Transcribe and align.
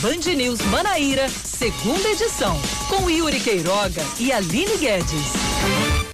Band 0.00 0.34
News 0.34 0.60
Manaíra, 0.62 1.28
segunda 1.28 2.08
edição, 2.08 2.60
com 2.88 3.10
Yuri 3.10 3.40
Queiroga 3.40 4.02
e 4.18 4.32
Aline 4.32 4.76
Guedes. 4.76 5.32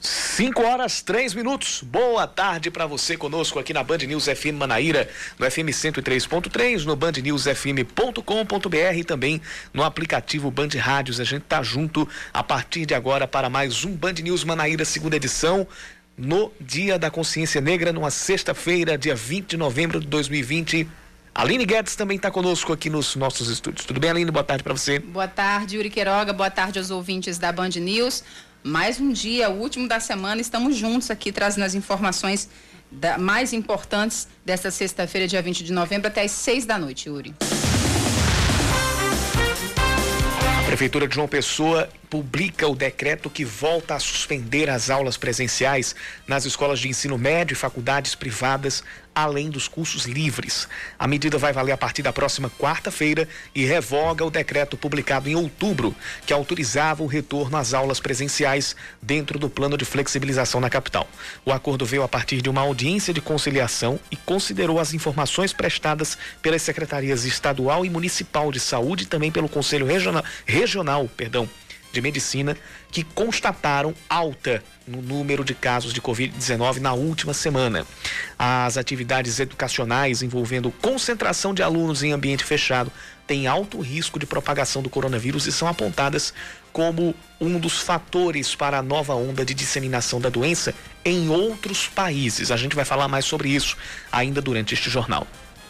5 0.01 0.63
horas 0.63 1.01
3 1.01 1.35
minutos. 1.35 1.83
Boa 1.83 2.27
tarde 2.27 2.71
para 2.71 2.87
você 2.87 3.17
conosco 3.17 3.59
aqui 3.59 3.73
na 3.73 3.83
Band 3.83 3.99
News 3.99 4.27
FM 4.27 4.57
Manaíra, 4.59 5.09
no 5.39 5.51
FM 5.51 5.71
103.3, 5.71 6.85
no 6.85 6.95
bandnewsfm.com.br 6.95 8.97
e 8.97 9.05
também 9.05 9.41
no 9.73 9.83
aplicativo 9.83 10.51
Band 10.51 10.69
Rádios. 10.79 11.21
A 11.21 11.25
gente 11.25 11.45
tá 11.45 11.63
junto 11.63 12.07
a 12.35 12.43
partir 12.43 12.85
de 12.85 12.95
agora 12.95 13.27
para 13.27 13.49
mais 13.49 13.85
um 13.85 13.93
Band 13.93 14.15
News 14.23 14.45
Manaíra, 14.45 14.85
segunda 14.85 15.17
edição 15.17 15.67
no 16.19 16.53
Dia 16.61 16.99
da 16.99 17.11
Consciência 17.11 17.61
Negra, 17.61 17.93
numa 17.93 18.11
sexta-feira, 18.11 18.97
dia 18.97 19.15
20 19.15 19.51
de 19.51 19.57
novembro 19.57 20.01
de 20.01 20.07
2020. 20.07 20.89
Aline 21.37 21.67
Guedes 21.67 21.95
também 21.95 22.17
está 22.17 22.31
conosco 22.31 22.73
aqui 22.73 22.89
nos 22.89 23.15
nossos 23.15 23.51
estúdios. 23.51 23.85
Tudo 23.85 24.01
bem, 24.01 24.09
Aline? 24.09 24.31
Boa 24.31 24.43
tarde 24.43 24.63
para 24.63 24.73
você. 24.73 24.99
Boa 24.99 25.29
tarde, 25.29 25.77
Yuri 25.77 25.91
Queiroga. 25.91 26.33
Boa 26.33 26.51
tarde 26.51 26.79
aos 26.79 26.91
ouvintes 26.91 27.37
da 27.37 27.53
Band 27.53 27.69
News. 27.79 28.25
Mais 28.63 28.99
um 28.99 29.13
dia, 29.13 29.51
o 29.51 29.61
último 29.61 29.87
da 29.87 30.01
semana, 30.01 30.41
estamos 30.41 30.75
juntos 30.77 31.11
aqui 31.11 31.31
trazendo 31.31 31.65
as 31.65 31.75
informações 31.75 32.49
da, 32.91 33.19
mais 33.19 33.53
importantes 33.53 34.27
desta 34.47 34.71
sexta-feira, 34.71 35.29
dia 35.29 35.43
20 35.43 35.63
de 35.63 35.75
novembro, 35.75 36.09
até 36.09 36.23
às 36.23 36.31
seis 36.31 36.65
da 36.65 36.79
noite, 36.79 37.11
Yuri. 37.11 37.35
A 40.59 40.63
Prefeitura 40.65 41.07
de 41.07 41.15
João 41.15 41.29
Pessoa 41.29 41.87
publica 42.09 42.67
o 42.67 42.75
decreto 42.75 43.29
que 43.29 43.45
volta 43.45 43.95
a 43.95 44.01
suspender 44.01 44.71
as 44.71 44.89
aulas 44.89 45.19
presenciais 45.19 45.95
nas 46.27 46.47
escolas 46.47 46.81
de 46.81 46.89
ensino 46.89 47.19
médio 47.19 47.53
e 47.53 47.57
faculdades 47.57 48.15
privadas, 48.15 48.83
além 49.17 49.49
dos 49.49 49.67
cursos 49.67 50.05
livres. 50.05 50.69
A 50.99 51.09
medida 51.09 51.39
vai 51.39 51.51
valer 51.51 51.73
a 51.73 51.77
partir 51.77 52.03
da 52.03 52.13
próxima 52.13 52.51
quarta-feira 52.51 53.27
e 53.55 53.65
revoga 53.65 54.23
o 54.23 54.31
decreto 54.31 54.77
publicado 54.77 55.27
em 55.27 55.35
outubro, 55.35 55.97
que 56.27 56.35
autorizava 56.35 57.03
o 57.03 57.07
retorno 57.07 57.57
às 57.57 57.73
aulas 57.73 57.99
presenciais 57.99 58.77
dentro 59.01 59.39
do 59.39 59.49
plano 59.49 59.79
de 59.79 59.87
flexibilização 59.87 60.61
na 60.61 60.69
capital. 60.69 61.09
O 61.47 61.51
acordo 61.51 61.87
veio 61.87 62.03
a 62.03 62.09
partir 62.09 62.43
de 62.43 62.51
uma 62.51 62.61
audiência 62.61 63.15
de 63.15 63.23
conciliação 63.23 63.99
e 64.11 64.17
considerou 64.17 64.79
as 64.79 64.93
informações 64.93 65.51
prestadas 65.51 66.19
pelas 66.43 66.61
secretarias 66.61 67.25
estadual 67.25 67.87
e 67.87 67.91
municipal 67.91 68.53
de 68.53 68.61
saúde 68.61 69.05
e 69.05 69.07
também 69.07 69.33
pelo 69.33 69.49
Conselho 69.49 69.87
Regional, 69.87 70.23
regional 70.45 71.09
perdão, 71.17 71.49
de 71.97 72.03
Medicina 72.03 72.57
que 72.91 73.03
constataram 73.03 73.95
alta 74.09 74.63
no 74.87 75.03
número 75.03 75.43
de 75.43 75.55
casos 75.55 75.93
de 75.93 76.01
Covid-19 76.01 76.79
na 76.79 76.93
última 76.93 77.35
semana. 77.35 77.87
As 78.39 78.77
atividades 78.77 79.41
educacionais 79.41 80.23
envolvendo 80.23 80.71
concentração 80.71 81.53
de 81.53 81.63
alunos 81.63 82.03
em 82.03 82.13
ambiente 82.13 82.45
fechado 82.45 82.93
têm 83.27 83.47
alto 83.47 83.81
risco 83.81 84.19
de 84.19 84.27
propagação 84.27 84.83
do 84.83 84.91
coronavírus 84.91 85.47
e 85.47 85.53
são 85.53 85.67
apontadas 85.67 86.33
como 86.73 87.15
um 87.41 87.59
dos 87.59 87.81
fatores 87.81 88.55
para 88.55 88.79
a 88.79 88.83
nova 88.83 89.15
onda 89.15 89.45
de 89.45 89.55
disseminação 89.55 90.21
da 90.21 90.29
doença 90.29 90.75
em 91.05 91.29
outros 91.31 91.89
países. 91.89 92.51
A 92.51 92.57
gente 92.57 92.77
vai 92.77 92.85
falar 92.85 93.09
mais 93.09 93.25
sobre 93.25 93.49
isso 93.49 93.77
ainda 94.13 94.41
durante 94.41 94.75
este 94.75 94.91
jornal. 94.91 95.27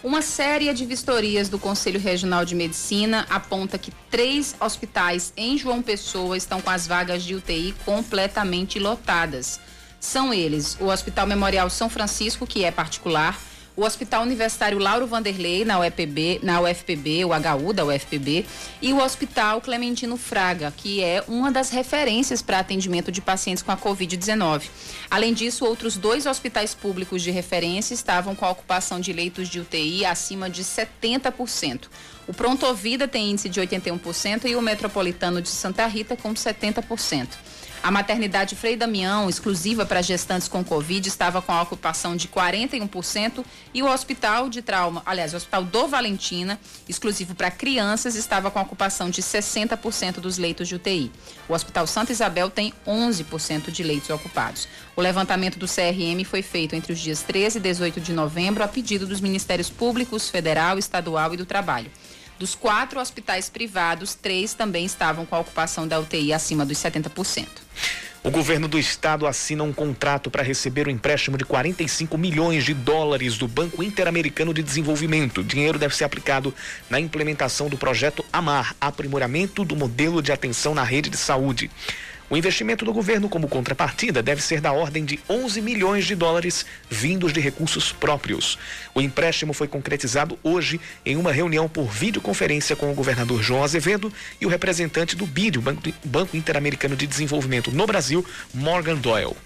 Uma 0.06 0.22
série 0.22 0.72
de 0.72 0.86
vistorias 0.86 1.48
do 1.48 1.58
Conselho 1.58 1.98
Regional 1.98 2.44
de 2.44 2.54
Medicina 2.54 3.26
aponta 3.28 3.76
que 3.76 3.90
três 4.08 4.54
hospitais 4.60 5.32
em 5.36 5.58
João 5.58 5.82
Pessoa 5.82 6.36
estão 6.36 6.60
com 6.60 6.70
as 6.70 6.86
vagas 6.86 7.24
de 7.24 7.34
UTI 7.34 7.74
completamente 7.84 8.78
lotadas. 8.78 9.58
São 9.98 10.32
eles 10.32 10.78
o 10.80 10.84
Hospital 10.84 11.26
Memorial 11.26 11.68
São 11.68 11.90
Francisco, 11.90 12.46
que 12.46 12.62
é 12.62 12.70
particular, 12.70 13.36
o 13.77 13.84
Hospital 13.84 14.22
Universitário 14.22 14.78
Lauro 14.78 15.06
Vanderlei, 15.06 15.64
na 15.64 15.78
UFPB, 15.78 16.41
na 16.42 16.60
UFPB, 16.62 17.24
o 17.27 17.28
HU 17.28 17.72
da 17.74 17.84
UFPB, 17.84 18.46
e 18.80 18.92
o 18.92 18.98
Hospital 18.98 19.60
Clementino 19.60 20.16
Fraga, 20.16 20.72
que 20.74 21.02
é 21.05 21.22
uma 21.28 21.52
das 21.52 21.69
referências 21.69 22.41
para 22.41 22.59
atendimento 22.59 23.12
de 23.12 23.20
pacientes 23.20 23.62
com 23.62 23.70
a 23.70 23.76
Covid-19. 23.76 24.62
Além 25.10 25.34
disso, 25.34 25.66
outros 25.66 25.97
dois 25.98 26.25
hospitais 26.25 26.75
públicos 26.75 27.22
de 27.22 27.31
referência 27.31 27.92
estavam 27.92 28.34
com 28.34 28.47
a 28.47 28.50
ocupação 28.50 28.98
de 28.98 29.12
leitos 29.12 29.48
de 29.48 29.60
UTI 29.60 30.06
acima 30.06 30.48
de 30.48 30.64
70%. 30.64 31.82
O 32.26 32.32
Pronto 32.32 32.72
Vida 32.75 33.06
tem 33.06 33.31
índice 33.31 33.48
de 33.48 33.60
81% 33.60 34.47
e 34.47 34.56
o 34.56 34.62
Metropolitano 34.62 35.43
de 35.43 35.48
Santa 35.48 35.87
Rita 35.87 36.16
com 36.16 36.32
70%. 36.32 37.28
A 37.86 37.91
maternidade 37.92 38.56
Frei 38.56 38.74
Damião, 38.74 39.28
exclusiva 39.28 39.86
para 39.86 40.02
gestantes 40.02 40.48
com 40.48 40.64
Covid, 40.64 41.08
estava 41.08 41.41
com 41.41 41.52
a 41.52 41.62
ocupação 41.62 42.16
de 42.16 42.26
41% 42.26 43.44
e 43.72 43.80
o 43.80 43.86
hospital 43.86 44.48
de 44.48 44.60
trauma, 44.60 45.04
aliás, 45.06 45.32
o 45.32 45.36
hospital 45.36 45.62
do 45.62 45.86
Valentina, 45.86 46.58
exclusivo 46.88 47.36
para 47.36 47.48
crianças, 47.48 48.16
estava 48.16 48.50
com 48.50 48.58
a 48.58 48.62
ocupação 48.62 49.08
de 49.08 49.22
60% 49.22 50.14
dos 50.14 50.36
leitos 50.36 50.66
de 50.66 50.75
UTI. 50.75 51.12
O 51.48 51.52
Hospital 51.52 51.86
Santa 51.86 52.10
Isabel 52.10 52.50
tem 52.50 52.75
11% 52.84 53.70
de 53.70 53.84
leitos 53.84 54.10
ocupados. 54.10 54.66
O 54.96 55.00
levantamento 55.00 55.56
do 55.56 55.69
CRM 55.69 56.25
foi 56.25 56.42
feito 56.42 56.75
entre 56.75 56.92
os 56.92 56.98
dias 56.98 57.22
13 57.22 57.58
e 57.58 57.60
18 57.60 58.00
de 58.00 58.12
novembro 58.12 58.64
a 58.64 58.69
pedido 58.69 59.06
dos 59.06 59.20
Ministérios 59.20 59.70
Públicos, 59.70 60.28
Federal, 60.28 60.76
Estadual 60.76 61.34
e 61.34 61.36
do 61.36 61.46
Trabalho. 61.46 61.88
Dos 62.38 62.54
quatro 62.54 63.00
hospitais 63.00 63.48
privados, 63.48 64.14
três 64.14 64.52
também 64.52 64.84
estavam 64.84 65.24
com 65.24 65.34
a 65.34 65.41
ocupação 65.41 65.88
da 65.88 65.98
UTI 65.98 66.32
acima 66.32 66.66
dos 66.66 66.76
70%. 66.78 67.47
O 68.22 68.30
governo 68.30 68.66
do 68.66 68.76
estado 68.76 69.24
assina 69.24 69.62
um 69.62 69.72
contrato 69.72 70.30
para 70.30 70.42
receber 70.42 70.88
o 70.88 70.91
um 70.91 70.92
empréstimo 70.92 71.38
de 71.38 71.44
45 71.44 72.19
milhões 72.19 72.64
de 72.64 72.75
dólares 72.75 73.38
do 73.38 73.46
Banco 73.46 73.84
Interamericano 73.84 74.52
de 74.52 74.64
Desenvolvimento. 74.64 75.42
O 75.42 75.44
dinheiro 75.44 75.78
deve 75.78 75.94
ser 75.94 76.02
aplicado 76.02 76.52
na 76.91 76.98
implementação 76.98 77.69
do 77.69 77.78
projeto 77.78 78.25
AMAR, 78.32 78.75
aprimoramento 78.80 79.64
do 79.64 79.76
modelo 79.76 80.20
de 80.20 80.32
atenção 80.32 80.75
na 80.75 80.82
rede 80.82 81.08
de 81.08 81.16
saúde. 81.16 81.70
O 82.28 82.37
investimento 82.37 82.84
do 82.84 82.92
governo 82.92 83.28
como 83.28 83.47
contrapartida 83.47 84.20
deve 84.20 84.42
ser 84.42 84.60
da 84.60 84.72
ordem 84.72 85.04
de 85.04 85.20
11 85.28 85.60
milhões 85.62 86.04
de 86.04 86.16
dólares 86.16 86.66
vindos 86.91 87.32
de 87.32 87.38
recursos 87.38 87.92
próprios. 87.92 88.59
O 88.92 89.00
empréstimo 89.00 89.53
foi 89.53 89.69
concretizado 89.69 90.37
hoje 90.42 90.81
em 91.04 91.16
uma 91.16 91.31
reunião 91.31 91.69
por 91.69 91.87
videoconferência 91.87 92.75
com 92.75 92.91
o 92.91 92.94
governador 92.94 93.41
João 93.41 93.62
Azevedo 93.62 94.12
e 94.41 94.47
o 94.47 94.48
representante 94.48 95.14
do 95.14 95.25
BID, 95.25 95.59
o 95.59 95.62
Banco 96.04 96.37
Interamericano 96.37 96.97
de 96.97 97.06
Desenvolvimento 97.06 97.70
no 97.70 97.87
Brasil, 97.87 98.26
Morgan 98.53 98.97
Doyle. 98.97 99.37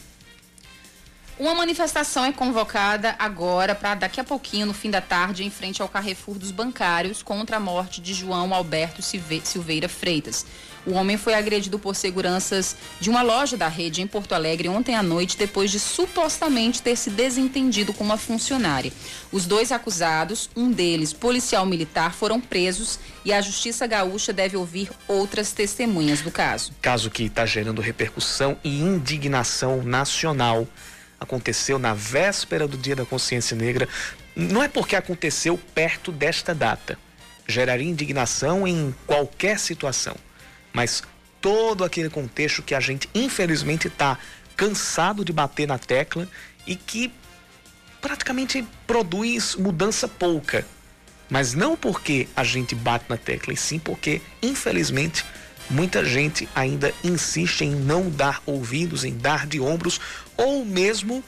Uma 1.41 1.55
manifestação 1.55 2.27
é 2.27 2.33
convocada 2.33 3.17
agora 3.19 3.75
para 3.75 3.95
daqui 3.95 4.21
a 4.21 4.25
pouquinho, 4.25 4.67
no 4.67 4.75
fim 4.75 4.91
da 4.91 5.01
tarde, 5.01 5.43
em 5.43 5.49
frente 5.49 5.81
ao 5.81 5.89
Carrefour 5.89 6.39
dos 6.39 6.51
Bancários, 6.51 7.23
contra 7.23 7.57
a 7.57 7.61
morte 7.61 7.99
de 8.03 8.13
João 8.13 8.53
Alberto 8.53 9.01
Silveira 9.01 9.89
Freitas. 9.89 10.45
O 10.85 10.93
homem 10.93 11.17
foi 11.17 11.33
agredido 11.33 11.79
por 11.79 11.97
seguranças 11.97 12.77
de 13.01 13.09
uma 13.09 13.23
loja 13.23 13.57
da 13.57 13.69
rede 13.69 14.03
em 14.03 14.07
Porto 14.07 14.35
Alegre 14.35 14.69
ontem 14.69 14.95
à 14.95 15.03
noite, 15.03 15.39
depois 15.39 15.71
de 15.71 15.81
supostamente 15.81 16.83
ter 16.83 16.95
se 16.95 17.09
desentendido 17.09 17.95
com 17.95 18.05
uma 18.05 18.19
funcionária. 18.19 18.93
Os 19.33 19.47
dois 19.47 19.73
acusados, 19.73 20.51
um 20.55 20.71
deles 20.71 21.15
policial 21.15 21.65
militar, 21.65 22.13
foram 22.13 22.39
presos 22.39 22.99
e 23.25 23.33
a 23.33 23.41
Justiça 23.41 23.87
Gaúcha 23.87 24.31
deve 24.31 24.59
ouvir 24.59 24.91
outras 25.09 25.53
testemunhas 25.53 26.21
do 26.21 26.31
caso. 26.31 26.71
Caso 26.83 27.11
que 27.11 27.23
está 27.23 27.47
gerando 27.47 27.81
repercussão 27.81 28.59
e 28.63 28.79
indignação 28.79 29.83
nacional. 29.83 30.69
Aconteceu 31.21 31.79
na 31.79 31.95
véspera 31.95 32.67
do 32.67 32.79
Dia 32.79 32.97
da 32.97 33.05
Consciência 33.05 33.57
Negra. 33.57 33.87
Não 34.35 34.63
é 34.63 34.69
porque 34.69 34.97
aconteceu 34.97 35.59
perto 35.75 36.11
desta 36.11 36.55
data. 36.55 36.99
Geraria 37.47 37.89
indignação 37.89 38.67
em 38.67 38.95
qualquer 39.07 39.59
situação 39.59 40.17
mas 40.73 41.03
todo 41.41 41.85
aquele 41.85 42.11
contexto 42.11 42.63
que 42.63 42.75
a 42.75 42.81
gente 42.81 43.09
infelizmente 43.15 43.89
está 43.89 44.19
cansado 44.57 45.25
de 45.25 45.33
bater 45.33 45.67
na 45.67 45.79
tecla 45.79 46.29
e 46.67 46.77
que 46.77 47.13
praticamente 48.01 48.65
produz 48.87 49.55
mudança 49.57 50.07
pouca. 50.07 50.67
Mas 51.29 51.55
não 51.55 51.77
porque 51.77 52.29
a 52.35 52.43
gente 52.43 52.75
bate 52.75 53.05
na 53.09 53.17
tecla, 53.17 53.53
e 53.53 53.57
sim 53.57 53.79
porque, 53.79 54.21
infelizmente, 54.43 55.25
muita 55.71 56.05
gente 56.05 56.49
ainda 56.55 56.93
insiste 57.05 57.63
em 57.63 57.71
não 57.71 58.11
dar 58.11 58.43
ouvidos, 58.45 59.05
em 59.05 59.17
dar 59.17 59.47
de 59.47 59.61
ombros 59.61 60.01
ou 60.41 60.65
mesmo 60.65 61.23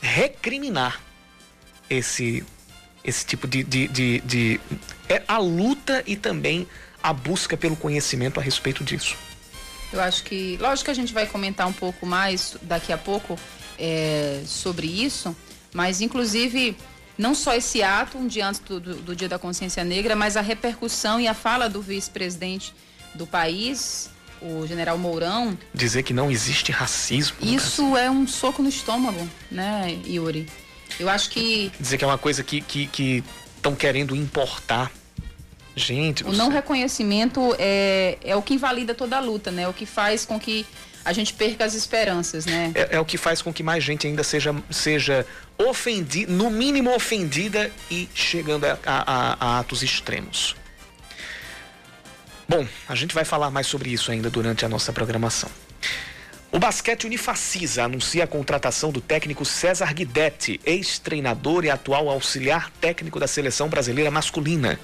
recriminar 0.00 1.00
esse, 1.88 2.44
esse 3.02 3.24
tipo 3.24 3.48
de, 3.48 3.64
de, 3.64 3.88
de, 3.88 4.20
de 4.20 4.60
é 5.08 5.22
a 5.26 5.38
luta 5.38 6.02
e 6.06 6.16
também 6.16 6.68
a 7.02 7.12
busca 7.12 7.56
pelo 7.56 7.74
conhecimento 7.74 8.38
a 8.38 8.42
respeito 8.42 8.84
disso. 8.84 9.16
Eu 9.92 10.00
acho 10.00 10.22
que, 10.24 10.56
lógico 10.60 10.86
que 10.86 10.90
a 10.90 10.94
gente 10.94 11.12
vai 11.12 11.26
comentar 11.26 11.66
um 11.66 11.72
pouco 11.72 12.06
mais 12.06 12.56
daqui 12.62 12.92
a 12.92 12.98
pouco 12.98 13.38
é, 13.78 14.42
sobre 14.46 14.86
isso, 14.86 15.36
mas 15.72 16.00
inclusive 16.00 16.76
não 17.16 17.34
só 17.34 17.54
esse 17.54 17.82
ato, 17.82 18.18
um 18.18 18.26
dia 18.26 18.46
antes 18.46 18.60
do, 18.60 18.80
do, 18.80 18.94
do 18.96 19.16
Dia 19.16 19.28
da 19.28 19.38
Consciência 19.38 19.84
Negra, 19.84 20.16
mas 20.16 20.36
a 20.36 20.40
repercussão 20.40 21.20
e 21.20 21.28
a 21.28 21.34
fala 21.34 21.68
do 21.68 21.82
vice-presidente 21.82 22.74
do 23.14 23.26
país, 23.26 24.08
o 24.44 24.66
general 24.66 24.98
Mourão. 24.98 25.56
Dizer 25.74 26.02
que 26.02 26.12
não 26.12 26.30
existe 26.30 26.72
racismo. 26.72 27.36
Isso 27.40 27.96
é 27.96 28.10
um 28.10 28.26
soco 28.26 28.62
no 28.62 28.68
estômago, 28.68 29.28
né, 29.50 29.98
Yuri? 30.06 30.48
Eu 30.98 31.08
acho 31.08 31.30
que. 31.30 31.72
Dizer 31.78 31.98
que 31.98 32.04
é 32.04 32.06
uma 32.06 32.18
coisa 32.18 32.42
que 32.42 32.58
estão 32.58 32.68
que, 32.68 32.86
que 32.86 33.24
querendo 33.78 34.14
importar 34.14 34.90
Gente, 35.74 36.22
o 36.24 36.32
não 36.32 36.50
reconhecimento 36.50 37.56
é, 37.58 38.18
é 38.22 38.36
o 38.36 38.42
que 38.42 38.54
invalida 38.54 38.94
toda 38.94 39.16
a 39.16 39.20
luta, 39.20 39.50
né? 39.50 39.66
O 39.66 39.72
que 39.72 39.86
faz 39.86 40.26
com 40.26 40.38
que 40.38 40.66
a 41.04 41.12
gente 41.12 41.32
perca 41.32 41.64
as 41.64 41.74
esperanças, 41.74 42.44
né? 42.44 42.72
É, 42.74 42.96
é 42.96 43.00
o 43.00 43.04
que 43.04 43.16
faz 43.16 43.40
com 43.40 43.52
que 43.52 43.62
mais 43.62 43.82
gente 43.82 44.06
ainda 44.06 44.22
seja, 44.22 44.54
seja 44.70 45.26
ofendida, 45.58 46.30
no 46.30 46.50
mínimo 46.50 46.94
ofendida 46.94 47.72
e 47.90 48.08
chegando 48.14 48.66
a, 48.66 48.78
a, 48.84 49.36
a 49.40 49.58
atos 49.60 49.82
extremos. 49.82 50.54
Bom, 52.48 52.66
a 52.88 52.94
gente 52.94 53.14
vai 53.14 53.24
falar 53.24 53.50
mais 53.50 53.66
sobre 53.66 53.90
isso 53.90 54.10
ainda 54.10 54.28
durante 54.28 54.64
a 54.64 54.68
nossa 54.68 54.92
programação. 54.92 55.50
O 56.50 56.58
basquete 56.58 57.06
Unifacisa 57.06 57.84
anuncia 57.84 58.24
a 58.24 58.26
contratação 58.26 58.92
do 58.92 59.00
técnico 59.00 59.42
César 59.42 59.94
Guidetti, 59.94 60.60
ex-treinador 60.66 61.64
e 61.64 61.70
atual 61.70 62.10
auxiliar 62.10 62.70
técnico 62.78 63.18
da 63.18 63.26
seleção 63.26 63.70
brasileira 63.70 64.10
masculina. 64.10 64.78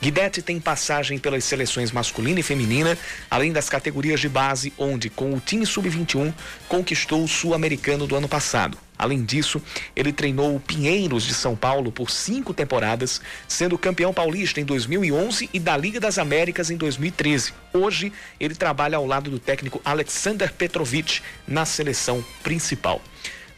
Guidetti 0.00 0.40
tem 0.40 0.60
passagem 0.60 1.18
pelas 1.18 1.42
seleções 1.42 1.90
masculina 1.90 2.38
e 2.38 2.42
feminina, 2.44 2.96
além 3.28 3.52
das 3.52 3.68
categorias 3.68 4.20
de 4.20 4.28
base, 4.28 4.72
onde, 4.78 5.10
com 5.10 5.34
o 5.34 5.40
time 5.40 5.66
sub-21, 5.66 6.32
conquistou 6.68 7.24
o 7.24 7.28
sul-americano 7.28 8.06
do 8.06 8.14
ano 8.14 8.28
passado. 8.28 8.78
Além 8.98 9.22
disso, 9.22 9.62
ele 9.94 10.12
treinou 10.12 10.56
o 10.56 10.60
Pinheiros 10.60 11.22
de 11.22 11.32
São 11.32 11.54
Paulo 11.54 11.92
por 11.92 12.10
cinco 12.10 12.52
temporadas, 12.52 13.20
sendo 13.46 13.78
campeão 13.78 14.12
paulista 14.12 14.60
em 14.60 14.64
2011 14.64 15.48
e 15.52 15.60
da 15.60 15.76
Liga 15.76 16.00
das 16.00 16.18
Américas 16.18 16.70
em 16.70 16.76
2013. 16.76 17.54
Hoje, 17.72 18.12
ele 18.40 18.54
trabalha 18.54 18.96
ao 18.96 19.06
lado 19.06 19.30
do 19.30 19.38
técnico 19.38 19.80
Alexander 19.84 20.52
Petrovic 20.52 21.20
na 21.46 21.64
seleção 21.64 22.24
principal. 22.42 23.00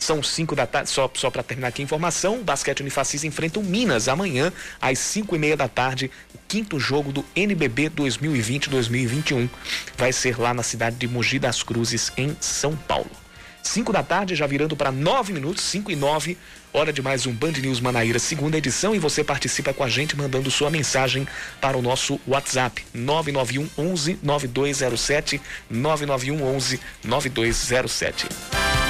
São 0.00 0.22
5 0.22 0.56
da 0.56 0.66
tarde, 0.66 0.88
só, 0.88 1.10
só 1.12 1.30
para 1.30 1.42
terminar 1.42 1.68
aqui 1.68 1.82
a 1.82 1.84
informação, 1.84 2.40
o 2.40 2.42
basquete 2.42 2.80
Unifacisa 2.80 3.26
enfrenta 3.26 3.60
o 3.60 3.62
Minas 3.62 4.08
amanhã, 4.08 4.50
às 4.80 4.98
5 4.98 5.36
e 5.36 5.38
meia 5.38 5.56
da 5.56 5.68
tarde, 5.68 6.10
o 6.34 6.38
quinto 6.48 6.80
jogo 6.80 7.12
do 7.12 7.24
NBB 7.36 7.90
2020-2021. 7.90 9.48
Vai 9.98 10.10
ser 10.10 10.40
lá 10.40 10.54
na 10.54 10.62
cidade 10.62 10.96
de 10.96 11.06
Mogi 11.06 11.38
das 11.38 11.62
Cruzes, 11.62 12.10
em 12.16 12.34
São 12.40 12.74
Paulo. 12.74 13.10
5 13.62 13.92
da 13.92 14.02
tarde, 14.02 14.34
já 14.34 14.46
virando 14.46 14.76
para 14.76 14.90
9 14.90 15.32
minutos, 15.32 15.62
5 15.64 15.90
e 15.90 15.96
9, 15.96 16.36
hora 16.72 16.92
de 16.92 17.02
mais 17.02 17.26
um 17.26 17.32
Band 17.32 17.52
News 17.52 17.80
Manaíra, 17.80 18.18
segunda 18.18 18.56
edição, 18.56 18.94
e 18.94 18.98
você 18.98 19.22
participa 19.22 19.72
com 19.72 19.84
a 19.84 19.88
gente 19.88 20.16
mandando 20.16 20.50
sua 20.50 20.70
mensagem 20.70 21.26
para 21.60 21.76
o 21.76 21.82
nosso 21.82 22.20
WhatsApp, 22.26 22.84
991 22.94 23.68
11 23.78 24.18
9207, 24.22 25.40
991 25.70 26.42
11 26.42 26.80
9207. 27.04 28.89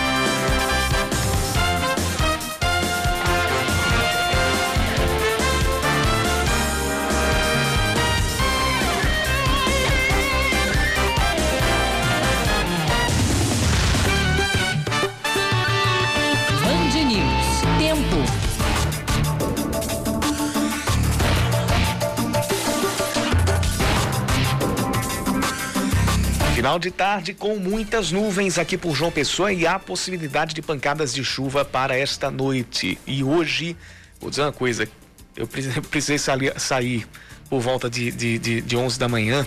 Final 26.61 26.79
de 26.79 26.91
tarde 26.91 27.33
com 27.33 27.57
muitas 27.57 28.13
nuvens 28.13 28.59
aqui 28.59 28.77
por 28.77 28.95
João 28.95 29.11
Pessoa 29.11 29.51
e 29.51 29.67
há 29.67 29.79
possibilidade 29.79 30.53
de 30.53 30.61
pancadas 30.61 31.15
de 31.15 31.25
chuva 31.25 31.65
para 31.65 31.97
esta 31.97 32.31
noite. 32.31 32.99
E 33.07 33.25
hoje, 33.25 33.75
vou 34.21 34.29
dizer 34.29 34.43
uma 34.43 34.53
coisa, 34.53 34.87
eu 35.35 35.49
precisei 35.91 36.19
sair 36.59 37.09
por 37.49 37.63
volta 37.63 37.89
de, 37.89 38.11
de, 38.11 38.39
de, 38.39 38.61
de 38.61 38.77
11 38.77 38.99
da 38.99 39.09
manhã. 39.09 39.47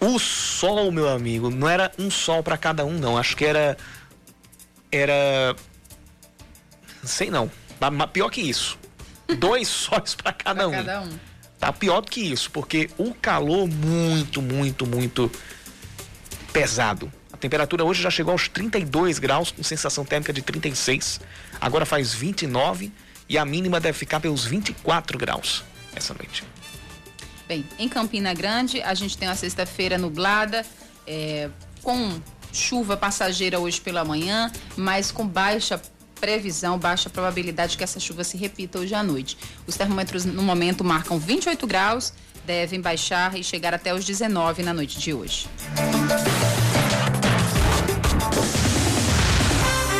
O 0.00 0.18
sol, 0.18 0.90
meu 0.90 1.10
amigo, 1.10 1.50
não 1.50 1.68
era 1.68 1.92
um 1.98 2.10
sol 2.10 2.42
para 2.42 2.56
cada 2.56 2.86
um, 2.86 2.98
não. 2.98 3.18
Acho 3.18 3.36
que 3.36 3.44
era. 3.44 3.76
Era. 4.90 5.54
Sei 7.04 7.30
não. 7.30 7.50
Pior 8.14 8.30
que 8.30 8.40
isso. 8.40 8.78
Dois 9.38 9.68
sóis 9.68 10.14
para 10.14 10.32
cada, 10.32 10.66
um. 10.66 10.72
cada 10.72 11.02
um. 11.02 11.27
Tá 11.58 11.72
pior 11.72 12.00
do 12.00 12.10
que 12.10 12.20
isso, 12.20 12.50
porque 12.50 12.88
o 12.96 13.12
calor 13.14 13.66
muito, 13.66 14.40
muito, 14.40 14.86
muito 14.86 15.30
pesado. 16.52 17.12
A 17.32 17.36
temperatura 17.36 17.84
hoje 17.84 18.02
já 18.02 18.10
chegou 18.10 18.32
aos 18.32 18.48
32 18.48 19.18
graus, 19.18 19.50
com 19.50 19.62
sensação 19.62 20.04
térmica 20.04 20.32
de 20.32 20.40
36. 20.40 21.20
Agora 21.60 21.84
faz 21.84 22.14
29 22.14 22.92
e 23.28 23.36
a 23.36 23.44
mínima 23.44 23.80
deve 23.80 23.98
ficar 23.98 24.20
pelos 24.20 24.44
24 24.44 25.18
graus 25.18 25.64
essa 25.94 26.14
noite. 26.14 26.44
Bem, 27.46 27.64
em 27.78 27.88
Campina 27.88 28.32
Grande, 28.34 28.80
a 28.82 28.94
gente 28.94 29.16
tem 29.16 29.26
uma 29.26 29.34
sexta-feira 29.34 29.98
nublada, 29.98 30.64
é, 31.06 31.48
com 31.82 32.20
chuva 32.52 32.96
passageira 32.96 33.58
hoje 33.58 33.80
pela 33.80 34.04
manhã, 34.04 34.52
mas 34.76 35.10
com 35.10 35.26
baixa 35.26 35.80
previsão, 36.18 36.78
baixa 36.78 37.08
probabilidade 37.08 37.76
que 37.76 37.84
essa 37.84 37.98
chuva 37.98 38.24
se 38.24 38.36
repita 38.36 38.78
hoje 38.78 38.94
à 38.94 39.02
noite. 39.02 39.38
Os 39.66 39.76
termômetros 39.76 40.24
no 40.24 40.42
momento 40.42 40.84
marcam 40.84 41.18
28 41.18 41.66
graus, 41.66 42.12
devem 42.44 42.80
baixar 42.80 43.36
e 43.36 43.44
chegar 43.44 43.74
até 43.74 43.94
os 43.94 44.04
19 44.04 44.62
na 44.62 44.72
noite 44.74 44.98
de 44.98 45.12
hoje. 45.12 45.46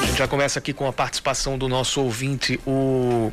A 0.02 0.06
gente 0.06 0.18
já 0.18 0.28
começa 0.28 0.58
aqui 0.58 0.72
com 0.72 0.86
a 0.86 0.92
participação 0.92 1.56
do 1.56 1.68
nosso 1.68 2.00
ouvinte, 2.00 2.58
o. 2.66 3.32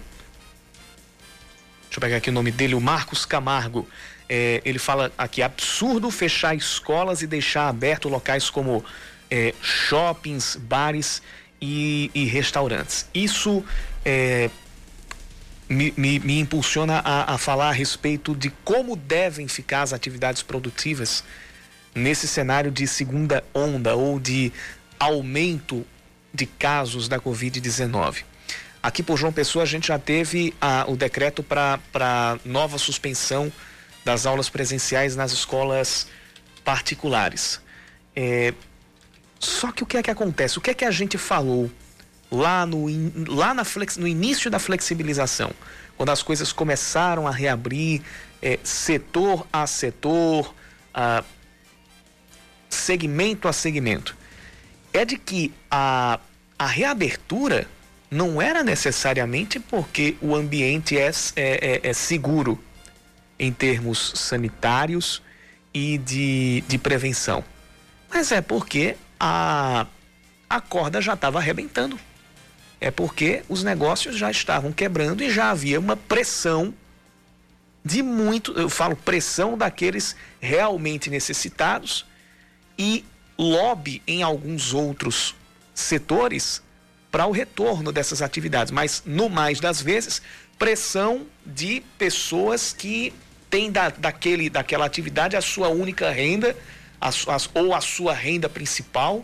Deixa 1.84 1.98
eu 1.98 2.02
pegar 2.02 2.18
aqui 2.18 2.30
o 2.30 2.34
nome 2.34 2.52
dele, 2.52 2.76
o 2.76 2.82
Marcos 2.82 3.26
Camargo. 3.26 3.88
É, 4.28 4.62
ele 4.66 4.80
fala 4.80 5.12
aqui: 5.18 5.42
absurdo 5.42 6.12
fechar 6.12 6.56
escolas 6.56 7.22
e 7.22 7.28
deixar 7.28 7.70
aberto 7.70 8.10
locais 8.10 8.50
como 8.50 8.84
é, 9.32 9.54
shoppings, 9.62 10.58
bares 10.58 11.22
e, 11.66 12.12
e 12.14 12.26
restaurantes. 12.26 13.08
Isso 13.14 13.66
é, 14.06 14.50
me, 15.68 15.92
me, 15.98 16.20
me, 16.20 16.40
impulsiona 16.40 17.00
a, 17.04 17.34
a 17.34 17.38
falar 17.40 17.70
a 17.70 17.72
respeito 17.72 18.36
de 18.36 18.52
como 18.64 18.96
devem 18.96 19.48
ficar 19.48 19.82
as 19.82 19.92
atividades 19.92 20.44
produtivas 20.44 21.24
nesse 21.94 22.28
cenário 22.28 22.70
de 22.70 22.86
segunda 22.86 23.44
onda 23.54 23.96
ou 23.96 24.20
de 24.20 24.54
aumento 25.00 25.86
de 26.32 26.46
casos 26.46 27.08
da 27.08 27.20
Covid-19. 27.20 28.24
Aqui 28.84 29.02
por 29.02 29.18
João 29.18 29.34
Pessoa 29.34 29.64
a 29.64 29.66
gente 29.66 29.88
já 29.88 29.98
teve 29.98 30.54
a, 30.62 30.86
o 30.88 30.96
decreto 30.96 31.42
para 31.42 32.38
nova 32.46 32.78
suspensão 32.78 33.52
das 34.04 34.28
aulas 34.28 34.50
presenciais 34.50 35.16
nas 35.16 35.32
escolas 35.32 36.08
particulares. 36.64 37.60
É, 38.16 38.54
só 39.46 39.72
que 39.72 39.84
o 39.84 39.86
que 39.86 39.98
é 39.98 40.04
que 40.04 40.12
acontece? 40.12 40.58
O 40.58 40.62
que 40.62 40.72
é 40.72 40.74
que 40.74 40.86
a 40.86 40.92
gente 40.92 41.18
falou 41.18 41.72
lá 42.32 42.66
no, 42.66 42.86
lá 43.34 43.54
na 43.54 43.64
flex, 43.64 43.98
no 43.98 44.08
início 44.08 44.50
da 44.50 44.60
flexibilização? 44.60 45.52
Quando 45.98 46.10
as 46.10 46.22
coisas 46.22 46.52
começaram 46.52 47.28
a 47.28 47.32
reabrir 47.32 48.02
é, 48.42 48.60
setor 48.64 49.48
a 49.52 49.66
setor, 49.66 50.54
a, 50.94 51.24
segmento 52.70 53.48
a 53.48 53.54
segmento. 53.54 54.16
É 54.94 55.06
de 55.06 55.18
que 55.18 55.54
a, 55.70 56.20
a 56.58 56.66
reabertura 56.68 57.68
não 58.10 58.42
era 58.42 58.64
necessariamente 58.64 59.60
porque 59.60 60.16
o 60.22 60.36
ambiente 60.36 60.98
é, 60.98 61.08
é, 61.08 61.12
é, 61.36 61.90
é 61.90 61.94
seguro 61.94 62.62
em 63.38 63.52
termos 63.52 64.14
sanitários 64.16 65.22
e 65.74 65.98
de, 65.98 66.64
de 66.68 66.78
prevenção. 66.78 67.44
Mas 68.10 68.32
é 68.32 68.42
porque 68.42 68.96
a, 69.28 69.88
a 70.48 70.62
corda 70.62 71.02
já 71.02 71.16
estava 71.16 71.40
arrebentando. 71.40 72.00
É 72.80 72.92
porque 72.92 73.44
os 73.50 73.64
negócios 73.64 74.16
já 74.16 74.30
estavam 74.30 74.72
quebrando 74.72 75.24
e 75.24 75.32
já 75.32 75.50
havia 75.50 75.80
uma 75.80 75.98
pressão 75.98 76.72
de 77.84 78.04
muito, 78.04 78.52
eu 78.54 78.70
falo 78.70 78.96
pressão 78.96 79.58
daqueles 79.58 80.16
realmente 80.40 81.10
necessitados 81.10 82.06
e 82.78 83.04
lobby 83.38 84.02
em 84.08 84.22
alguns 84.22 84.74
outros 84.74 85.36
setores 85.74 86.62
para 87.12 87.26
o 87.26 87.32
retorno 87.32 87.92
dessas 87.92 88.22
atividades, 88.22 88.72
mas 88.72 89.02
no 89.06 89.30
mais 89.30 89.60
das 89.60 89.82
vezes 89.82 90.22
pressão 90.60 91.26
de 91.46 91.82
pessoas 91.98 92.74
que 92.74 93.14
têm 93.50 93.72
da, 93.72 93.90
daquele, 93.90 94.50
daquela 94.50 94.86
atividade 94.86 95.36
a 95.36 95.42
sua 95.42 95.70
única 95.70 96.12
renda 96.12 96.56
as, 97.06 97.28
as, 97.28 97.50
ou 97.54 97.76
a 97.76 97.82
sua 97.82 98.14
renda 98.14 98.50
principal 98.50 99.24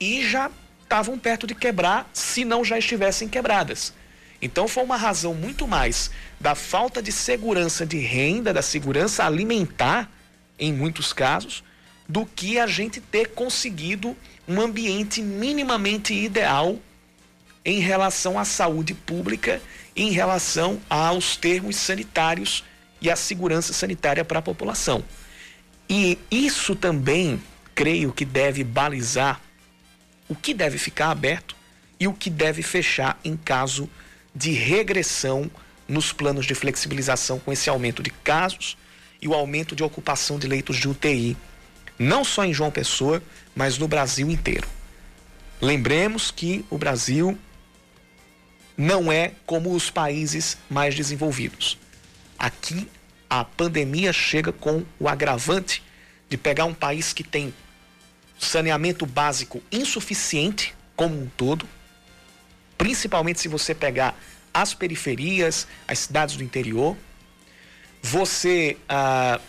e 0.00 0.26
já 0.26 0.50
estavam 0.82 1.18
perto 1.18 1.46
de 1.46 1.54
quebrar, 1.54 2.08
se 2.14 2.44
não 2.44 2.64
já 2.64 2.78
estivessem 2.78 3.28
quebradas. 3.28 3.92
Então 4.40 4.66
foi 4.66 4.82
uma 4.82 4.96
razão 4.96 5.34
muito 5.34 5.68
mais 5.68 6.10
da 6.40 6.54
falta 6.54 7.02
de 7.02 7.12
segurança 7.12 7.84
de 7.84 7.98
renda, 7.98 8.54
da 8.54 8.62
segurança 8.62 9.24
alimentar, 9.24 10.10
em 10.58 10.72
muitos 10.72 11.12
casos, 11.12 11.62
do 12.08 12.24
que 12.24 12.58
a 12.58 12.66
gente 12.66 13.00
ter 13.00 13.28
conseguido 13.28 14.16
um 14.48 14.58
ambiente 14.58 15.20
minimamente 15.20 16.14
ideal 16.14 16.78
em 17.62 17.80
relação 17.80 18.38
à 18.38 18.46
saúde 18.46 18.94
pública, 18.94 19.60
em 19.94 20.10
relação 20.10 20.80
aos 20.88 21.36
termos 21.36 21.76
sanitários 21.76 22.64
e 22.98 23.10
a 23.10 23.16
segurança 23.16 23.74
sanitária 23.74 24.24
para 24.24 24.38
a 24.38 24.42
população. 24.42 25.04
E 25.92 26.16
isso 26.30 26.76
também, 26.76 27.42
creio 27.74 28.12
que 28.12 28.24
deve 28.24 28.62
balizar 28.62 29.40
o 30.28 30.36
que 30.36 30.54
deve 30.54 30.78
ficar 30.78 31.10
aberto 31.10 31.56
e 31.98 32.06
o 32.06 32.14
que 32.14 32.30
deve 32.30 32.62
fechar 32.62 33.18
em 33.24 33.36
caso 33.36 33.90
de 34.32 34.52
regressão 34.52 35.50
nos 35.88 36.12
planos 36.12 36.46
de 36.46 36.54
flexibilização 36.54 37.40
com 37.40 37.52
esse 37.52 37.68
aumento 37.68 38.04
de 38.04 38.10
casos 38.10 38.78
e 39.20 39.26
o 39.26 39.34
aumento 39.34 39.74
de 39.74 39.82
ocupação 39.82 40.38
de 40.38 40.46
leitos 40.46 40.76
de 40.76 40.88
UTI, 40.88 41.36
não 41.98 42.22
só 42.22 42.44
em 42.44 42.54
João 42.54 42.70
Pessoa, 42.70 43.20
mas 43.52 43.76
no 43.76 43.88
Brasil 43.88 44.30
inteiro. 44.30 44.68
Lembremos 45.60 46.30
que 46.30 46.64
o 46.70 46.78
Brasil 46.78 47.36
não 48.76 49.10
é 49.10 49.32
como 49.44 49.74
os 49.74 49.90
países 49.90 50.56
mais 50.70 50.94
desenvolvidos. 50.94 51.76
Aqui 52.38 52.88
a 53.30 53.44
pandemia 53.44 54.12
chega 54.12 54.52
com 54.52 54.84
o 54.98 55.08
agravante 55.08 55.82
de 56.28 56.36
pegar 56.36 56.64
um 56.64 56.74
país 56.74 57.12
que 57.12 57.22
tem 57.22 57.54
saneamento 58.36 59.06
básico 59.06 59.62
insuficiente 59.70 60.74
como 60.96 61.14
um 61.14 61.28
todo, 61.36 61.68
principalmente 62.76 63.40
se 63.40 63.46
você 63.46 63.72
pegar 63.74 64.18
as 64.52 64.74
periferias, 64.74 65.68
as 65.86 66.00
cidades 66.00 66.34
do 66.36 66.42
interior. 66.42 66.96
Você 68.02 68.76
ah, 68.88 69.40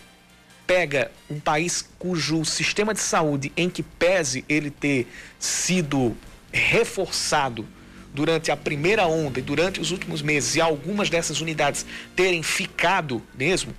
pega 0.66 1.10
um 1.28 1.40
país 1.40 1.88
cujo 1.98 2.44
sistema 2.44 2.94
de 2.94 3.00
saúde, 3.00 3.52
em 3.56 3.68
que 3.68 3.82
pese 3.82 4.44
ele 4.48 4.70
ter 4.70 5.08
sido 5.38 6.16
reforçado 6.52 7.66
durante 8.12 8.50
a 8.50 8.56
primeira 8.56 9.06
onda 9.06 9.38
e 9.38 9.42
durante 9.42 9.80
os 9.80 9.90
últimos 9.90 10.22
meses, 10.22 10.56
e 10.56 10.60
algumas 10.60 11.08
dessas 11.08 11.40
unidades 11.40 11.86
terem 12.14 12.42
ficado 12.42 13.22
mesmo 13.34 13.74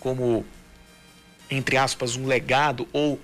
como, 0.00 0.44
entre 1.50 1.76
aspas, 1.76 2.16
um 2.16 2.26
legado 2.26 2.86
ou 2.92 3.18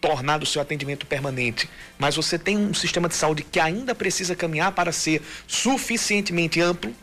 tornado 0.00 0.42
o 0.42 0.46
seu 0.46 0.62
atendimento 0.62 1.06
permanente, 1.06 1.68
mas 1.98 2.16
você 2.16 2.38
tem 2.38 2.56
um 2.56 2.74
sistema 2.74 3.08
de 3.08 3.14
saúde 3.14 3.42
que 3.42 3.58
ainda 3.58 3.94
precisa 3.94 4.34
caminhar 4.34 4.72
para 4.72 4.92
ser 4.92 5.22
suficientemente 5.46 6.60
amplo 6.60 6.94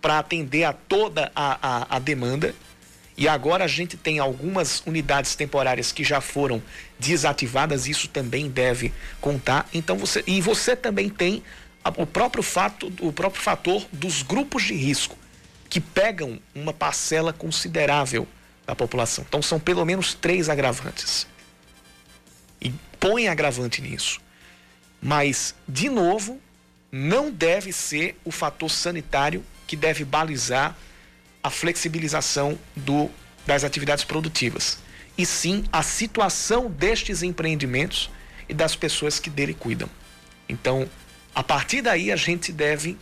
para 0.00 0.18
atender 0.18 0.64
a 0.64 0.72
toda 0.72 1.32
a, 1.34 1.58
a, 1.62 1.96
a 1.96 1.98
demanda. 1.98 2.54
E 3.16 3.28
agora 3.28 3.64
a 3.64 3.68
gente 3.68 3.96
tem 3.96 4.18
algumas 4.18 4.82
unidades 4.84 5.34
temporárias 5.36 5.92
que 5.92 6.02
já 6.02 6.20
foram 6.20 6.60
desativadas, 6.98 7.86
isso 7.86 8.08
também 8.08 8.50
deve 8.50 8.92
contar. 9.20 9.68
Então 9.72 9.96
você 9.96 10.22
e 10.26 10.40
você 10.40 10.74
também 10.74 11.08
tem 11.08 11.42
o 11.96 12.06
próprio 12.06 12.42
fato, 12.42 12.92
o 13.00 13.12
próprio 13.12 13.42
fator 13.42 13.86
dos 13.92 14.22
grupos 14.22 14.64
de 14.64 14.74
risco 14.74 15.16
que 15.68 15.80
pegam 15.80 16.40
uma 16.54 16.72
parcela 16.72 17.32
considerável 17.32 18.26
da 18.66 18.74
população. 18.74 19.24
Então 19.28 19.42
são 19.42 19.58
pelo 19.58 19.84
menos 19.84 20.14
três 20.14 20.48
agravantes 20.48 21.26
e 22.60 22.72
põe 22.98 23.28
agravante 23.28 23.82
nisso. 23.82 24.20
Mas, 25.00 25.54
de 25.68 25.90
novo, 25.90 26.40
não 26.90 27.30
deve 27.30 27.72
ser 27.72 28.18
o 28.24 28.30
fator 28.30 28.70
sanitário 28.70 29.44
que 29.66 29.76
deve 29.76 30.04
balizar 30.04 30.76
a 31.42 31.50
flexibilização 31.50 32.58
do, 32.74 33.10
das 33.46 33.64
atividades 33.64 34.04
produtivas, 34.04 34.78
e 35.18 35.26
sim 35.26 35.64
a 35.70 35.82
situação 35.82 36.70
destes 36.70 37.22
empreendimentos 37.22 38.10
e 38.48 38.54
das 38.54 38.74
pessoas 38.74 39.18
que 39.18 39.28
dele 39.28 39.52
cuidam. 39.52 39.90
Então, 40.48 40.88
a 41.34 41.42
partir 41.42 41.82
daí 41.82 42.12
a 42.12 42.16
gente 42.16 42.52
deve 42.52 42.96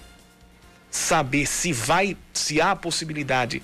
saber 0.90 1.46
se 1.46 1.72
vai, 1.72 2.16
se 2.32 2.60
há 2.60 2.72
a 2.72 2.76
possibilidade 2.76 3.62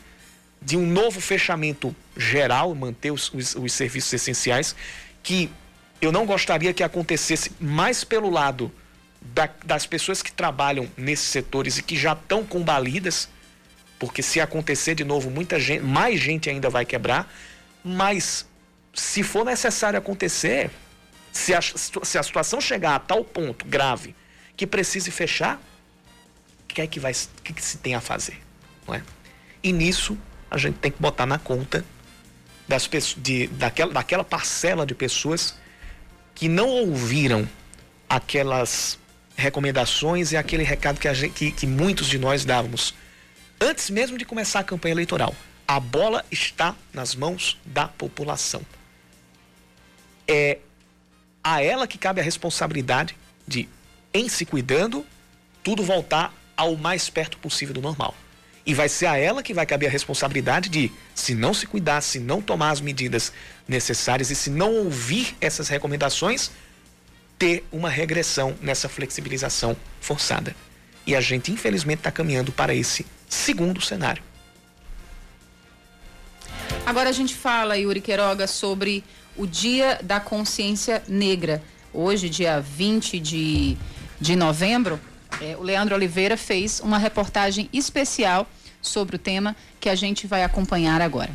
de 0.60 0.76
um 0.76 0.86
novo 0.86 1.20
fechamento 1.20 1.94
geral, 2.16 2.74
manter 2.74 3.10
os, 3.10 3.32
os, 3.32 3.54
os 3.54 3.72
serviços 3.72 4.12
essenciais, 4.12 4.74
que 5.22 5.50
eu 6.00 6.12
não 6.12 6.26
gostaria 6.26 6.72
que 6.72 6.82
acontecesse 6.82 7.52
mais 7.60 8.04
pelo 8.04 8.30
lado 8.30 8.72
da, 9.20 9.48
das 9.64 9.86
pessoas 9.86 10.22
que 10.22 10.32
trabalham 10.32 10.88
nesses 10.96 11.28
setores 11.28 11.78
e 11.78 11.82
que 11.82 11.96
já 11.96 12.12
estão 12.12 12.44
combalidas, 12.44 13.28
porque 13.98 14.22
se 14.22 14.40
acontecer 14.40 14.94
de 14.94 15.04
novo, 15.04 15.30
muita 15.30 15.58
gente, 15.58 15.82
mais 15.82 16.20
gente 16.20 16.48
ainda 16.48 16.70
vai 16.70 16.84
quebrar. 16.84 17.32
Mas 17.84 18.46
se 18.94 19.22
for 19.22 19.44
necessário 19.44 19.98
acontecer, 19.98 20.70
se 21.32 21.54
a, 21.54 21.60
se 21.60 22.18
a 22.18 22.22
situação 22.22 22.60
chegar 22.60 22.94
a 22.94 22.98
tal 22.98 23.24
ponto 23.24 23.64
grave 23.64 24.14
que 24.58 24.66
precise 24.66 25.10
fechar, 25.12 25.56
o 26.64 26.66
que 26.66 26.82
é 26.82 26.86
que 26.86 26.98
vai, 26.98 27.14
que, 27.44 27.52
que 27.52 27.62
se 27.62 27.78
tem 27.78 27.94
a 27.94 28.00
fazer, 28.00 28.38
não 28.86 28.94
é? 28.94 29.02
E 29.62 29.72
nisso 29.72 30.18
a 30.50 30.58
gente 30.58 30.74
tem 30.78 30.90
que 30.90 31.00
botar 31.00 31.24
na 31.24 31.38
conta 31.38 31.84
das 32.66 32.86
pessoas, 32.88 33.22
de, 33.22 33.46
daquela, 33.46 33.92
daquela 33.92 34.24
parcela 34.24 34.84
de 34.84 34.96
pessoas 34.96 35.54
que 36.34 36.48
não 36.48 36.68
ouviram 36.68 37.48
aquelas 38.08 38.98
recomendações 39.36 40.32
e 40.32 40.36
aquele 40.36 40.64
recado 40.64 40.98
que, 40.98 41.12
gente, 41.14 41.32
que, 41.32 41.52
que 41.52 41.66
muitos 41.66 42.08
de 42.08 42.18
nós 42.18 42.44
dávamos 42.44 42.92
antes 43.60 43.88
mesmo 43.90 44.18
de 44.18 44.24
começar 44.24 44.58
a 44.58 44.64
campanha 44.64 44.92
eleitoral. 44.92 45.34
A 45.68 45.78
bola 45.78 46.24
está 46.32 46.74
nas 46.92 47.14
mãos 47.14 47.56
da 47.64 47.86
população. 47.86 48.62
É 50.26 50.58
a 51.44 51.62
ela 51.62 51.86
que 51.86 51.96
cabe 51.96 52.20
a 52.20 52.24
responsabilidade 52.24 53.16
de, 53.46 53.68
em 54.12 54.28
se 54.28 54.44
cuidando, 54.44 55.04
tudo 55.62 55.82
voltar 55.82 56.34
ao 56.56 56.76
mais 56.76 57.08
perto 57.08 57.38
possível 57.38 57.74
do 57.74 57.80
normal. 57.80 58.14
E 58.66 58.74
vai 58.74 58.88
ser 58.88 59.06
a 59.06 59.16
ela 59.16 59.42
que 59.42 59.54
vai 59.54 59.64
caber 59.64 59.88
a 59.88 59.92
responsabilidade 59.92 60.68
de, 60.68 60.92
se 61.14 61.34
não 61.34 61.54
se 61.54 61.66
cuidar, 61.66 62.00
se 62.02 62.18
não 62.18 62.42
tomar 62.42 62.70
as 62.70 62.80
medidas 62.80 63.32
necessárias 63.66 64.30
e 64.30 64.34
se 64.34 64.50
não 64.50 64.74
ouvir 64.74 65.34
essas 65.40 65.68
recomendações, 65.68 66.50
ter 67.38 67.64
uma 67.72 67.88
regressão 67.88 68.54
nessa 68.60 68.88
flexibilização 68.88 69.76
forçada. 70.00 70.54
E 71.06 71.14
a 71.14 71.20
gente, 71.20 71.50
infelizmente, 71.50 72.00
está 72.00 72.10
caminhando 72.10 72.52
para 72.52 72.74
esse 72.74 73.06
segundo 73.28 73.80
cenário. 73.80 74.22
Agora 76.84 77.08
a 77.08 77.12
gente 77.12 77.34
fala, 77.34 77.76
Yuri 77.78 78.00
Queiroga, 78.00 78.46
sobre 78.46 79.04
o 79.36 79.46
Dia 79.46 80.00
da 80.02 80.18
Consciência 80.20 81.02
Negra. 81.08 81.62
Hoje, 81.92 82.28
dia 82.28 82.60
20 82.60 83.18
de, 83.20 83.78
de 84.20 84.36
novembro, 84.36 85.00
é, 85.40 85.56
o 85.56 85.62
Leandro 85.62 85.94
Oliveira 85.94 86.36
fez 86.36 86.80
uma 86.80 86.98
reportagem 86.98 87.68
especial 87.72 88.46
sobre 88.80 89.16
o 89.16 89.18
tema 89.18 89.54
que 89.80 89.88
a 89.88 89.94
gente 89.94 90.26
vai 90.26 90.42
acompanhar 90.42 91.00
agora. 91.00 91.30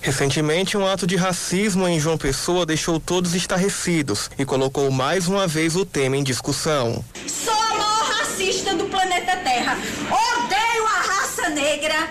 Recentemente, 0.00 0.76
um 0.76 0.86
ato 0.86 1.04
de 1.04 1.16
racismo 1.16 1.88
em 1.88 1.98
João 1.98 2.16
Pessoa 2.16 2.64
deixou 2.64 3.00
todos 3.00 3.34
estarrecidos 3.34 4.30
e 4.38 4.44
colocou 4.44 4.88
mais 4.88 5.26
uma 5.26 5.48
vez 5.48 5.74
o 5.74 5.84
tema 5.84 6.16
em 6.16 6.22
discussão. 6.22 7.04
Sou 7.26 7.52
a 7.52 7.70
maior 7.70 8.04
racista 8.18 8.72
do 8.74 8.84
planeta 8.84 9.36
Terra. 9.38 9.76
Odeio 10.06 10.86
a 10.86 11.00
raça 11.00 11.48
negra. 11.48 12.08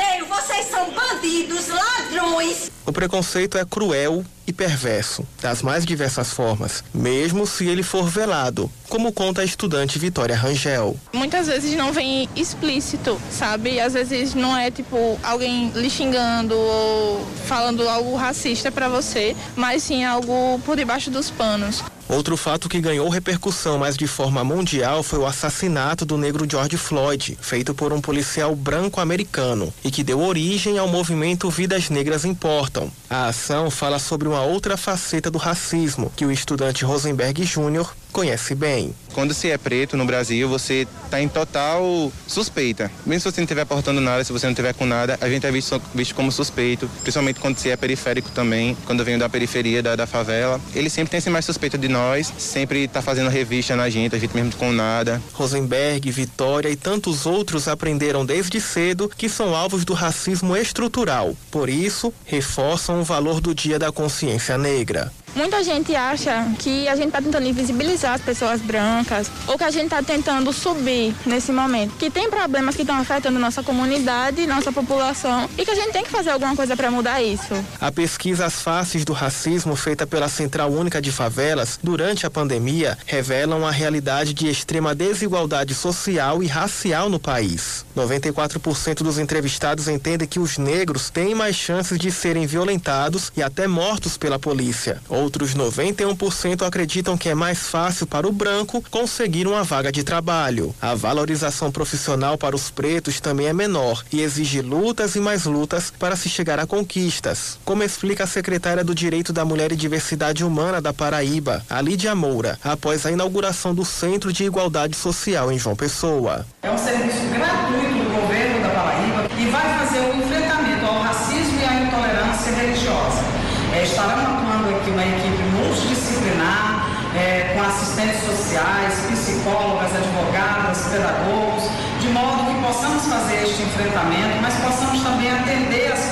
Odeio. 0.00 0.26
Vocês 0.26 0.66
são 0.66 0.90
bandidos, 0.92 1.68
ladrões. 1.68 2.70
O 2.86 2.92
preconceito 2.92 3.58
é 3.58 3.64
cruel 3.64 4.24
e 4.46 4.52
perverso, 4.52 5.26
das 5.40 5.62
mais 5.62 5.84
diversas 5.84 6.32
formas, 6.32 6.82
mesmo 6.92 7.46
se 7.46 7.68
ele 7.68 7.82
for 7.82 8.08
velado, 8.08 8.70
como 8.88 9.12
conta 9.12 9.42
a 9.42 9.44
estudante 9.44 9.98
Vitória 9.98 10.34
Rangel. 10.34 10.96
Muitas 11.12 11.46
vezes 11.46 11.76
não 11.76 11.92
vem 11.92 12.28
explícito, 12.34 13.20
sabe? 13.30 13.78
Às 13.78 13.92
vezes 13.92 14.34
não 14.34 14.56
é 14.56 14.70
tipo 14.70 15.18
alguém 15.22 15.70
lhe 15.74 15.90
xingando 15.90 16.56
ou 16.56 17.26
falando 17.46 17.86
algo 17.88 18.16
racista 18.16 18.72
para 18.72 18.88
você, 18.88 19.36
mas 19.54 19.82
sim 19.82 20.02
algo 20.04 20.58
por 20.64 20.76
debaixo 20.76 21.10
dos 21.10 21.30
panos. 21.30 21.84
Outro 22.10 22.36
fato 22.36 22.68
que 22.68 22.80
ganhou 22.80 23.08
repercussão, 23.08 23.78
mas 23.78 23.96
de 23.96 24.08
forma 24.08 24.42
mundial, 24.42 25.00
foi 25.00 25.20
o 25.20 25.26
assassinato 25.26 26.04
do 26.04 26.18
negro 26.18 26.44
George 26.50 26.76
Floyd, 26.76 27.38
feito 27.40 27.72
por 27.72 27.92
um 27.92 28.00
policial 28.00 28.52
branco 28.56 29.00
americano, 29.00 29.72
e 29.84 29.92
que 29.92 30.02
deu 30.02 30.20
origem 30.20 30.76
ao 30.76 30.88
movimento 30.88 31.48
Vidas 31.48 31.88
Negras 31.88 32.24
Importam. 32.24 32.90
A 33.08 33.28
ação 33.28 33.70
fala 33.70 34.00
sobre 34.00 34.26
uma 34.26 34.42
outra 34.42 34.76
faceta 34.76 35.30
do 35.30 35.38
racismo, 35.38 36.10
que 36.16 36.26
o 36.26 36.32
estudante 36.32 36.84
Rosenberg 36.84 37.44
Júnior 37.44 37.94
conhece 38.10 38.54
bem. 38.54 38.94
Quando 39.12 39.34
se 39.34 39.50
é 39.50 39.58
preto 39.58 39.96
no 39.96 40.04
Brasil, 40.04 40.48
você 40.48 40.86
está 41.04 41.20
em 41.20 41.28
total 41.28 42.12
suspeita. 42.26 42.90
Mesmo 43.04 43.20
se 43.20 43.32
você 43.32 43.40
não 43.40 43.44
estiver 43.44 43.64
portando 43.64 44.00
nada, 44.00 44.22
se 44.22 44.32
você 44.32 44.46
não 44.46 44.52
estiver 44.52 44.72
com 44.74 44.86
nada, 44.86 45.18
a 45.20 45.28
gente 45.28 45.46
é 45.46 45.50
visto, 45.50 45.80
visto 45.94 46.14
como 46.14 46.30
suspeito, 46.30 46.88
principalmente 47.02 47.40
quando 47.40 47.58
se 47.58 47.70
é 47.70 47.76
periférico 47.76 48.30
também, 48.30 48.76
quando 48.86 49.04
vem 49.04 49.18
da 49.18 49.28
periferia 49.28 49.82
da, 49.82 49.96
da 49.96 50.06
favela. 50.06 50.60
Ele 50.74 50.88
sempre 50.88 51.10
tem 51.10 51.18
esse 51.18 51.30
mais 51.30 51.44
suspeito 51.44 51.76
de 51.76 51.88
nós, 51.88 52.32
sempre 52.38 52.84
está 52.84 53.02
fazendo 53.02 53.30
revista 53.30 53.74
na 53.74 53.90
gente, 53.90 54.14
a 54.14 54.18
gente 54.18 54.34
mesmo 54.34 54.52
com 54.56 54.72
nada. 54.72 55.20
Rosenberg, 55.32 56.10
Vitória 56.10 56.68
e 56.68 56.76
tantos 56.76 57.26
outros 57.26 57.66
aprenderam 57.66 58.24
desde 58.24 58.60
cedo 58.60 59.10
que 59.16 59.28
são 59.28 59.54
alvos 59.54 59.84
do 59.84 59.92
racismo 59.92 60.56
estrutural. 60.56 61.36
Por 61.50 61.68
isso, 61.68 62.12
reforçam 62.24 63.00
o 63.00 63.04
valor 63.04 63.40
do 63.40 63.54
Dia 63.54 63.78
da 63.78 63.90
Consciência 63.90 64.56
Negra. 64.56 65.12
Muita 65.34 65.62
gente 65.62 65.94
acha 65.94 66.44
que 66.58 66.88
a 66.88 66.96
gente 66.96 67.08
está 67.08 67.22
tentando 67.22 67.46
invisibilizar 67.46 68.14
as 68.14 68.20
pessoas 68.20 68.60
brancas 68.60 69.30
ou 69.46 69.56
que 69.56 69.64
a 69.64 69.70
gente 69.70 69.84
está 69.84 70.02
tentando 70.02 70.52
subir 70.52 71.14
nesse 71.24 71.52
momento. 71.52 71.94
Que 71.96 72.10
tem 72.10 72.28
problemas 72.28 72.74
que 72.74 72.82
estão 72.82 72.96
afetando 72.98 73.38
nossa 73.38 73.62
comunidade, 73.62 74.46
nossa 74.46 74.72
população 74.72 75.48
e 75.56 75.64
que 75.64 75.70
a 75.70 75.74
gente 75.74 75.92
tem 75.92 76.02
que 76.02 76.10
fazer 76.10 76.30
alguma 76.30 76.56
coisa 76.56 76.76
para 76.76 76.90
mudar 76.90 77.22
isso. 77.22 77.54
A 77.80 77.92
pesquisa 77.92 78.46
As 78.46 78.60
Faces 78.60 79.04
do 79.04 79.12
Racismo, 79.12 79.76
feita 79.76 80.06
pela 80.06 80.28
Central 80.28 80.70
Única 80.70 81.00
de 81.00 81.12
Favelas 81.12 81.78
durante 81.82 82.26
a 82.26 82.30
pandemia, 82.30 82.98
revela 83.06 83.54
uma 83.54 83.70
realidade 83.70 84.34
de 84.34 84.48
extrema 84.48 84.94
desigualdade 84.94 85.74
social 85.74 86.42
e 86.42 86.46
racial 86.46 87.08
no 87.08 87.20
país. 87.20 87.84
94% 87.96 89.02
dos 89.02 89.18
entrevistados 89.18 89.88
entendem 89.88 90.26
que 90.26 90.40
os 90.40 90.58
negros 90.58 91.08
têm 91.08 91.34
mais 91.34 91.54
chances 91.54 91.98
de 91.98 92.10
serem 92.10 92.46
violentados 92.46 93.32
e 93.36 93.42
até 93.42 93.66
mortos 93.66 94.16
pela 94.16 94.38
polícia. 94.38 95.00
Outros 95.20 95.54
91% 95.54 96.66
acreditam 96.66 97.16
que 97.18 97.28
é 97.28 97.34
mais 97.34 97.68
fácil 97.68 98.06
para 98.06 98.26
o 98.26 98.32
branco 98.32 98.82
conseguir 98.90 99.46
uma 99.46 99.62
vaga 99.62 99.92
de 99.92 100.02
trabalho. 100.02 100.74
A 100.80 100.94
valorização 100.94 101.70
profissional 101.70 102.38
para 102.38 102.56
os 102.56 102.70
pretos 102.70 103.20
também 103.20 103.46
é 103.46 103.52
menor 103.52 104.02
e 104.10 104.22
exige 104.22 104.62
lutas 104.62 105.16
e 105.16 105.20
mais 105.20 105.44
lutas 105.44 105.92
para 105.98 106.16
se 106.16 106.30
chegar 106.30 106.58
a 106.58 106.66
conquistas, 106.66 107.58
como 107.66 107.82
explica 107.82 108.24
a 108.24 108.26
secretária 108.26 108.82
do 108.82 108.94
Direito 108.94 109.30
da 109.30 109.44
Mulher 109.44 109.72
e 109.72 109.76
Diversidade 109.76 110.42
Humana 110.42 110.80
da 110.80 110.94
Paraíba, 110.94 111.62
a 111.68 111.82
Lídia 111.82 112.14
Moura, 112.14 112.58
após 112.64 113.04
a 113.04 113.12
inauguração 113.12 113.74
do 113.74 113.84
Centro 113.84 114.32
de 114.32 114.44
Igualdade 114.44 114.96
Social 114.96 115.52
em 115.52 115.58
João 115.58 115.76
Pessoa. 115.76 116.46
É 116.62 116.70
um 116.70 116.78
serviço 116.78 117.26
gratuito 117.30 118.04
do 118.04 118.22
governo 118.22 118.62
da 118.62 118.70
Paraíba 118.70 119.28
e 119.38 119.44
vai 119.50 119.78
fazer 119.80 119.98
o 120.00 120.14
um 120.14 120.22
enfrentamento 120.22 120.86
ao 120.86 121.02
racismo 121.02 121.60
e 121.60 121.64
à 121.64 121.82
intolerância 121.82 122.52
religiosa. 122.52 123.30
É, 123.72 123.84
estarão 123.84 124.18
atuando 124.18 124.76
aqui 124.76 124.90
uma 124.90 125.04
equipe 125.06 125.42
multidisciplinar, 125.54 126.90
é, 127.14 127.54
com 127.54 127.62
assistentes 127.62 128.20
sociais, 128.24 128.94
psicólogas, 129.10 129.90
advogadas, 129.94 130.88
pedagogos, 130.90 131.64
de 132.00 132.08
modo 132.08 132.46
que 132.46 132.66
possamos 132.66 133.06
fazer 133.06 133.44
este 133.44 133.62
enfrentamento, 133.80 134.40
mas 134.42 134.54
possamos 134.56 135.02
também 135.02 135.30
atender 135.30 135.92
as 135.92 136.09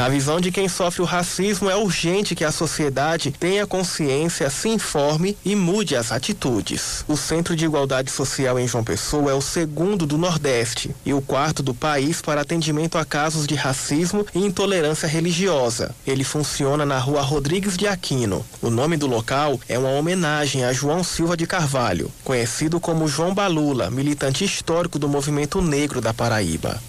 Na 0.00 0.08
visão 0.08 0.40
de 0.40 0.50
quem 0.50 0.66
sofre 0.66 1.02
o 1.02 1.04
racismo, 1.04 1.68
é 1.68 1.76
urgente 1.76 2.34
que 2.34 2.42
a 2.42 2.50
sociedade 2.50 3.30
tenha 3.30 3.66
consciência, 3.66 4.48
se 4.48 4.70
informe 4.70 5.36
e 5.44 5.54
mude 5.54 5.94
as 5.94 6.10
atitudes. 6.10 7.04
O 7.06 7.18
Centro 7.18 7.54
de 7.54 7.66
Igualdade 7.66 8.10
Social 8.10 8.58
em 8.58 8.66
João 8.66 8.82
Pessoa 8.82 9.30
é 9.30 9.34
o 9.34 9.42
segundo 9.42 10.06
do 10.06 10.16
Nordeste 10.16 10.96
e 11.04 11.12
o 11.12 11.20
quarto 11.20 11.62
do 11.62 11.74
país 11.74 12.22
para 12.22 12.40
atendimento 12.40 12.96
a 12.96 13.04
casos 13.04 13.46
de 13.46 13.54
racismo 13.54 14.24
e 14.34 14.38
intolerância 14.38 15.06
religiosa. 15.06 15.94
Ele 16.06 16.24
funciona 16.24 16.86
na 16.86 16.98
rua 16.98 17.20
Rodrigues 17.20 17.76
de 17.76 17.86
Aquino. 17.86 18.42
O 18.62 18.70
nome 18.70 18.96
do 18.96 19.06
local 19.06 19.60
é 19.68 19.78
uma 19.78 19.90
homenagem 19.90 20.64
a 20.64 20.72
João 20.72 21.04
Silva 21.04 21.36
de 21.36 21.46
Carvalho, 21.46 22.10
conhecido 22.24 22.80
como 22.80 23.06
João 23.06 23.34
Balula, 23.34 23.90
militante 23.90 24.46
histórico 24.46 24.98
do 24.98 25.10
movimento 25.10 25.60
negro 25.60 26.00
da 26.00 26.14
Paraíba. 26.14 26.80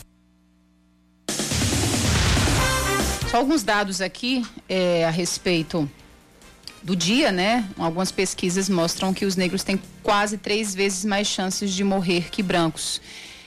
Só 3.31 3.37
alguns 3.37 3.63
dados 3.63 4.01
aqui 4.01 4.45
é, 4.67 5.05
a 5.05 5.09
respeito 5.09 5.89
do 6.83 6.93
dia, 6.97 7.31
né? 7.31 7.65
Algumas 7.77 8.11
pesquisas 8.11 8.67
mostram 8.67 9.13
que 9.13 9.23
os 9.23 9.37
negros 9.37 9.63
têm 9.63 9.81
quase 10.03 10.37
três 10.37 10.75
vezes 10.75 11.05
mais 11.05 11.27
chances 11.27 11.71
de 11.71 11.81
morrer 11.81 12.29
que 12.29 12.43
brancos. 12.43 12.99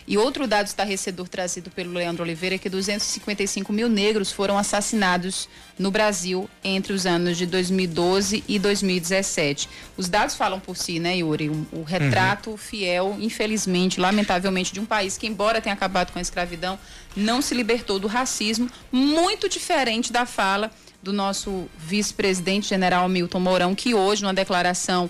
E 0.07 0.19
outro 0.19 0.47
dado 0.47 0.67
estarrecedor 0.67 1.29
trazido 1.29 1.71
pelo 1.71 1.93
Leandro 1.93 2.23
Oliveira 2.23 2.57
é 2.57 2.59
que 2.59 2.69
255 2.69 3.73
mil 3.73 3.89
negros 3.89 4.31
foram 4.31 4.59
assassinados 4.59 5.49
no 5.79 5.91
Brasil 5.91 6.49
entre 6.63 6.93
os 6.93 7.07
anos 7.07 7.39
de 7.39 7.47
2012 7.47 8.45
e 8.47 8.59
2017. 8.59 9.69
Os 9.97 10.09
dados 10.09 10.35
falam 10.35 10.61
por 10.61 10.77
si, 10.77 10.99
né, 10.99 11.17
Yuri? 11.17 11.49
O, 11.73 11.83
retrato 11.83 12.51
uhum. 12.51 12.57
fiel, 12.57 13.17
infelizmente, 13.19 13.99
lamentavelmente, 13.99 14.75
de 14.75 14.81
um 14.81 14.85
país 14.85 15.17
que, 15.17 15.27
embora 15.27 15.61
tenha 15.61 15.75
acabado 15.75 16.13
com 16.13 16.19
a 16.19 16.23
escravidão, 16.23 16.79
não 17.17 17.41
se 17.41 17.55
libertou 17.55 17.99
do 17.99 18.07
racismo, 18.07 18.69
muito 18.93 19.49
diferente 19.49 20.13
da 20.13 20.27
fala 20.27 20.71
do 21.03 21.13
nosso 21.13 21.67
vice-presidente 21.79 22.69
general 22.69 23.09
Milton 23.09 23.41
Mourão, 23.41 23.75
que 23.75 23.95
hoje, 23.95 24.23
numa 24.23 24.35
declaração 24.35 25.09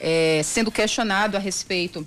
é, 0.00 0.42
sendo 0.44 0.70
questionado 0.70 1.36
a 1.36 1.40
respeito 1.40 2.06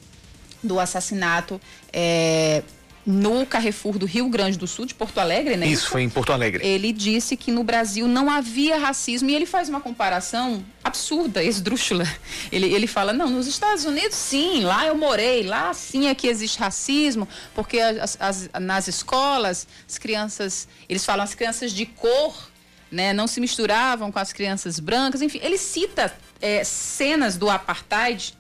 do 0.68 0.80
assassinato 0.80 1.60
é, 1.92 2.62
no 3.08 3.46
Carrefour 3.46 3.98
do 3.98 4.06
Rio 4.06 4.28
Grande 4.28 4.58
do 4.58 4.68
Sul, 4.68 4.86
de 4.86 4.94
Porto 4.94 5.18
Alegre, 5.18 5.56
né? 5.56 5.66
Isso, 5.66 5.90
foi 5.90 6.04
em 6.04 6.10
Porto 6.10 6.34
Alegre. 6.34 6.68
Ele 6.68 6.92
disse 6.92 7.38
que 7.38 7.52
no 7.52 7.64
Brasil 7.64 8.06
não 8.06 8.30
havia 8.30 8.78
racismo 8.78 9.30
e 9.30 9.36
ele 9.36 9.46
faz 9.46 9.70
uma 9.70 9.80
comparação 9.80 10.62
absurda, 10.84 11.42
esdrúxula. 11.42 12.06
Ele, 12.52 12.66
ele 12.68 12.86
fala, 12.86 13.14
não, 13.14 13.30
nos 13.30 13.48
Estados 13.48 13.86
Unidos 13.86 14.18
sim, 14.18 14.62
lá 14.62 14.86
eu 14.86 14.98
morei, 14.98 15.44
lá 15.44 15.74
sim 15.74 16.08
é 16.08 16.16
que 16.16 16.28
existe 16.28 16.60
racismo, 16.60 17.26
porque 17.56 17.80
as, 17.80 18.18
as, 18.20 18.50
nas 18.60 18.90
escolas, 18.90 19.66
as 19.88 19.98
crianças, 19.98 20.68
eles 20.90 21.06
falam 21.06 21.24
as 21.24 21.34
crianças 21.34 21.72
de 21.72 21.86
cor, 21.86 22.50
né, 22.92 23.14
não 23.14 23.26
se 23.26 23.40
misturavam 23.40 24.12
com 24.12 24.20
as 24.20 24.34
crianças 24.34 24.80
brancas, 24.82 25.22
enfim, 25.22 25.40
ele 25.42 25.58
cita 25.58 26.14
é, 26.42 26.62
cenas 26.66 27.38
do 27.38 27.50
apartheid 27.50 28.36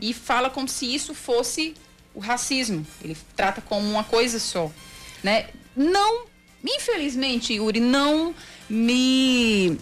e 0.00 0.12
fala 0.12 0.50
como 0.50 0.68
se 0.68 0.92
isso 0.92 1.14
fosse 1.14 1.74
o 2.14 2.20
racismo. 2.20 2.86
Ele 3.02 3.16
trata 3.34 3.60
como 3.60 3.88
uma 3.88 4.04
coisa 4.04 4.38
só, 4.38 4.70
né? 5.22 5.46
Não, 5.76 6.24
infelizmente, 6.64 7.54
Yuri, 7.54 7.80
não 7.80 8.34
me 8.68 9.78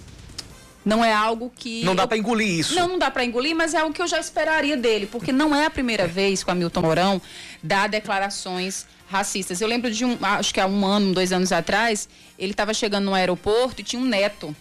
não 0.85 1.03
é 1.03 1.13
algo 1.13 1.51
que 1.55 1.83
não 1.83 1.95
dá 1.95 2.07
para 2.07 2.19
engolir 2.19 2.61
isso. 2.61 2.75
Não, 2.75 2.89
não 2.89 2.99
dá 2.99 3.11
para 3.11 3.25
engolir, 3.25 3.57
mas 3.57 3.73
é 3.73 3.79
algo 3.79 3.95
que 3.95 4.03
eu 4.03 4.07
já 4.07 4.21
esperaria 4.21 4.77
dele, 4.77 5.07
porque 5.07 5.33
não 5.33 5.55
é 5.55 5.65
a 5.65 5.71
primeira 5.71 6.07
vez 6.07 6.45
que 6.45 6.51
o 6.51 6.53
Hamilton 6.53 6.83
Mourão 6.83 7.23
dá 7.63 7.87
declarações 7.87 8.87
racistas. 9.09 9.61
Eu 9.61 9.69
lembro 9.69 9.91
de 9.91 10.05
um, 10.05 10.19
acho 10.21 10.53
que 10.53 10.61
há 10.61 10.67
um 10.67 10.85
ano, 10.85 11.15
dois 11.15 11.33
anos 11.33 11.53
atrás, 11.53 12.09
ele 12.39 12.51
estava 12.51 12.75
chegando 12.75 13.05
no 13.05 13.15
aeroporto 13.15 13.81
e 13.81 13.85
tinha 13.85 14.01
um 14.01 14.05
neto 14.05 14.55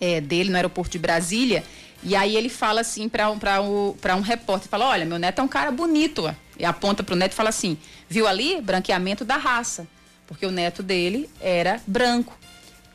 é, 0.00 0.20
dele 0.20 0.50
no 0.50 0.56
aeroporto 0.56 0.92
de 0.92 0.98
Brasília 0.98 1.62
e 2.02 2.14
aí 2.14 2.36
ele 2.36 2.48
fala 2.48 2.80
assim 2.80 3.08
para 3.08 3.30
um, 3.60 3.94
um 3.94 4.20
repórter, 4.20 4.68
fala, 4.68 4.86
olha, 4.86 5.04
meu 5.04 5.18
neto 5.18 5.40
é 5.40 5.42
um 5.42 5.48
cara 5.48 5.70
bonito. 5.70 6.34
E 6.58 6.64
aponta 6.64 7.02
para 7.02 7.14
o 7.14 7.16
neto 7.16 7.32
e 7.32 7.34
fala 7.34 7.48
assim, 7.48 7.76
viu 8.08 8.26
ali? 8.26 8.60
Branqueamento 8.60 9.24
da 9.24 9.36
raça. 9.36 9.86
Porque 10.26 10.46
o 10.46 10.50
neto 10.50 10.82
dele 10.82 11.28
era 11.40 11.80
branco. 11.86 12.36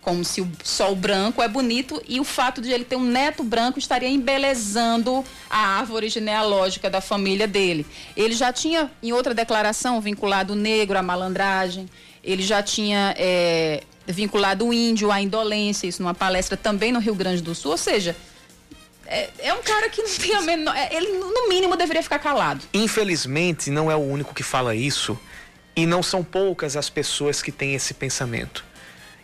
Como 0.01 0.25
se 0.25 0.41
o 0.41 0.51
sol 0.63 0.95
branco 0.95 1.43
é 1.43 1.47
bonito 1.47 2.01
e 2.07 2.19
o 2.19 2.23
fato 2.23 2.59
de 2.59 2.71
ele 2.71 2.83
ter 2.83 2.95
um 2.95 3.03
neto 3.03 3.43
branco 3.43 3.77
estaria 3.77 4.09
embelezando 4.09 5.23
a 5.47 5.59
árvore 5.77 6.09
genealógica 6.09 6.89
da 6.89 6.99
família 6.99 7.47
dele. 7.47 7.85
Ele 8.17 8.33
já 8.33 8.51
tinha, 8.51 8.89
em 9.03 9.13
outra 9.13 9.33
declaração, 9.33 10.01
vinculado 10.01 10.53
o 10.53 10.55
negro 10.55 10.97
à 10.97 11.03
malandragem. 11.03 11.87
Ele 12.23 12.41
já 12.41 12.63
tinha 12.63 13.13
é, 13.15 13.83
vinculado 14.07 14.65
o 14.67 14.73
índio 14.73 15.11
à 15.11 15.21
indolência, 15.21 15.85
isso 15.85 16.01
numa 16.01 16.15
palestra 16.15 16.57
também 16.57 16.91
no 16.91 16.99
Rio 16.99 17.13
Grande 17.13 17.41
do 17.43 17.53
Sul. 17.53 17.71
Ou 17.71 17.77
seja, 17.77 18.15
é, 19.11 19.29
é, 19.39 19.53
um 19.53 19.61
cara 19.61 19.89
que 19.89 20.01
não 20.01 20.15
tem 20.15 20.33
a 20.33 20.41
menor. 20.41 20.75
É, 20.75 20.95
ele, 20.95 21.11
no 21.11 21.49
mínimo, 21.49 21.75
deveria 21.75 22.01
ficar 22.01 22.19
calado. 22.19 22.63
Infelizmente, 22.73 23.69
não 23.69 23.91
é 23.91 23.95
o 23.95 23.99
único 23.99 24.33
que 24.33 24.41
fala 24.41 24.73
isso. 24.73 25.19
E 25.75 25.85
não 25.85 26.01
são 26.01 26.23
poucas 26.23 26.77
as 26.77 26.89
pessoas 26.89 27.41
que 27.41 27.51
têm 27.51 27.75
esse 27.75 27.93
pensamento. 27.93 28.63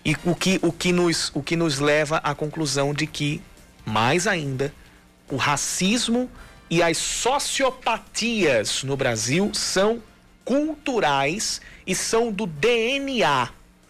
E 0.04 0.16
o 0.26 0.36
que, 0.36 0.60
o 0.62 0.72
que, 0.72 0.92
nos, 0.92 1.32
o 1.34 1.42
que 1.42 1.56
nos 1.56 1.80
leva 1.80 2.18
à 2.18 2.36
conclusão 2.36 2.94
de 2.94 3.08
que, 3.08 3.42
mais 3.86 4.28
ainda, 4.28 4.74
o 5.30 5.38
racismo 5.38 6.30
e 6.70 6.84
as 6.84 6.98
sociopatias 6.98 8.84
no 8.84 8.98
Brasil 8.98 9.52
são 9.54 10.04
culturais 10.44 11.62
e 11.86 11.96
são 11.96 12.32
do 12.32 12.46
DNA 12.46 13.50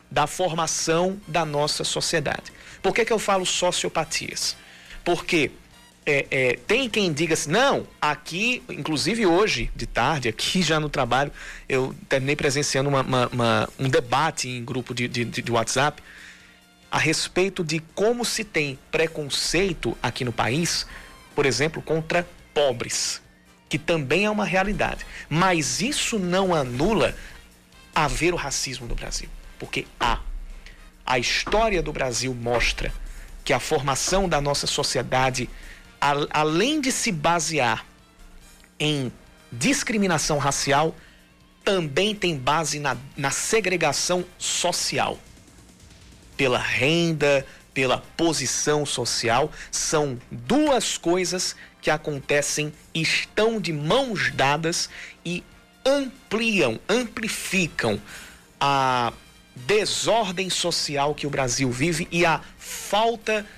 da 0.10 0.26
formação 0.26 1.20
da 1.28 1.46
nossa 1.46 1.84
sociedade. 1.84 2.54
Por 2.82 2.94
que, 2.94 3.04
que 3.04 3.14
eu 3.14 3.20
falo 3.20 3.46
sociopatias? 3.46 4.56
Porque 5.04 5.52
é, 6.10 6.26
é, 6.32 6.60
tem 6.66 6.90
quem 6.90 7.12
diga 7.12 7.34
assim, 7.34 7.52
não, 7.52 7.86
aqui, 8.02 8.64
inclusive 8.70 9.26
hoje, 9.26 9.70
de 9.76 9.86
tarde, 9.86 10.30
aqui 10.30 10.62
já 10.64 10.80
no 10.80 10.88
trabalho, 10.88 11.34
eu 11.68 11.94
terminei 12.08 12.36
presenciando 12.36 12.88
uma, 12.88 13.02
uma, 13.02 13.28
uma, 13.28 13.70
um 13.78 13.90
debate 13.90 14.48
em 14.48 14.64
grupo 14.64 14.96
de, 14.96 15.10
de, 15.10 15.26
de 15.26 15.52
WhatsApp 15.52 16.02
a 16.90 16.98
respeito 16.98 17.62
de 17.62 17.82
como 17.94 18.24
se 18.24 18.46
tem 18.46 18.80
preconceito 18.90 19.98
aqui 20.02 20.24
no 20.24 20.32
país, 20.32 20.88
por 21.36 21.46
exemplo, 21.46 21.82
contra 21.82 22.26
pobres, 22.54 23.22
que 23.68 23.78
também 23.78 24.24
é 24.24 24.32
uma 24.32 24.46
realidade. 24.46 25.06
Mas 25.28 25.82
isso 25.82 26.18
não 26.18 26.56
anula 26.56 27.14
haver 27.94 28.34
o 28.34 28.38
racismo 28.38 28.88
no 28.88 28.96
Brasil, 28.96 29.28
porque 29.60 29.86
há. 30.00 30.22
A 31.06 31.20
história 31.20 31.82
do 31.82 31.92
Brasil 31.92 32.34
mostra 32.34 32.94
que 33.44 33.52
a 33.52 33.60
formação 33.60 34.30
da 34.30 34.40
nossa 34.40 34.68
sociedade 34.68 35.50
a, 36.00 36.14
além 36.32 36.80
de 36.82 36.92
se 36.92 37.12
basear 37.12 37.86
em 38.80 39.12
discriminação 39.52 40.38
racial, 40.38 40.96
também 41.64 42.16
tem 42.16 42.38
base 42.38 42.80
na, 42.80 42.96
na 43.16 43.32
segregação 43.32 44.26
social. 44.38 45.20
Pela 46.36 46.60
renda, 46.60 47.46
pela 47.74 47.98
posição 48.16 48.86
social, 48.86 49.52
são 49.72 50.20
duas 50.32 50.98
coisas 50.98 51.56
que 51.82 51.90
acontecem, 51.90 52.74
estão 52.94 53.60
de 53.60 53.72
mãos 53.74 54.32
dadas 54.32 54.90
e 55.26 55.44
ampliam, 55.86 56.80
amplificam 56.88 58.02
a 58.60 59.14
desordem 59.56 60.50
social 60.50 61.16
que 61.16 61.26
o 61.26 61.30
Brasil 61.30 61.72
vive 61.72 62.08
e 62.12 62.26
a 62.26 62.42
falta 62.58 63.42
de 63.42 63.57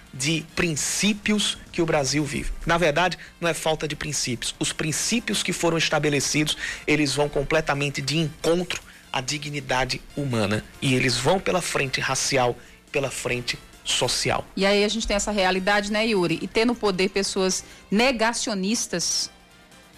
princípios 0.55 1.57
que 1.71 1.81
o 1.81 1.85
Brasil 1.85 2.23
vive. 2.23 2.51
Na 2.65 2.77
verdade, 2.77 3.17
não 3.39 3.49
é 3.49 3.53
falta 3.53 3.87
de 3.87 3.95
princípios. 3.95 4.55
Os 4.59 4.73
princípios 4.73 5.43
que 5.43 5.53
foram 5.53 5.77
estabelecidos, 5.77 6.57
eles 6.85 7.13
vão 7.13 7.29
completamente 7.29 8.01
de 8.01 8.17
encontro 8.17 8.81
à 9.11 9.21
dignidade 9.21 10.01
humana 10.15 10.63
e 10.81 10.93
eles 10.93 11.17
vão 11.17 11.39
pela 11.39 11.61
frente 11.61 11.99
racial, 11.99 12.57
pela 12.91 13.09
frente 13.09 13.57
social. 13.83 14.45
E 14.55 14.65
aí 14.65 14.83
a 14.83 14.87
gente 14.87 15.07
tem 15.07 15.15
essa 15.15 15.31
realidade, 15.31 15.91
né, 15.91 16.05
Yuri? 16.07 16.39
E 16.41 16.47
ter 16.47 16.65
no 16.65 16.75
poder 16.75 17.09
pessoas 17.09 17.63
negacionistas, 17.89 19.31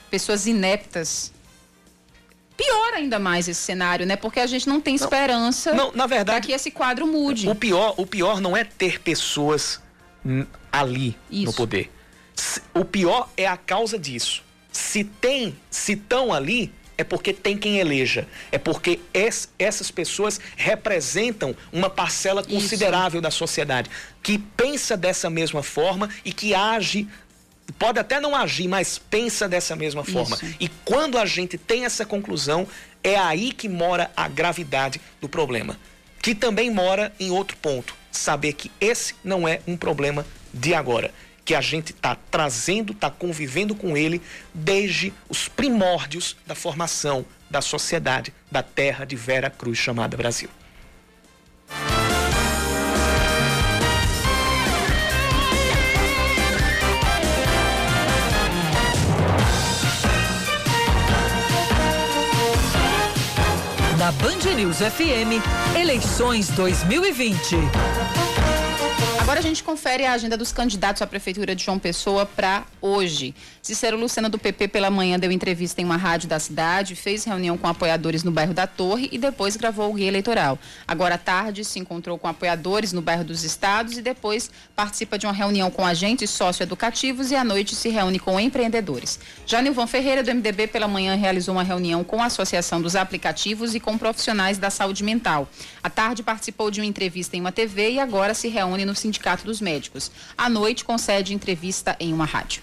pessoas 0.10 0.47
ineptas, 0.47 1.32
piora 2.56 2.97
ainda 2.97 3.19
mais 3.19 3.47
esse 3.47 3.60
cenário, 3.60 4.06
né? 4.06 4.15
Porque 4.15 4.39
a 4.39 4.47
gente 4.47 4.67
não 4.67 4.80
tem 4.80 4.95
esperança 4.95 5.74
não, 5.74 5.91
na 5.93 6.06
verdade, 6.06 6.47
que 6.47 6.54
esse 6.54 6.71
quadro 6.71 7.08
mude. 7.08 7.50
O 7.50 7.56
pior, 7.56 7.95
o 7.97 8.06
pior 8.06 8.39
não 8.39 8.56
é 8.56 8.63
ter 8.63 9.02
pessoas 9.02 9.82
ali 10.71 11.17
Isso. 11.29 11.45
no 11.45 11.53
poder. 11.53 11.91
O 12.73 12.86
pior 12.86 13.29
é 13.36 13.47
a 13.47 13.57
causa 13.57 13.99
disso. 13.99 14.43
Se 14.71 15.03
tem, 15.03 15.55
se 15.69 15.93
estão 15.93 16.34
ali, 16.34 16.71
é 16.97 17.03
porque 17.03 17.34
tem 17.34 17.57
quem 17.57 17.79
eleja. 17.79 18.27
É 18.51 18.57
porque 18.57 18.99
es, 19.13 19.49
essas 19.60 19.91
pessoas 19.91 20.39
representam 20.55 21.55
uma 21.71 21.89
parcela 21.89 22.43
considerável 22.43 23.19
Isso. 23.19 23.23
da 23.23 23.31
sociedade 23.31 23.89
que 24.23 24.38
pensa 24.38 24.95
dessa 24.95 25.29
mesma 25.29 25.63
forma 25.63 26.10
e 26.23 26.31
que 26.31 26.53
age 26.53 27.07
pode 27.77 27.99
até 27.99 28.19
não 28.19 28.36
agir, 28.36 28.67
mas 28.67 28.99
pensa 28.99 29.47
dessa 29.47 29.75
mesma 29.75 30.03
forma. 30.03 30.36
Isso. 30.36 30.55
E 30.60 30.69
quando 30.86 31.17
a 31.17 31.25
gente 31.25 31.57
tem 31.57 31.86
essa 31.86 32.05
conclusão, 32.05 32.67
é 33.03 33.15
aí 33.15 33.51
que 33.51 33.67
mora 33.67 34.12
a 34.15 34.27
gravidade 34.27 35.01
do 35.19 35.27
problema. 35.27 35.77
Que 36.21 36.36
também 36.36 36.69
mora 36.69 37.12
em 37.19 37.31
outro 37.31 37.57
ponto. 37.57 37.95
Saber 38.12 38.54
que 38.54 38.71
esse 38.80 39.15
não 39.24 39.47
é 39.47 39.62
um 39.67 39.78
problema 39.78 40.26
de 40.54 40.74
agora. 40.74 41.13
Que 41.43 41.56
a 41.56 41.62
gente 41.62 41.91
está 41.91 42.15
trazendo, 42.30 42.93
está 42.93 43.10
convivendo 43.10 43.74
com 43.74 43.97
ele 43.97 44.21
desde 44.54 45.13
os 45.28 45.47
primórdios 45.47 46.36
da 46.45 46.56
formação 46.56 47.26
da 47.50 47.62
sociedade 47.62 48.34
da 48.50 48.62
terra 48.62 49.06
de 49.06 49.15
Vera 49.15 49.50
Cruz 49.50 49.78
chamada 49.78 50.15
Brasil. 50.15 50.50
Band 64.19 64.56
News 64.56 64.78
FM, 64.78 65.41
eleições 65.76 66.50
2020. 66.50 67.56
Agora 69.32 69.39
a 69.39 69.48
gente 69.48 69.63
confere 69.63 70.06
a 70.06 70.12
agenda 70.12 70.36
dos 70.36 70.52
candidatos 70.52 71.02
à 71.02 71.08
Prefeitura 71.08 71.56
de 71.56 71.63
João 71.63 71.80
Pessoa 71.80 72.26
para 72.26 72.65
hoje. 72.82 73.34
Cicero 73.62 73.98
Lucena, 73.98 74.28
do 74.28 74.38
PP, 74.38 74.67
pela 74.67 74.89
manhã 74.89 75.17
deu 75.17 75.32
entrevista 75.32 75.82
em 75.82 75.86
uma 75.86 75.96
rádio 75.96 76.28
da 76.28 76.38
cidade, 76.38 76.96
fez 76.96 77.24
reunião 77.24 77.58
com 77.58 77.65
apoiadores 77.65 78.26
no 78.26 78.32
bairro 78.32 78.54
da 78.54 78.67
Torre 78.67 79.08
e 79.10 79.17
depois 79.17 79.56
gravou 79.56 79.89
o 79.89 79.94
guia 79.94 80.10
eleitoral. 80.10 80.60
Agora 80.86 81.15
à 81.15 81.17
tarde 81.17 81.63
se 81.63 81.80
encontrou 81.80 82.17
com 82.17 82.28
apoiadores 82.28 82.91
no 82.91 83.02
bairro 83.02 83.24
dos 83.24 83.46
Estados 83.46 83.98
e 83.98 84.02
depois 84.02 84.52
participa 84.76 85.17
de 85.17 85.26
uma 85.26 85.32
reunião 85.32 85.72
com 85.72 85.86
agentes 85.86 86.30
socioeducativos 86.32 87.32
e 87.32 87.36
à 87.38 87.44
noite 87.46 87.74
se 87.74 87.88
reúne 87.88 88.20
com 88.20 88.38
empreendedores. 88.38 89.17
Já 89.46 89.62
Nilvan 89.62 89.88
Ferreira, 89.88 90.24
do 90.24 90.36
MDB, 90.36 90.67
pela 90.67 90.89
manhã 90.89 91.15
realizou 91.15 91.56
uma 91.56 91.63
reunião 91.63 92.04
com 92.04 92.22
a 92.22 92.26
Associação 92.26 92.82
dos 92.82 92.98
Aplicativos 92.98 93.76
e 93.76 93.80
com 93.80 93.98
profissionais 93.98 94.58
da 94.58 94.70
saúde 94.70 95.06
mental. 95.06 95.48
À 95.82 95.89
tarde 95.89 96.22
participou 96.22 96.70
de 96.70 96.82
uma 96.82 96.86
entrevista 96.86 97.38
em 97.38 97.39
uma 97.39 97.54
TV 97.54 97.91
e 97.91 98.00
agora 98.00 98.34
se 98.34 98.50
reúne 98.50 98.84
no 98.84 98.94
Sindicato 98.94 99.20
dos 99.43 99.62
Médicos. 99.62 100.12
À 100.38 100.49
noite 100.49 100.84
concede 100.84 101.34
entrevista 101.34 101.95
em 101.99 102.13
uma 102.13 102.25
rádio. 102.25 102.62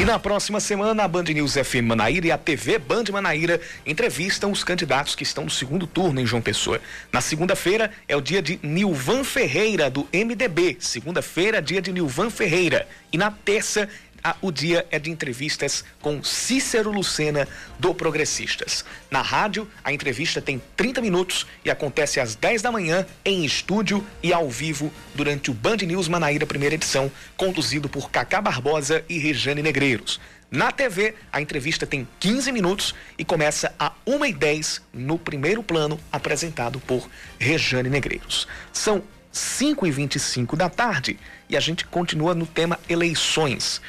E 0.00 0.04
na 0.06 0.18
próxima 0.18 0.60
semana, 0.60 1.04
a 1.04 1.08
Band 1.08 1.24
News 1.24 1.52
FM 1.56 1.84
Manaíra 1.84 2.28
e 2.28 2.32
a 2.32 2.38
TV 2.38 2.78
Band 2.78 3.04
Manaíra 3.12 3.60
entrevistam 3.84 4.50
os 4.50 4.64
candidatos 4.64 5.14
que 5.14 5.22
estão 5.22 5.44
no 5.44 5.50
segundo 5.50 5.86
turno 5.86 6.18
em 6.18 6.24
João 6.24 6.40
Pessoa. 6.40 6.80
Na 7.12 7.20
segunda-feira 7.20 7.90
é 8.08 8.16
o 8.16 8.20
dia 8.22 8.40
de 8.40 8.58
Nilvan 8.62 9.22
Ferreira, 9.24 9.90
do 9.90 10.08
MDB. 10.10 10.78
Segunda-feira, 10.80 11.60
dia 11.60 11.82
de 11.82 11.92
Nilvan 11.92 12.30
Ferreira. 12.30 12.88
E 13.12 13.18
na 13.18 13.30
terça 13.30 13.90
a, 14.22 14.36
o 14.40 14.50
dia 14.50 14.86
é 14.90 14.98
de 14.98 15.10
entrevistas 15.10 15.84
com 16.00 16.22
Cícero 16.22 16.90
Lucena, 16.90 17.48
do 17.78 17.94
Progressistas. 17.94 18.84
Na 19.10 19.22
rádio, 19.22 19.68
a 19.82 19.92
entrevista 19.92 20.40
tem 20.40 20.60
30 20.76 21.00
minutos 21.00 21.46
e 21.64 21.70
acontece 21.70 22.20
às 22.20 22.34
10 22.34 22.62
da 22.62 22.72
manhã, 22.72 23.06
em 23.24 23.44
estúdio 23.44 24.04
e 24.22 24.32
ao 24.32 24.48
vivo, 24.48 24.92
durante 25.14 25.50
o 25.50 25.54
Band 25.54 25.78
News 25.78 26.08
Manaíra, 26.08 26.46
primeira 26.46 26.74
edição, 26.74 27.10
conduzido 27.36 27.88
por 27.88 28.10
Cacá 28.10 28.40
Barbosa 28.40 29.04
e 29.08 29.18
Rejane 29.18 29.62
Negreiros. 29.62 30.20
Na 30.50 30.72
TV, 30.72 31.14
a 31.32 31.40
entrevista 31.40 31.86
tem 31.86 32.08
15 32.18 32.50
minutos 32.50 32.94
e 33.16 33.24
começa 33.24 33.72
a 33.78 33.92
1h10 34.04 34.82
no 34.92 35.16
primeiro 35.16 35.62
plano, 35.62 35.98
apresentado 36.10 36.80
por 36.80 37.08
Rejane 37.38 37.88
Negreiros. 37.88 38.48
São 38.72 39.02
5 39.32 39.86
e 39.86 39.90
25 39.92 40.56
da 40.56 40.68
tarde 40.68 41.18
e 41.48 41.56
a 41.56 41.60
gente 41.60 41.84
continua 41.84 42.34
no 42.34 42.46
tema 42.46 42.78
eleições. 42.88 43.80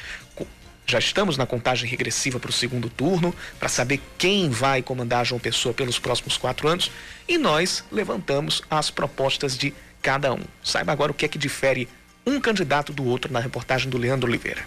Já 0.91 0.99
estamos 0.99 1.37
na 1.37 1.45
contagem 1.45 1.89
regressiva 1.89 2.37
para 2.37 2.49
o 2.49 2.53
segundo 2.53 2.89
turno, 2.89 3.33
para 3.57 3.69
saber 3.69 4.01
quem 4.17 4.49
vai 4.49 4.81
comandar 4.81 5.25
João 5.25 5.39
Pessoa 5.39 5.73
pelos 5.73 5.97
próximos 5.97 6.35
quatro 6.35 6.67
anos, 6.67 6.91
e 7.29 7.37
nós 7.37 7.81
levantamos 7.89 8.61
as 8.69 8.91
propostas 8.91 9.57
de 9.57 9.73
cada 10.01 10.33
um. 10.33 10.41
Saiba 10.61 10.91
agora 10.91 11.13
o 11.13 11.15
que 11.15 11.23
é 11.23 11.29
que 11.29 11.37
difere 11.37 11.87
um 12.27 12.41
candidato 12.41 12.91
do 12.91 13.05
outro 13.05 13.31
na 13.31 13.39
reportagem 13.39 13.89
do 13.89 13.97
Leandro 13.97 14.27
Oliveira. 14.27 14.65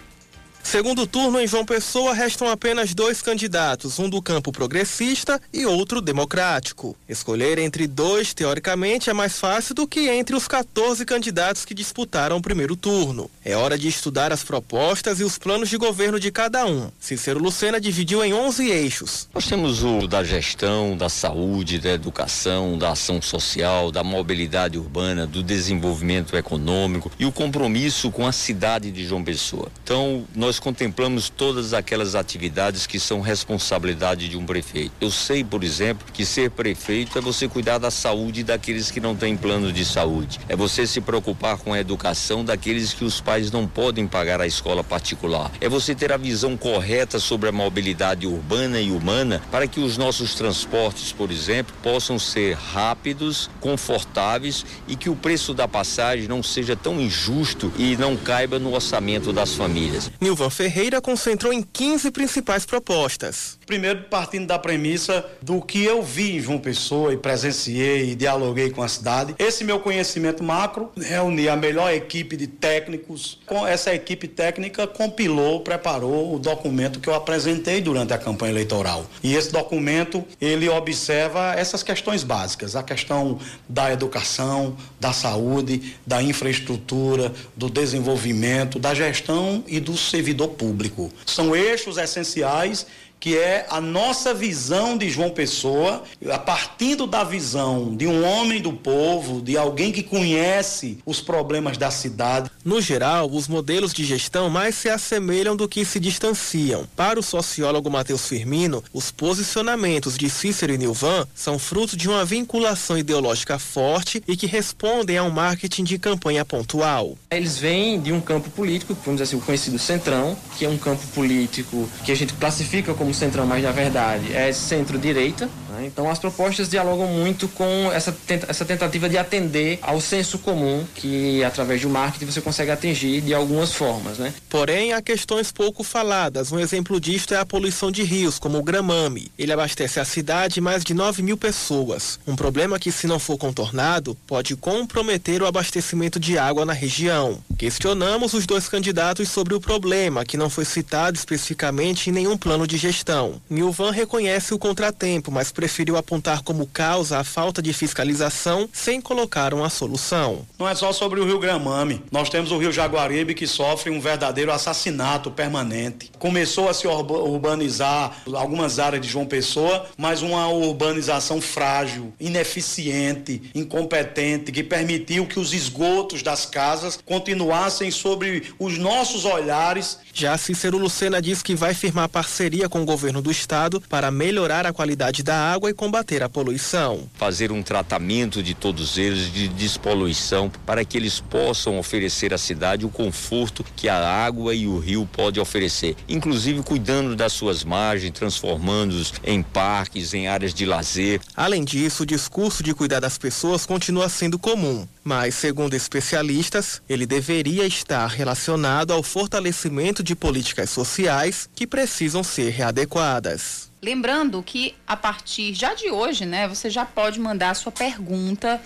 Segundo 0.65 1.05
turno 1.05 1.39
em 1.39 1.47
João 1.47 1.63
Pessoa, 1.63 2.11
restam 2.11 2.49
apenas 2.49 2.95
dois 2.95 3.21
candidatos, 3.21 3.99
um 3.99 4.09
do 4.09 4.19
campo 4.19 4.51
progressista 4.51 5.39
e 5.53 5.63
outro 5.63 6.01
democrático. 6.01 6.97
Escolher 7.07 7.59
entre 7.59 7.85
dois, 7.85 8.33
teoricamente, 8.33 9.07
é 9.07 9.13
mais 9.13 9.39
fácil 9.39 9.75
do 9.75 9.87
que 9.87 10.09
entre 10.09 10.35
os 10.35 10.47
14 10.47 11.05
candidatos 11.05 11.65
que 11.65 11.75
disputaram 11.75 12.37
o 12.37 12.41
primeiro 12.41 12.75
turno. 12.75 13.29
É 13.45 13.55
hora 13.55 13.77
de 13.77 13.87
estudar 13.87 14.33
as 14.33 14.43
propostas 14.43 15.19
e 15.19 15.23
os 15.23 15.37
planos 15.37 15.69
de 15.69 15.77
governo 15.77 16.19
de 16.19 16.31
cada 16.31 16.65
um. 16.65 16.89
Cícero 16.99 17.39
Lucena 17.39 17.79
dividiu 17.79 18.25
em 18.25 18.33
11 18.33 18.67
eixos. 18.67 19.29
Nós 19.35 19.45
temos 19.45 19.83
o 19.83 20.07
da 20.07 20.23
gestão, 20.23 20.97
da 20.97 21.09
saúde, 21.09 21.79
da 21.79 21.91
educação, 21.91 22.75
da 22.75 22.89
ação 22.89 23.21
social, 23.21 23.91
da 23.91 24.03
mobilidade 24.03 24.79
urbana, 24.79 25.27
do 25.27 25.43
desenvolvimento 25.43 26.35
econômico 26.35 27.11
e 27.19 27.25
o 27.25 27.31
compromisso 27.31 28.09
com 28.09 28.25
a 28.25 28.31
cidade 28.31 28.91
de 28.91 29.05
João 29.05 29.23
Pessoa. 29.23 29.71
Então, 29.83 30.25
nós 30.35 30.54
nós 30.55 30.59
contemplamos 30.59 31.27
todas 31.27 31.73
aquelas 31.73 32.15
atividades 32.15 32.87
que 32.87 32.97
são 32.97 33.19
responsabilidade 33.19 34.29
de 34.29 34.37
um 34.37 34.45
prefeito. 34.45 34.93
Eu 35.01 35.11
sei, 35.11 35.43
por 35.43 35.65
exemplo, 35.65 36.07
que 36.13 36.25
ser 36.25 36.49
prefeito 36.49 37.17
é 37.17 37.21
você 37.21 37.45
cuidar 37.45 37.77
da 37.77 37.91
saúde 37.91 38.41
daqueles 38.41 38.89
que 38.89 39.01
não 39.01 39.13
têm 39.13 39.35
plano 39.35 39.73
de 39.73 39.83
saúde. 39.83 40.39
É 40.47 40.55
você 40.55 40.87
se 40.87 41.01
preocupar 41.01 41.57
com 41.57 41.73
a 41.73 41.79
educação 41.79 42.45
daqueles 42.45 42.93
que 42.93 43.03
os 43.03 43.19
pais 43.19 43.51
não 43.51 43.67
podem 43.67 44.07
pagar 44.07 44.39
a 44.39 44.47
escola 44.47 44.81
particular. 44.81 45.51
É 45.59 45.67
você 45.67 45.93
ter 45.93 46.13
a 46.13 46.17
visão 46.17 46.55
correta 46.55 47.19
sobre 47.19 47.49
a 47.49 47.51
mobilidade 47.51 48.25
urbana 48.25 48.79
e 48.79 48.91
humana 48.91 49.41
para 49.51 49.67
que 49.67 49.81
os 49.81 49.97
nossos 49.97 50.35
transportes, 50.35 51.11
por 51.11 51.31
exemplo, 51.31 51.75
possam 51.83 52.17
ser 52.17 52.55
rápidos, 52.55 53.49
confortáveis 53.59 54.65
e 54.87 54.95
que 54.95 55.09
o 55.09 55.17
preço 55.17 55.53
da 55.53 55.67
passagem 55.67 56.29
não 56.29 56.41
seja 56.41 56.77
tão 56.77 57.01
injusto 57.01 57.73
e 57.77 57.97
não 57.97 58.15
caiba 58.15 58.57
no 58.57 58.73
orçamento 58.73 59.33
das 59.33 59.53
famílias. 59.53 60.09
Nilva 60.21 60.44
Ferreira 60.49 61.01
concentrou 61.01 61.51
em 61.51 61.61
15 61.61 62.11
principais 62.11 62.65
propostas. 62.65 63.57
Primeiro, 63.65 64.03
partindo 64.03 64.45
da 64.45 64.59
premissa 64.59 65.25
do 65.41 65.59
que 65.59 65.83
eu 65.83 66.03
vi 66.03 66.35
em 66.35 66.39
João 66.39 66.59
Pessoa 66.59 67.13
e 67.13 67.17
presenciei 67.17 68.11
e 68.11 68.15
dialoguei 68.15 68.69
com 68.69 68.83
a 68.83 68.87
cidade, 68.87 69.33
esse 69.39 69.63
meu 69.63 69.79
conhecimento 69.79 70.43
macro 70.43 70.91
reuni 70.95 71.49
a 71.49 71.55
melhor 71.55 71.91
equipe 71.91 72.37
de 72.37 72.45
técnicos. 72.45 73.39
Com 73.45 73.65
essa 73.65 73.93
equipe 73.93 74.27
técnica 74.27 74.85
compilou, 74.85 75.61
preparou 75.61 76.35
o 76.35 76.39
documento 76.39 76.99
que 76.99 77.09
eu 77.09 77.15
apresentei 77.15 77.81
durante 77.81 78.13
a 78.13 78.17
campanha 78.19 78.51
eleitoral. 78.51 79.05
E 79.23 79.33
esse 79.33 79.51
documento, 79.51 80.23
ele 80.39 80.69
observa 80.69 81.55
essas 81.57 81.81
questões 81.81 82.23
básicas, 82.23 82.75
a 82.75 82.83
questão 82.83 83.39
da 83.67 83.91
educação, 83.91 84.77
da 84.99 85.11
saúde, 85.11 85.95
da 86.05 86.21
infraestrutura, 86.21 87.33
do 87.55 87.67
desenvolvimento, 87.67 88.77
da 88.77 88.93
gestão 88.93 89.63
e 89.67 89.79
do 89.79 89.97
servidor 89.97 90.49
público. 90.49 91.11
São 91.25 91.55
eixos 91.55 91.97
essenciais 91.97 92.85
que 93.25 93.35
é 93.35 93.65
a 93.71 93.81
nossa 93.81 94.35
visão 94.35 94.95
de 94.95 95.09
João 95.09 95.31
Pessoa, 95.31 96.03
a 96.31 96.37
partir 96.37 96.95
da 97.07 97.23
visão 97.23 97.95
de 97.95 98.05
um 98.05 98.23
homem 98.23 98.61
do 98.61 98.71
povo, 98.71 99.41
de 99.41 99.57
alguém 99.57 99.91
que 99.91 100.03
conhece 100.03 100.99
os 101.03 101.21
problemas 101.21 101.75
da 101.75 101.89
cidade. 101.89 102.51
No 102.63 102.79
geral, 102.79 103.27
os 103.31 103.47
modelos 103.47 103.95
de 103.95 104.05
gestão 104.05 104.47
mais 104.47 104.75
se 104.75 104.89
assemelham 104.89 105.55
do 105.55 105.67
que 105.67 105.83
se 105.83 105.99
distanciam. 105.99 106.87
Para 106.95 107.19
o 107.19 107.23
sociólogo 107.23 107.89
Matheus 107.89 108.27
Firmino, 108.27 108.83
os 108.93 109.09
posicionamentos 109.09 110.19
de 110.19 110.29
Cícero 110.29 110.75
e 110.75 110.77
Nilvan 110.77 111.25
são 111.33 111.57
fruto 111.57 111.97
de 111.97 112.07
uma 112.07 112.23
vinculação 112.23 112.95
ideológica 112.95 113.57
forte 113.57 114.21
e 114.27 114.37
que 114.37 114.45
respondem 114.45 115.17
a 115.17 115.23
um 115.23 115.31
marketing 115.31 115.83
de 115.83 115.97
campanha 115.97 116.45
pontual. 116.45 117.17
Eles 117.31 117.57
vêm 117.57 117.99
de 117.99 118.11
um 118.11 118.21
campo 118.21 118.51
político, 118.51 118.93
vamos 119.03 119.19
dizer 119.19 119.23
assim, 119.23 119.43
o 119.43 119.43
conhecido 119.43 119.79
centrão, 119.79 120.37
que 120.59 120.63
é 120.63 120.69
um 120.69 120.77
campo 120.77 121.01
político 121.07 121.89
que 122.03 122.11
a 122.11 122.15
gente 122.15 122.31
classifica 122.35 122.93
como 122.93 123.14
centrão, 123.15 123.45
mas 123.45 123.63
na 123.63 123.71
verdade 123.71 124.35
é 124.35 124.51
centro-direita. 124.51 125.49
Né? 125.75 125.85
Então 125.85 126.09
as 126.09 126.19
propostas 126.19 126.69
dialogam 126.69 127.07
muito 127.07 127.47
com 127.49 127.91
essa, 127.91 128.15
essa 128.47 128.65
tentativa 128.65 129.09
de 129.09 129.17
atender 129.17 129.79
ao 129.81 129.99
senso 130.01 130.39
comum 130.39 130.85
que 130.95 131.43
através 131.43 131.81
do 131.81 131.89
marketing 131.89 132.25
você 132.25 132.41
consegue 132.41 132.71
atingir 132.71 133.21
de 133.21 133.33
algumas 133.33 133.73
formas. 133.73 134.17
Né? 134.17 134.33
Porém, 134.49 134.93
há 134.93 135.01
questões 135.01 135.51
pouco 135.51 135.83
faladas. 135.83 136.51
Um 136.51 136.59
exemplo 136.59 136.99
disto 136.99 137.33
é 137.33 137.37
a 137.37 137.45
poluição 137.45 137.91
de 137.91 138.03
rios, 138.03 138.39
como 138.39 138.57
o 138.57 138.63
Gramame. 138.63 139.31
Ele 139.37 139.51
abastece 139.51 139.99
a 139.99 140.05
cidade 140.05 140.61
mais 140.61 140.83
de 140.83 140.93
9 140.93 141.21
mil 141.21 141.37
pessoas. 141.37 142.19
Um 142.25 142.35
problema 142.35 142.79
que, 142.79 142.91
se 142.91 143.07
não 143.07 143.19
for 143.19 143.37
contornado, 143.37 144.15
pode 144.27 144.55
comprometer 144.55 145.41
o 145.41 145.45
abastecimento 145.45 146.19
de 146.19 146.37
água 146.37 146.65
na 146.65 146.73
região. 146.73 147.43
Questionamos 147.57 148.33
os 148.33 148.45
dois 148.45 148.67
candidatos 148.67 149.29
sobre 149.29 149.53
o 149.53 149.61
problema, 149.61 150.25
que 150.25 150.37
não 150.37 150.49
foi 150.49 150.65
citado 150.65 151.17
especificamente 151.17 152.09
em 152.09 152.13
nenhum 152.13 152.37
plano 152.37 152.67
de 152.67 152.77
gestão. 152.77 153.41
Nilvan 153.49 153.91
reconhece 153.91 154.53
o 154.53 154.59
contratempo, 154.59 155.31
mas 155.31 155.51
preferiu 155.65 155.97
apontar 155.97 156.43
como 156.43 156.67
causa 156.67 157.17
a 157.17 157.23
falta 157.23 157.59
de 157.59 157.73
fiscalização 157.73 158.69
sem 158.71 159.01
colocar 159.01 159.51
uma 159.51 159.67
solução. 159.67 160.45
Não 160.59 160.69
é 160.69 160.75
só 160.75 160.93
sobre 160.93 161.19
o 161.19 161.25
Rio 161.25 161.39
Gramame. 161.39 162.03
Nós 162.11 162.29
temos 162.29 162.51
o 162.51 162.57
Rio 162.59 162.71
Jaguaribe 162.71 163.33
que 163.33 163.47
sofre 163.47 163.89
um 163.89 163.99
verdadeiro 163.99 164.51
assassinato 164.51 165.31
permanente. 165.31 166.11
Começou 166.19 166.69
a 166.69 166.73
se 166.75 166.85
urbanizar 166.85 168.15
algumas 168.31 168.77
áreas 168.77 169.01
de 169.01 169.07
João 169.11 169.25
Pessoa, 169.25 169.87
mas 169.97 170.21
uma 170.21 170.47
urbanização 170.49 171.41
frágil, 171.41 172.13
ineficiente, 172.19 173.41
incompetente, 173.55 174.51
que 174.51 174.63
permitiu 174.63 175.25
que 175.25 175.39
os 175.39 175.51
esgotos 175.51 176.21
das 176.21 176.45
casas 176.45 176.99
continuassem 177.03 177.89
sobre 177.89 178.53
os 178.59 178.77
nossos 178.77 179.25
olhares. 179.25 179.97
Já 180.13 180.37
Cícero 180.37 180.77
Lucena 180.77 181.19
diz 181.19 181.41
que 181.41 181.55
vai 181.55 181.73
firmar 181.73 182.07
parceria 182.07 182.69
com 182.69 182.83
o 182.83 182.85
governo 182.85 183.19
do 183.19 183.31
estado 183.31 183.81
para 183.81 184.11
melhorar 184.11 184.67
a 184.67 184.71
qualidade 184.71 185.23
da 185.23 185.35
água 185.35 185.54
e 185.69 185.73
combater 185.73 186.21
a 186.21 186.29
poluição. 186.29 187.09
Fazer 187.15 187.51
um 187.51 187.63
tratamento 187.63 188.43
de 188.43 188.53
todos 188.53 188.97
eles 188.97 189.31
de 189.31 189.47
despoluição 189.47 190.51
para 190.65 190.83
que 190.83 190.97
eles 190.97 191.19
possam 191.19 191.79
oferecer 191.79 192.33
à 192.33 192.37
cidade 192.37 192.85
o 192.85 192.89
conforto 192.89 193.63
que 193.75 193.87
a 193.87 193.97
água 193.97 194.53
e 194.53 194.67
o 194.67 194.77
rio 194.77 195.07
podem 195.11 195.41
oferecer, 195.41 195.95
inclusive 196.07 196.61
cuidando 196.63 197.15
das 197.15 197.33
suas 197.33 197.63
margens, 197.63 198.11
transformando-os 198.11 199.13
em 199.23 199.41
parques, 199.41 200.13
em 200.13 200.27
áreas 200.27 200.53
de 200.53 200.65
lazer. 200.65 201.21
Além 201.35 201.63
disso, 201.63 202.03
o 202.03 202.05
discurso 202.05 202.61
de 202.61 202.73
cuidar 202.73 202.99
das 202.99 203.17
pessoas 203.17 203.65
continua 203.65 204.09
sendo 204.09 204.37
comum, 204.37 204.87
mas 205.03 205.35
segundo 205.35 205.73
especialistas, 205.73 206.81
ele 206.89 207.05
deveria 207.05 207.65
estar 207.65 208.07
relacionado 208.07 208.91
ao 208.91 209.01
fortalecimento 209.03 210.03
de 210.03 210.15
políticas 210.15 210.69
sociais 210.69 211.49
que 211.55 211.67
precisam 211.67 212.23
ser 212.23 212.49
readequadas. 212.49 213.71
Lembrando 213.85 214.41
que 214.41 214.73
a 214.87 214.97
partir 214.97 215.53
já 215.53 215.75
de 215.75 215.91
hoje, 215.91 216.25
né, 216.25 216.47
você 216.47 216.71
já 216.71 216.83
pode 216.83 217.19
mandar 217.19 217.51
a 217.51 217.53
sua 217.53 217.71
pergunta 217.71 218.59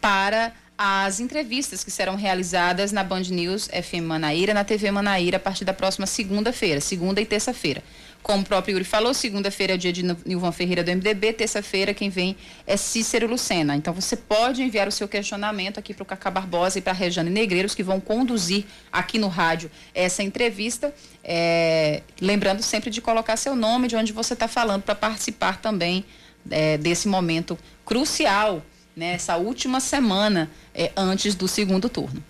para 0.00 0.52
as 0.76 1.20
entrevistas 1.20 1.84
que 1.84 1.92
serão 1.92 2.16
realizadas 2.16 2.90
na 2.90 3.04
Band 3.04 3.20
News 3.20 3.68
FM 3.68 4.02
Manaíra, 4.04 4.52
na 4.52 4.64
TV 4.64 4.90
Manaíra, 4.90 5.36
a 5.36 5.40
partir 5.40 5.64
da 5.64 5.72
próxima 5.72 6.08
segunda-feira, 6.08 6.80
segunda 6.80 7.20
e 7.20 7.24
terça-feira. 7.24 7.84
Como 8.24 8.42
o 8.42 8.44
próprio 8.46 8.72
Yuri 8.72 8.84
falou, 8.84 9.12
segunda-feira 9.12 9.74
é 9.74 9.76
o 9.76 9.78
dia 9.78 9.92
de 9.92 10.02
Nilvan 10.02 10.50
Ferreira 10.50 10.82
do 10.82 10.90
MDB, 10.90 11.34
terça-feira 11.34 11.92
quem 11.92 12.08
vem 12.08 12.34
é 12.66 12.74
Cícero 12.74 13.26
Lucena. 13.26 13.76
Então 13.76 13.92
você 13.92 14.16
pode 14.16 14.62
enviar 14.62 14.88
o 14.88 14.90
seu 14.90 15.06
questionamento 15.06 15.76
aqui 15.78 15.92
para 15.92 16.04
o 16.04 16.06
Cacá 16.06 16.30
Barbosa 16.30 16.78
e 16.78 16.80
para 16.80 16.94
a 16.94 16.96
Rejane 16.96 17.28
Negreiros, 17.28 17.74
que 17.74 17.82
vão 17.82 18.00
conduzir 18.00 18.64
aqui 18.90 19.18
no 19.18 19.28
rádio 19.28 19.70
essa 19.94 20.22
entrevista. 20.22 20.94
É, 21.22 22.00
lembrando 22.18 22.62
sempre 22.62 22.88
de 22.88 23.02
colocar 23.02 23.36
seu 23.36 23.54
nome, 23.54 23.88
de 23.88 23.94
onde 23.94 24.10
você 24.10 24.32
está 24.32 24.48
falando, 24.48 24.80
para 24.84 24.94
participar 24.94 25.60
também 25.60 26.02
é, 26.50 26.78
desse 26.78 27.06
momento 27.06 27.58
crucial, 27.84 28.64
nessa 28.96 29.36
né, 29.36 29.44
última 29.44 29.80
semana 29.80 30.50
é, 30.74 30.90
antes 30.96 31.34
do 31.34 31.46
segundo 31.46 31.90
turno. 31.90 32.24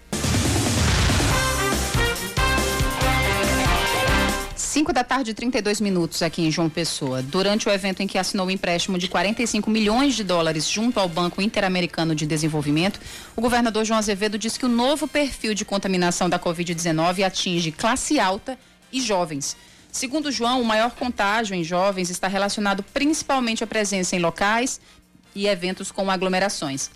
5 4.75 4.93
da 4.93 5.05
tarde, 5.05 5.33
32 5.35 5.81
minutos 5.81 6.21
aqui 6.21 6.43
em 6.43 6.51
João 6.51 6.69
Pessoa. 6.69 7.23
Durante 7.23 7.69
o 7.69 7.71
evento 7.71 8.01
em 8.01 8.09
que 8.09 8.19
assinou 8.19 8.45
o 8.45 8.49
um 8.49 8.51
empréstimo 8.51 8.99
de 8.99 9.07
45 9.07 9.71
milhões 9.71 10.17
de 10.17 10.25
dólares 10.25 10.69
junto 10.69 10.99
ao 10.99 11.09
Banco 11.09 11.41
Interamericano 11.41 12.13
de 12.13 12.27
Desenvolvimento, 12.27 12.99
o 13.37 13.41
governador 13.41 13.85
João 13.85 14.01
Azevedo 14.01 14.37
disse 14.37 14.59
que 14.59 14.67
o 14.67 14.69
novo 14.69 15.07
perfil 15.07 15.55
de 15.55 15.65
contaminação 15.65 16.29
da 16.29 16.41
Covid-19 16.41 17.25
atinge 17.25 17.71
classe 17.71 18.19
alta 18.19 18.59
e 18.93 19.01
jovens. 19.01 19.57
Segundo 19.93 20.33
João, 20.33 20.61
o 20.61 20.65
maior 20.65 20.91
contágio 20.91 21.55
em 21.55 21.63
jovens 21.63 22.11
está 22.11 22.27
relacionado 22.27 22.83
principalmente 22.83 23.63
à 23.63 23.69
presença 23.69 24.17
em 24.17 24.19
locais 24.19 24.81
e 25.37 25.47
eventos 25.47 25.93
com 25.93 26.11
aglomerações. 26.11 26.91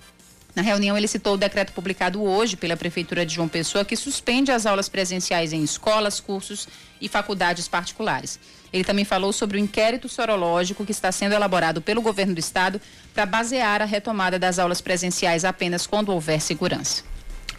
Na 0.59 0.65
reunião, 0.65 0.99
ele 0.99 1.07
citou 1.07 1.35
o 1.35 1.37
decreto 1.37 1.73
publicado 1.73 2.21
hoje 2.21 2.57
pela 2.57 2.77
Prefeitura 2.77 3.25
de 3.25 3.33
João 3.33 3.47
Pessoa, 3.47 3.85
que 3.85 3.95
suspende 3.95 4.51
as 4.51 4.67
aulas 4.67 4.89
presenciais 4.89 5.53
em 5.53 5.63
escolas, 5.63 6.19
cursos 6.19 6.67
e 7.01 7.09
faculdades 7.09 7.69
particulares. 7.69 8.41
Ele 8.73 8.83
também 8.83 9.05
falou 9.05 9.33
sobre 9.33 9.57
o 9.57 9.61
inquérito 9.61 10.09
sorológico 10.09 10.85
que 10.85 10.91
está 10.91 11.13
sendo 11.13 11.33
elaborado 11.33 11.81
pelo 11.81 12.03
governo 12.03 12.35
do 12.35 12.41
estado 12.41 12.81
para 13.15 13.25
basear 13.25 13.83
a 13.83 13.85
retomada 13.85 14.37
das 14.37 14.59
aulas 14.59 14.81
presenciais 14.81 15.45
apenas 15.45 15.87
quando 15.87 16.09
houver 16.09 16.41
segurança. 16.41 17.05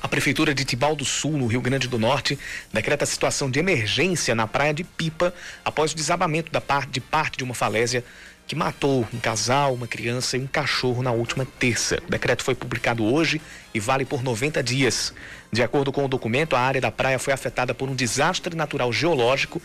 A 0.02 0.08
Prefeitura 0.08 0.54
de 0.54 0.66
Tibau 0.66 0.94
do 0.94 1.06
Sul, 1.06 1.38
no 1.38 1.48
Rio 1.48 1.62
Grande 1.62 1.88
do 1.88 1.98
Norte, 1.98 2.38
decreta 2.72 3.06
situação 3.06 3.50
de 3.50 3.60
emergência 3.60 4.36
na 4.36 4.46
praia 4.46 4.74
de 4.74 4.84
Pipa 4.84 5.34
após 5.64 5.94
o 5.94 5.96
desabamento 5.96 6.52
da 6.52 6.60
parte, 6.60 6.92
de 6.92 7.00
parte 7.00 7.38
de 7.38 7.46
uma 7.46 7.54
falésia 7.54 8.04
que 8.50 8.56
matou 8.56 9.08
um 9.14 9.20
casal, 9.20 9.76
uma 9.76 9.86
criança 9.86 10.36
e 10.36 10.40
um 10.40 10.48
cachorro 10.48 11.04
na 11.04 11.12
última 11.12 11.46
terça. 11.46 12.02
O 12.08 12.10
decreto 12.10 12.44
foi 12.44 12.56
publicado 12.56 13.06
hoje 13.06 13.40
e 13.76 13.80
vale 13.80 14.04
por 14.04 14.24
90 14.24 14.64
dias. 14.64 15.14
De 15.52 15.62
acordo 15.62 15.92
com 15.92 16.04
o 16.04 16.08
documento, 16.08 16.56
a 16.56 16.60
área 16.60 16.82
da 16.82 16.90
praia 16.90 17.20
foi 17.20 17.32
afetada 17.32 17.76
por 17.76 17.88
um 17.88 17.94
desastre 17.94 18.56
natural 18.56 18.92
geológico 18.92 19.62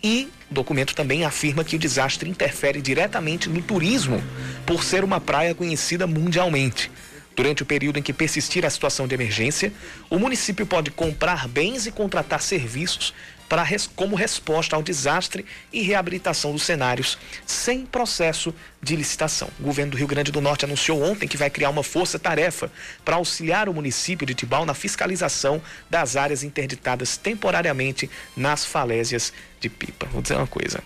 e 0.00 0.28
o 0.48 0.54
documento 0.54 0.94
também 0.94 1.24
afirma 1.24 1.64
que 1.64 1.74
o 1.74 1.78
desastre 1.80 2.30
interfere 2.30 2.80
diretamente 2.80 3.48
no 3.48 3.60
turismo, 3.60 4.22
por 4.64 4.84
ser 4.84 5.02
uma 5.02 5.20
praia 5.20 5.52
conhecida 5.52 6.06
mundialmente. 6.06 6.92
Durante 7.34 7.64
o 7.64 7.66
período 7.66 7.98
em 7.98 8.02
que 8.02 8.12
persistir 8.12 8.64
a 8.64 8.70
situação 8.70 9.08
de 9.08 9.16
emergência, 9.16 9.72
o 10.08 10.16
município 10.16 10.64
pode 10.64 10.92
comprar 10.92 11.48
bens 11.48 11.86
e 11.86 11.90
contratar 11.90 12.40
serviços 12.40 13.12
para, 13.48 13.66
como 13.96 14.14
resposta 14.14 14.76
ao 14.76 14.82
desastre 14.82 15.44
e 15.72 15.82
reabilitação 15.82 16.52
dos 16.52 16.62
cenários, 16.62 17.18
sem 17.46 17.86
processo 17.86 18.54
de 18.82 18.94
licitação. 18.94 19.48
O 19.58 19.62
governo 19.62 19.92
do 19.92 19.96
Rio 19.96 20.06
Grande 20.06 20.30
do 20.30 20.40
Norte 20.40 20.64
anunciou 20.64 21.02
ontem 21.02 21.26
que 21.26 21.36
vai 21.36 21.50
criar 21.50 21.70
uma 21.70 21.82
força-tarefa 21.82 22.70
para 23.04 23.16
auxiliar 23.16 23.68
o 23.68 23.74
município 23.74 24.26
de 24.26 24.34
Tibau 24.34 24.66
na 24.66 24.74
fiscalização 24.74 25.60
das 25.88 26.16
áreas 26.16 26.42
interditadas 26.42 27.16
temporariamente 27.16 28.10
nas 28.36 28.64
falésias 28.64 29.32
de 29.60 29.68
Pipa. 29.68 30.06
Vou 30.06 30.22
dizer 30.22 30.36
uma 30.36 30.46
coisa 30.46 30.82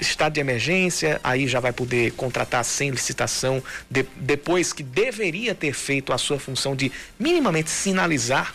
estado 0.00 0.34
de 0.34 0.40
emergência, 0.40 1.20
aí 1.22 1.46
já 1.46 1.60
vai 1.60 1.72
poder 1.72 2.12
contratar 2.12 2.64
sem 2.64 2.90
licitação, 2.90 3.62
de, 3.90 4.06
depois 4.16 4.72
que 4.72 4.82
deveria 4.82 5.54
ter 5.54 5.74
feito 5.74 6.12
a 6.12 6.18
sua 6.18 6.38
função 6.38 6.74
de 6.74 6.90
minimamente 7.18 7.68
sinalizar 7.68 8.54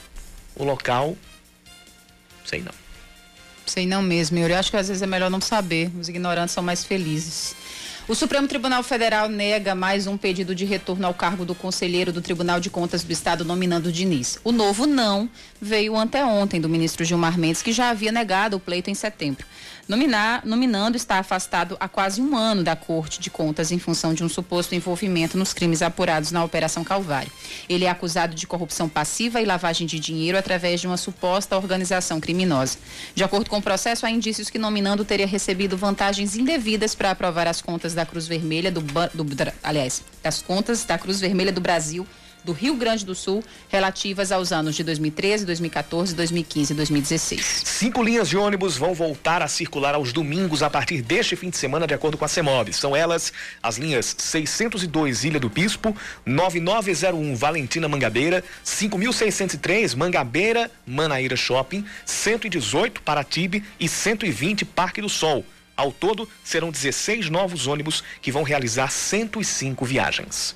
o 0.55 0.63
local. 0.63 1.15
Sei 2.45 2.61
não. 2.61 2.84
Sei 3.65 3.85
não 3.85 4.01
mesmo, 4.01 4.37
eu 4.37 4.55
acho 4.55 4.69
que 4.69 4.77
às 4.77 4.87
vezes 4.87 5.01
é 5.01 5.07
melhor 5.07 5.29
não 5.29 5.41
saber. 5.41 5.91
Os 5.99 6.07
ignorantes 6.07 6.53
são 6.53 6.63
mais 6.63 6.83
felizes. 6.83 7.55
O 8.07 8.13
Supremo 8.13 8.47
Tribunal 8.47 8.83
Federal 8.83 9.27
nega 9.27 9.73
mais 9.73 10.05
um 10.05 10.15
pedido 10.15 10.53
de 10.53 10.63
retorno 10.63 11.07
ao 11.07 11.13
cargo 11.13 11.43
do 11.43 11.55
conselheiro 11.55 12.13
do 12.13 12.21
Tribunal 12.21 12.59
de 12.59 12.69
Contas 12.69 13.03
do 13.03 13.11
Estado 13.11 13.43
nominando 13.43 13.91
Diniz. 13.91 14.37
O 14.43 14.51
novo 14.51 14.85
não 14.85 15.27
veio 15.65 15.97
anteontem 15.97 16.61
do 16.61 16.69
ministro 16.69 17.03
Gilmar 17.03 17.39
Mendes, 17.39 17.63
que 17.63 17.71
já 17.71 17.89
havia 17.89 18.11
negado 18.11 18.55
o 18.55 18.59
pleito 18.59 18.91
em 18.91 18.93
setembro. 18.93 19.45
Nominar, 19.87 20.45
nominando 20.45 20.95
está 20.95 21.17
afastado 21.17 21.75
há 21.79 21.87
quase 21.87 22.21
um 22.21 22.35
ano 22.35 22.63
da 22.63 22.75
Corte 22.75 23.19
de 23.19 23.29
Contas 23.29 23.71
em 23.71 23.79
função 23.79 24.13
de 24.13 24.23
um 24.23 24.29
suposto 24.29 24.75
envolvimento 24.75 25.37
nos 25.37 25.53
crimes 25.53 25.81
apurados 25.81 26.31
na 26.31 26.43
Operação 26.43 26.83
Calvário. 26.83 27.31
Ele 27.67 27.85
é 27.85 27.89
acusado 27.89 28.35
de 28.35 28.47
corrupção 28.47 28.87
passiva 28.87 29.41
e 29.41 29.45
lavagem 29.45 29.85
de 29.87 29.99
dinheiro 29.99 30.37
através 30.37 30.81
de 30.81 30.87
uma 30.87 30.97
suposta 30.97 31.57
organização 31.57 32.19
criminosa. 32.19 32.77
De 33.13 33.23
acordo 33.23 33.49
com 33.49 33.57
o 33.57 33.61
processo, 33.61 34.05
há 34.05 34.11
indícios 34.11 34.49
que 34.49 34.59
nominando 34.59 35.03
teria 35.03 35.27
recebido 35.27 35.75
vantagens 35.75 36.35
indevidas 36.35 36.93
para 36.93 37.11
aprovar 37.11 37.47
as 37.47 37.61
contas 37.61 37.93
da 37.93 38.05
Cruz 38.05 38.27
Vermelha 38.27 38.71
do, 38.71 38.81
do 38.81 39.25
aliás, 39.63 40.03
das 40.21 40.41
contas 40.41 40.83
da 40.83 40.97
Cruz 40.97 41.19
Vermelha 41.19 41.51
do 41.51 41.61
Brasil 41.61 42.07
do 42.45 42.53
Rio 42.53 42.75
Grande 42.75 43.03
do 43.03 43.15
Sul 43.15 43.43
relativas 43.67 44.31
aos 44.31 44.51
anos 44.51 44.75
de 44.75 44.83
2013, 44.83 45.45
2014, 45.45 46.13
2015 46.13 46.71
e 46.71 46.75
2016. 46.75 47.61
Cinco 47.65 48.03
linhas 48.03 48.29
de 48.29 48.37
ônibus 48.37 48.77
vão 48.77 48.93
voltar 48.93 49.41
a 49.41 49.47
circular 49.47 49.95
aos 49.95 50.13
domingos 50.13 50.61
a 50.61 50.69
partir 50.69 51.01
deste 51.01 51.35
fim 51.35 51.49
de 51.49 51.57
semana, 51.57 51.87
de 51.87 51.93
acordo 51.93 52.17
com 52.17 52.23
a 52.23 52.27
CEMOB. 52.27 52.71
São 52.71 52.95
elas 52.95 53.33
as 53.61 53.77
linhas 53.77 54.15
602 54.17 55.23
Ilha 55.23 55.39
do 55.39 55.49
Bispo, 55.49 55.95
9901 56.25 57.35
Valentina 57.35 57.89
Mangabeira, 57.89 58.43
5603 58.63 59.95
Mangabeira 59.95 60.69
Manaíra 60.85 61.35
Shopping, 61.35 61.83
118 62.05 63.01
Paratibe 63.01 63.63
e 63.79 63.89
120 63.89 64.63
Parque 64.65 65.01
do 65.01 65.09
Sol. 65.09 65.43
Ao 65.75 65.91
todo, 65.91 66.29
serão 66.43 66.71
16 66.71 67.29
novos 67.29 67.67
ônibus 67.67 68.03
que 68.21 68.31
vão 68.31 68.43
realizar 68.43 68.89
105 68.89 69.83
viagens. 69.83 70.55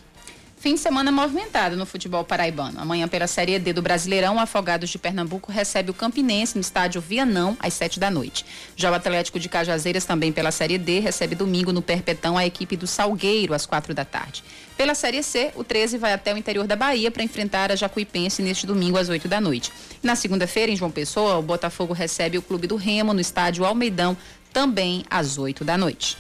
Fim 0.60 0.74
de 0.74 0.82
semana 0.82 1.10
movimentado 1.10 1.78
no 1.78 1.86
futebol 1.86 2.22
paraibano. 2.26 2.82
Amanhã, 2.82 3.08
pela 3.08 3.28
Série 3.28 3.58
D 3.58 3.72
do 3.72 3.82
Brasileirão, 3.82 4.36
o 4.36 4.40
Afogados 4.40 4.90
de 4.90 4.98
Pernambuco 4.98 5.54
recebe 5.54 5.90
o 5.90 5.94
Campinense 5.94 6.56
no 6.56 6.60
estádio 6.60 7.00
Vianão, 7.00 7.56
às 7.62 7.74
7 7.76 7.98
da 7.98 8.12
noite. 8.12 8.46
Já 8.76 8.92
o 8.92 8.94
Atlético 8.94 9.40
de 9.40 9.48
Cajazeiras, 9.48 10.04
também 10.04 10.34
pela 10.34 10.52
Série 10.52 10.78
D, 10.78 11.00
recebe 11.00 11.34
domingo 11.34 11.72
no 11.72 11.82
Perpetão 11.82 12.38
a 12.38 12.46
equipe 12.46 12.76
do 12.76 12.86
Salgueiro, 12.86 13.54
às 13.54 13.66
4 13.66 13.94
da 13.94 14.04
tarde. 14.04 14.44
Pela 14.76 14.94
Série 14.94 15.24
C, 15.24 15.50
o 15.56 15.64
13 15.64 15.98
vai 15.98 16.12
até 16.12 16.34
o 16.34 16.38
interior 16.38 16.68
da 16.68 16.76
Bahia 16.76 17.10
para 17.10 17.24
enfrentar 17.24 17.72
a 17.72 17.76
Jacuipense 17.78 18.42
neste 18.42 18.68
domingo, 18.68 18.98
às 18.98 19.08
8 19.08 19.30
da 19.30 19.40
noite. 19.40 19.72
Na 20.04 20.14
segunda-feira, 20.18 20.70
em 20.70 20.76
João 20.76 20.92
Pessoa, 20.92 21.38
o 21.38 21.42
Botafogo 21.42 21.94
recebe 21.94 22.38
o 22.38 22.42
Clube 22.42 22.68
do 22.68 22.76
Remo 22.76 23.14
no 23.14 23.22
estádio 23.22 23.64
Almeidão, 23.64 24.18
também 24.52 25.06
às 25.10 25.38
8 25.38 25.64
da 25.64 25.78
noite. 25.78 26.18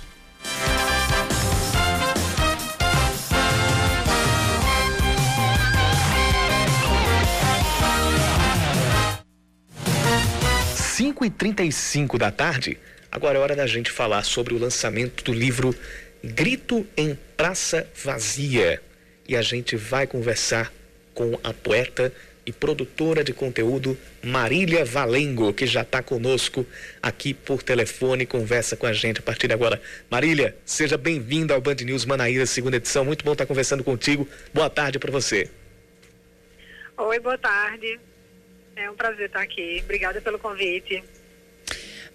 Cinco 10.99 11.23
e 11.23 11.29
trinta 11.29 11.63
e 11.63 11.71
cinco 11.71 12.17
da 12.17 12.29
tarde, 12.29 12.77
agora 13.09 13.37
é 13.37 13.41
hora 13.41 13.55
da 13.55 13.65
gente 13.65 13.89
falar 13.89 14.21
sobre 14.23 14.53
o 14.53 14.57
lançamento 14.57 15.23
do 15.23 15.31
livro 15.31 15.73
Grito 16.21 16.85
em 16.97 17.17
Praça 17.37 17.89
Vazia. 18.03 18.81
E 19.25 19.33
a 19.33 19.41
gente 19.41 19.77
vai 19.77 20.05
conversar 20.05 20.73
com 21.13 21.39
a 21.41 21.53
poeta 21.53 22.11
e 22.45 22.51
produtora 22.51 23.23
de 23.23 23.31
conteúdo 23.31 23.97
Marília 24.21 24.83
Valengo, 24.83 25.53
que 25.53 25.65
já 25.65 25.83
está 25.83 26.03
conosco 26.03 26.65
aqui 27.01 27.33
por 27.33 27.63
telefone, 27.63 28.25
conversa 28.25 28.75
com 28.75 28.85
a 28.85 28.91
gente 28.91 29.19
a 29.19 29.23
partir 29.23 29.47
de 29.47 29.53
agora. 29.53 29.81
Marília, 30.11 30.53
seja 30.65 30.97
bem-vinda 30.97 31.53
ao 31.53 31.61
Band 31.61 31.75
News 31.75 32.03
Manaíra, 32.03 32.45
segunda 32.45 32.75
edição. 32.75 33.05
Muito 33.05 33.23
bom 33.23 33.31
estar 33.31 33.45
conversando 33.45 33.85
contigo. 33.85 34.27
Boa 34.53 34.69
tarde 34.69 34.99
para 34.99 35.13
você. 35.13 35.49
Oi, 36.97 37.19
boa 37.21 37.37
tarde. 37.37 37.97
É 38.79 38.89
um 38.89 38.95
prazer 38.95 39.25
estar 39.25 39.41
aqui. 39.41 39.81
Obrigada 39.83 40.21
pelo 40.21 40.39
convite. 40.39 41.03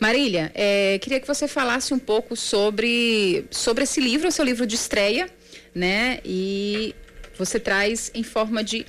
Marília, 0.00 0.50
é, 0.54 0.98
queria 0.98 1.20
que 1.20 1.26
você 1.26 1.46
falasse 1.46 1.92
um 1.92 1.98
pouco 1.98 2.34
sobre, 2.34 3.44
sobre 3.50 3.84
esse 3.84 4.00
livro, 4.00 4.32
seu 4.32 4.44
livro 4.44 4.66
de 4.66 4.74
estreia, 4.74 5.28
né? 5.74 6.20
E 6.24 6.94
você 7.36 7.60
traz 7.60 8.10
em 8.14 8.22
forma 8.22 8.64
de 8.64 8.86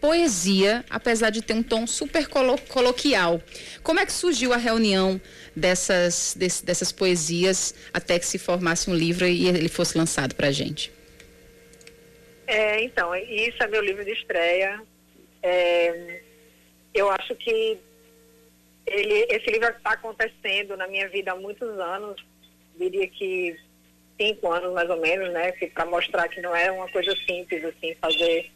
poesia, 0.00 0.84
apesar 0.88 1.28
de 1.28 1.42
ter 1.42 1.52
um 1.52 1.62
tom 1.62 1.86
super 1.86 2.26
colo 2.28 2.56
coloquial. 2.68 3.42
Como 3.82 4.00
é 4.00 4.06
que 4.06 4.12
surgiu 4.12 4.54
a 4.54 4.56
reunião 4.56 5.20
dessas, 5.54 6.34
desse, 6.36 6.64
dessas 6.64 6.92
poesias 6.92 7.74
até 7.92 8.18
que 8.18 8.26
se 8.26 8.38
formasse 8.38 8.88
um 8.88 8.94
livro 8.94 9.26
e 9.26 9.48
ele 9.48 9.68
fosse 9.68 9.98
lançado 9.98 10.34
para 10.34 10.48
a 10.48 10.52
gente? 10.52 10.90
É, 12.46 12.82
então, 12.82 13.14
isso 13.14 13.62
é 13.62 13.66
meu 13.66 13.82
livro 13.82 14.02
de 14.02 14.12
estreia. 14.12 14.80
É, 15.42 16.22
eu 16.98 17.10
acho 17.10 17.34
que 17.36 17.78
ele, 18.86 19.26
esse 19.30 19.50
livro 19.50 19.68
está 19.68 19.92
acontecendo 19.92 20.76
na 20.76 20.86
minha 20.86 21.08
vida 21.08 21.32
há 21.32 21.36
muitos 21.36 21.78
anos, 21.78 22.24
diria 22.78 23.06
que 23.08 23.58
cinco 24.18 24.50
anos 24.50 24.72
mais 24.72 24.88
ou 24.90 24.98
menos, 24.98 25.30
né? 25.32 25.52
Para 25.52 25.86
mostrar 25.86 26.28
que 26.28 26.40
não 26.40 26.54
é 26.54 26.70
uma 26.70 26.88
coisa 26.90 27.14
simples 27.26 27.64
assim 27.64 27.94
fazer 27.96 28.50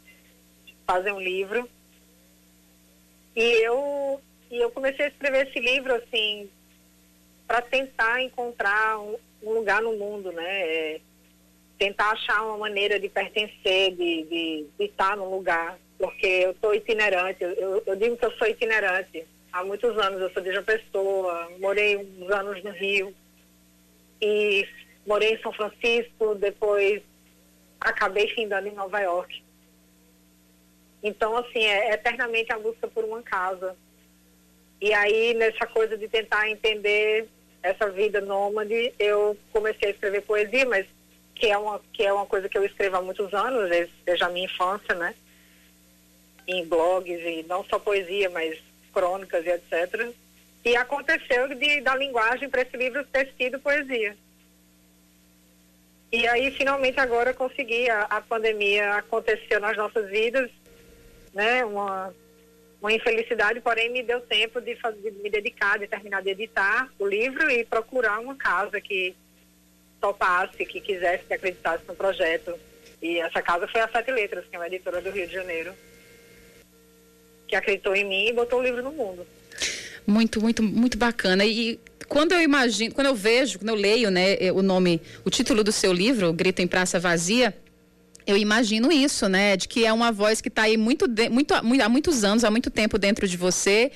fazer 0.87 1.13
um 1.13 1.21
livro. 1.21 1.69
E 3.35 3.43
eu, 3.65 4.21
e 4.51 4.59
eu 4.59 4.71
comecei 4.71 5.07
a 5.07 5.09
escrever 5.09 5.49
esse 5.49 5.59
livro, 5.59 5.95
assim, 5.95 6.51
para 7.47 7.63
tentar 7.63 8.23
encontrar 8.23 8.99
um, 8.99 9.17
um, 9.43 9.53
lugar 9.53 9.81
no 9.81 9.97
mundo, 9.97 10.31
né? 10.33 10.45
É, 10.45 11.01
tentar 11.79 12.11
achar 12.11 12.43
uma 12.45 12.59
maneira 12.59 13.01
de 13.01 13.09
pertencer, 13.09 13.97
de, 13.97 14.23
de, 14.25 14.67
de 14.79 14.85
estar 14.85 15.17
num 15.17 15.31
lugar. 15.31 15.79
Porque 16.03 16.27
eu 16.27 16.57
sou 16.61 16.75
itinerante, 16.75 17.45
eu, 17.45 17.81
eu 17.87 17.95
digo 17.95 18.17
que 18.17 18.25
eu 18.25 18.33
sou 18.33 18.49
itinerante. 18.49 19.25
Há 19.53 19.63
muitos 19.63 19.97
anos 19.97 20.21
eu 20.21 20.31
sou 20.33 20.43
de 20.43 20.51
João 20.51 20.65
Pessoa, 20.65 21.49
morei 21.61 21.97
uns 21.97 22.29
anos 22.29 22.61
no 22.65 22.73
Rio. 22.73 23.15
E 24.21 24.67
morei 25.07 25.35
em 25.35 25.41
São 25.41 25.53
Francisco, 25.53 26.35
depois 26.35 27.01
acabei 27.81 28.27
findando 28.27 28.67
em 28.67 28.75
Nova 28.75 28.99
York. 28.99 29.45
Então, 31.05 31.37
assim, 31.37 31.61
é 31.61 31.95
eternamente 31.95 32.53
a 32.53 32.59
busca 32.59 32.89
por 32.89 33.05
uma 33.05 33.23
casa. 33.23 33.77
E 34.81 34.93
aí, 34.93 35.35
nessa 35.35 35.69
coisa 35.69 35.97
de 35.97 36.09
tentar 36.09 36.51
entender 36.51 37.29
essa 37.63 37.89
vida 37.89 38.21
nômade, 38.21 38.93
eu 38.99 39.37
comecei 39.53 39.91
a 39.91 39.93
escrever 39.93 40.23
poesia, 40.23 40.67
mas 40.67 40.85
que 41.33 41.47
é 41.47 41.57
uma, 41.57 41.81
que 41.93 42.03
é 42.03 42.13
uma 42.13 42.27
coisa 42.27 42.49
que 42.49 42.59
eu 42.59 42.65
escrevo 42.65 42.97
há 42.97 43.03
muitos 43.03 43.33
anos, 43.33 43.71
desde 44.05 44.25
a 44.25 44.29
minha 44.29 44.47
infância, 44.47 44.97
né? 44.97 45.15
Em 46.47 46.67
blogs, 46.67 47.21
e 47.21 47.45
não 47.49 47.65
só 47.65 47.79
poesia, 47.79 48.29
mas 48.31 48.59
crônicas 48.93 49.45
e 49.47 49.51
etc. 49.51 50.13
E 50.65 50.77
aconteceu 50.77 51.49
de, 51.55 51.81
da 51.81 51.97
linguagem 51.97 52.49
para 52.49 52.63
esse 52.63 52.77
livro 52.77 53.05
ter 53.05 53.33
sido 53.37 53.59
poesia. 53.59 54.17
E 56.13 56.27
aí, 56.29 56.51
finalmente, 56.51 57.01
agora 57.01 57.33
consegui. 57.33 57.89
A, 57.89 58.03
a 58.03 58.21
pandemia 58.21 58.97
aconteceu 58.97 59.59
nas 59.59 59.77
nossas 59.77 60.11
vidas 60.11 60.51
né, 61.33 61.65
uma, 61.65 62.15
uma 62.81 62.93
infelicidade, 62.93 63.61
porém 63.61 63.91
me 63.91 64.03
deu 64.03 64.21
tempo 64.21 64.61
de, 64.61 64.77
fazer, 64.77 65.11
de 65.11 65.23
me 65.23 65.31
dedicar, 65.31 65.79
de 65.79 65.87
terminar 65.87 66.23
de 66.23 66.31
editar 66.31 66.89
o 66.99 67.07
livro 67.07 67.51
e 67.51 67.65
procurar 67.65 68.19
uma 68.21 68.37
casa 68.37 68.81
que 68.81 69.17
topasse, 70.01 70.67
que 70.67 70.81
quisesse, 70.81 71.25
que 71.25 71.35
acreditasse 71.35 71.85
no 71.89 71.95
projeto. 71.95 72.59
E 73.01 73.19
essa 73.19 73.41
casa 73.41 73.67
foi 73.67 73.81
a 73.81 73.89
Sete 73.89 74.11
Letras, 74.11 74.45
que 74.49 74.55
é 74.55 74.59
uma 74.59 74.67
editora 74.67 75.01
do 75.01 75.11
Rio 75.11 75.27
de 75.27 75.33
Janeiro, 75.33 75.75
que 77.53 77.57
acreditou 77.57 77.95
em 77.95 78.09
mim 78.09 78.29
e 78.29 78.33
botou 78.33 78.61
o 78.61 78.63
livro 78.63 78.83
no 78.83 78.91
mundo. 78.91 79.27
Muito, 80.07 80.41
muito, 80.41 80.63
muito 80.63 80.97
bacana. 80.97 81.45
E 81.45 81.79
quando 82.09 82.33
eu 82.33 82.41
imagino, 82.41 82.95
quando 82.95 83.09
eu 83.09 83.15
vejo, 83.15 83.59
quando 83.59 83.69
eu 83.69 83.75
leio, 83.75 84.11
né, 84.11 84.39
o 84.55 84.63
nome, 84.63 85.03
o 85.23 85.29
título 85.29 85.63
do 85.63 85.71
seu 85.71 85.93
livro, 85.93 86.33
Grito 86.33 86.63
em 86.63 86.67
Praça 86.67 86.99
Vazia, 86.99 87.55
eu 88.27 88.39
imagino 88.39 88.91
isso, 88.91 89.29
né? 89.29 89.55
De 89.55 89.69
que 89.69 89.85
é 89.85 89.93
uma 89.93 90.11
voz 90.11 90.41
que 90.41 90.49
está 90.49 90.63
aí 90.63 90.79
muito, 90.79 91.05
muito, 91.31 91.53
há 91.53 91.89
muitos 91.91 92.25
anos, 92.25 92.43
há 92.43 92.51
muito 92.51 92.71
tempo 92.71 92.97
dentro 92.97 93.29
de 93.29 93.37
você, 93.37 93.93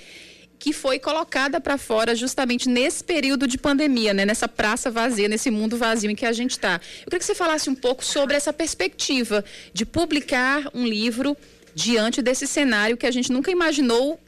que 0.59 0.75
foi 0.75 0.99
colocada 0.99 1.59
para 1.59 1.79
fora 1.79 2.15
justamente 2.15 2.69
nesse 2.69 3.03
período 3.03 3.47
de 3.47 3.57
pandemia, 3.57 4.13
né? 4.13 4.27
Nessa 4.27 4.47
praça 4.47 4.91
vazia, 4.91 5.29
nesse 5.29 5.51
mundo 5.51 5.79
vazio 5.79 6.11
em 6.11 6.15
que 6.15 6.27
a 6.27 6.33
gente 6.33 6.51
está. 6.51 6.75
Eu 6.75 7.05
queria 7.05 7.21
que 7.21 7.25
você 7.25 7.35
falasse 7.35 7.71
um 7.71 7.75
pouco 7.75 8.05
sobre 8.05 8.37
essa 8.37 8.53
perspectiva 8.53 9.43
de 9.73 9.87
publicar 9.87 10.69
um 10.75 10.87
livro 10.87 11.35
diante 11.77 12.23
desse 12.23 12.47
cenário 12.47 12.97
que 12.97 13.07
a 13.07 13.11
gente 13.11 13.31
nunca 13.31 13.51
imaginou 13.51 14.19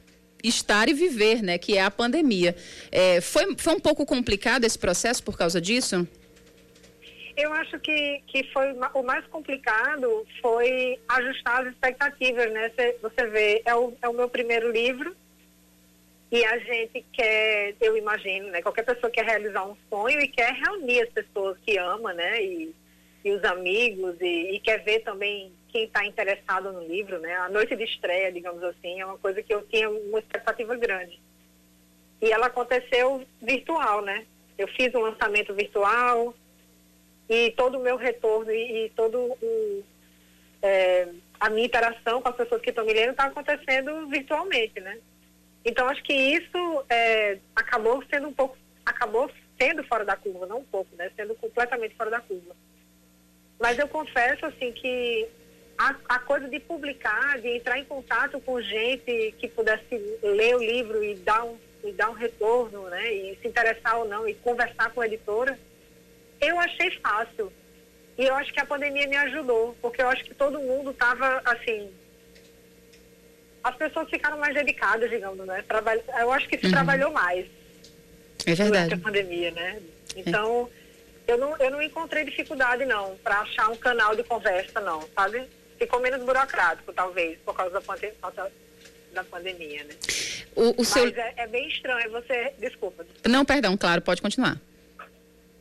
estar 0.44 0.86
e 0.86 0.92
viver, 0.92 1.42
né? 1.42 1.56
Que 1.56 1.78
é 1.78 1.82
a 1.82 1.90
pandemia. 1.90 2.54
É, 2.92 3.22
foi, 3.22 3.56
foi 3.56 3.72
um 3.72 3.80
pouco 3.80 4.04
complicado 4.04 4.64
esse 4.64 4.78
processo 4.78 5.24
por 5.24 5.36
causa 5.38 5.58
disso? 5.58 6.06
Eu 7.34 7.50
acho 7.54 7.80
que, 7.80 8.22
que 8.26 8.44
foi 8.52 8.74
o 8.94 9.02
mais 9.02 9.24
complicado 9.28 10.26
foi 10.42 11.00
ajustar 11.08 11.62
as 11.62 11.72
expectativas, 11.72 12.52
né? 12.52 12.70
Você 13.00 13.26
vê, 13.28 13.62
é 13.64 13.74
o, 13.74 13.94
é 14.02 14.08
o 14.08 14.12
meu 14.12 14.28
primeiro 14.28 14.70
livro 14.70 15.16
e 16.30 16.44
a 16.44 16.58
gente 16.58 17.02
quer, 17.14 17.74
eu 17.80 17.96
imagino, 17.96 18.50
né? 18.50 18.60
Qualquer 18.60 18.84
pessoa 18.84 19.10
quer 19.10 19.24
realizar 19.24 19.64
um 19.64 19.76
sonho 19.88 20.20
e 20.20 20.28
quer 20.28 20.52
reunir 20.52 21.00
as 21.00 21.08
pessoas 21.08 21.56
que 21.64 21.78
ama, 21.78 22.12
né? 22.12 22.44
E, 22.44 22.74
e 23.24 23.32
os 23.32 23.42
amigos 23.44 24.16
e, 24.20 24.56
e 24.56 24.60
quer 24.60 24.84
ver 24.84 25.00
também 25.00 25.50
quem 25.78 25.84
está 25.84 26.04
interessado 26.04 26.72
no 26.72 26.82
livro, 26.82 27.20
né? 27.20 27.36
A 27.36 27.48
noite 27.48 27.76
de 27.76 27.84
estreia, 27.84 28.32
digamos 28.32 28.62
assim, 28.64 29.00
é 29.00 29.06
uma 29.06 29.18
coisa 29.18 29.40
que 29.42 29.54
eu 29.54 29.62
tinha 29.62 29.88
uma 29.88 30.18
expectativa 30.18 30.74
grande. 30.74 31.20
E 32.20 32.32
ela 32.32 32.46
aconteceu 32.46 33.24
virtual, 33.40 34.02
né? 34.02 34.26
Eu 34.56 34.66
fiz 34.68 34.92
um 34.92 35.00
lançamento 35.00 35.54
virtual 35.54 36.34
e 37.28 37.52
todo 37.52 37.78
o 37.78 37.82
meu 37.82 37.96
retorno 37.96 38.50
e, 38.50 38.86
e 38.86 38.90
todo 38.90 39.18
o, 39.20 39.84
é, 40.60 41.08
a 41.38 41.48
minha 41.48 41.66
interação 41.66 42.20
com 42.20 42.28
as 42.28 42.34
pessoas 42.34 42.60
que 42.60 42.70
estão 42.70 42.84
me 42.84 42.92
lendo 42.92 43.12
está 43.12 43.26
acontecendo 43.26 44.08
virtualmente, 44.08 44.80
né? 44.80 44.98
Então 45.64 45.88
acho 45.88 46.02
que 46.02 46.12
isso 46.12 46.84
é, 46.88 47.38
acabou 47.54 48.02
sendo 48.10 48.26
um 48.26 48.32
pouco, 48.32 48.56
acabou 48.84 49.30
sendo 49.60 49.84
fora 49.84 50.04
da 50.04 50.16
curva, 50.16 50.46
não 50.46 50.58
um 50.58 50.64
pouco, 50.64 50.90
né? 50.96 51.12
Sendo 51.14 51.36
completamente 51.36 51.94
fora 51.94 52.10
da 52.10 52.20
curva. 52.20 52.56
Mas 53.60 53.78
eu 53.78 53.86
confesso 53.86 54.44
assim 54.46 54.72
que 54.72 55.28
a, 55.78 55.94
a, 56.08 56.18
coisa 56.18 56.48
de 56.48 56.58
publicar, 56.58 57.38
de 57.40 57.48
entrar 57.48 57.78
em 57.78 57.84
contato 57.84 58.40
com 58.40 58.60
gente 58.60 59.34
que 59.38 59.46
pudesse 59.46 59.96
ler 60.22 60.56
o 60.56 60.58
livro 60.58 61.04
e 61.04 61.14
dar 61.14 61.44
um, 61.44 61.56
e 61.84 61.92
dar 61.92 62.10
um 62.10 62.14
retorno, 62.14 62.88
né? 62.88 63.14
E 63.14 63.38
se 63.40 63.46
interessar 63.46 63.96
ou 63.98 64.08
não, 64.08 64.28
e 64.28 64.34
conversar 64.34 64.90
com 64.90 65.00
a 65.00 65.06
editora, 65.06 65.56
eu 66.40 66.58
achei 66.58 66.90
fácil. 66.98 67.52
E 68.18 68.24
eu 68.24 68.34
acho 68.34 68.52
que 68.52 68.58
a 68.58 68.66
pandemia 68.66 69.06
me 69.06 69.16
ajudou, 69.16 69.76
porque 69.80 70.02
eu 70.02 70.08
acho 70.08 70.24
que 70.24 70.34
todo 70.34 70.58
mundo 70.58 70.90
estava, 70.90 71.40
assim. 71.44 71.88
As 73.62 73.76
pessoas 73.76 74.10
ficaram 74.10 74.38
mais 74.38 74.54
dedicadas, 74.54 75.08
digamos, 75.08 75.46
né? 75.46 75.62
Trabalho, 75.68 76.02
eu 76.18 76.32
acho 76.32 76.48
que 76.48 76.58
se 76.58 76.66
uhum. 76.66 76.72
trabalhou 76.72 77.12
mais. 77.12 77.46
É 78.44 78.54
verdade. 78.54 78.88
Durante 78.88 78.94
a 78.94 78.98
pandemia, 78.98 79.50
né? 79.52 79.80
Então, 80.16 80.68
é. 81.28 81.32
eu, 81.32 81.38
não, 81.38 81.56
eu 81.58 81.70
não 81.70 81.80
encontrei 81.80 82.24
dificuldade, 82.24 82.84
não, 82.84 83.16
para 83.18 83.40
achar 83.40 83.68
um 83.68 83.76
canal 83.76 84.16
de 84.16 84.24
conversa, 84.24 84.80
não, 84.80 85.02
sabe? 85.14 85.46
Ficou 85.78 86.00
menos 86.00 86.22
burocrático, 86.22 86.92
talvez, 86.92 87.38
por 87.44 87.54
causa 87.54 87.72
da, 87.72 87.80
pandemia, 87.80 88.16
da 89.12 89.24
pandemia, 89.24 89.84
né? 89.84 89.94
O, 90.56 90.82
o 90.82 90.84
seu... 90.84 91.04
Mas 91.04 91.16
é, 91.16 91.34
é, 91.36 91.46
bem 91.46 91.68
estranho 91.68 92.10
você... 92.10 92.52
Desculpa. 92.58 93.06
Não, 93.26 93.44
perdão, 93.44 93.76
claro, 93.76 94.02
pode 94.02 94.20
continuar. 94.20 94.58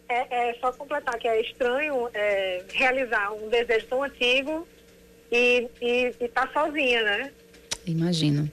É, 0.10 0.50
é 0.50 0.54
só 0.56 0.72
completar 0.72 1.18
que 1.18 1.28
é 1.28 1.42
estranho 1.42 2.10
é, 2.14 2.64
realizar 2.70 3.32
um 3.34 3.50
desejo 3.50 3.86
tão 3.88 4.04
antigo 4.04 4.68
e 5.32 5.70
estar 6.20 6.48
tá 6.48 6.54
sozinha, 6.54 7.04
né? 7.04 7.32
Imagino. 7.86 8.50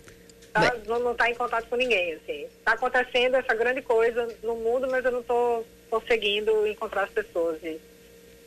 Tá, 0.52 0.72
não 0.86 1.14
tá 1.14 1.30
em 1.30 1.34
contato 1.34 1.68
com 1.68 1.76
ninguém, 1.76 2.14
assim. 2.14 2.44
Está 2.44 2.72
acontecendo 2.74 3.36
essa 3.36 3.54
grande 3.54 3.82
coisa 3.82 4.28
no 4.42 4.54
mundo, 4.56 4.86
mas 4.88 5.04
eu 5.04 5.10
não 5.10 5.20
estou 5.20 5.66
conseguindo 5.90 6.66
encontrar 6.66 7.04
as 7.04 7.10
pessoas. 7.10 7.58
E, 7.62 7.80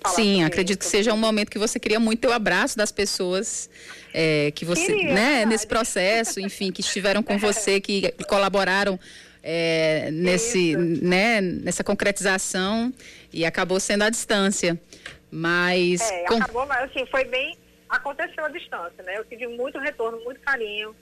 Sim, 0.05 0.43
acredito 0.43 0.79
que 0.79 0.85
seja 0.85 1.13
um 1.13 1.17
momento 1.17 1.49
que 1.49 1.59
você 1.59 1.79
queria 1.79 1.99
muito 1.99 2.21
ter 2.21 2.27
o 2.27 2.31
abraço 2.31 2.77
das 2.77 2.91
pessoas 2.91 3.69
é, 4.13 4.51
que 4.51 4.63
você, 4.63 4.85
queria, 4.85 5.13
né, 5.13 5.45
nesse 5.45 5.67
processo, 5.67 6.39
enfim, 6.39 6.71
que 6.71 6.81
estiveram 6.81 7.21
com 7.21 7.37
você, 7.37 7.81
que 7.81 8.11
colaboraram 8.27 8.99
é, 9.43 10.09
nesse, 10.11 10.75
né, 10.75 11.41
nessa 11.41 11.83
concretização 11.83 12.93
e 13.31 13.45
acabou 13.45 13.79
sendo 13.79 14.03
à 14.03 14.09
distância. 14.09 14.79
Mas. 15.31 16.01
É, 16.01 16.25
com... 16.25 16.35
acabou, 16.35 16.65
mas 16.65 16.89
assim, 16.89 17.05
foi 17.07 17.25
bem. 17.25 17.57
Aconteceu 17.89 18.43
à 18.43 18.49
distância, 18.49 19.01
né? 19.03 19.17
Eu 19.17 19.25
tive 19.25 19.47
muito 19.47 19.79
retorno, 19.79 20.21
muito 20.23 20.41
carinho, 20.41 20.93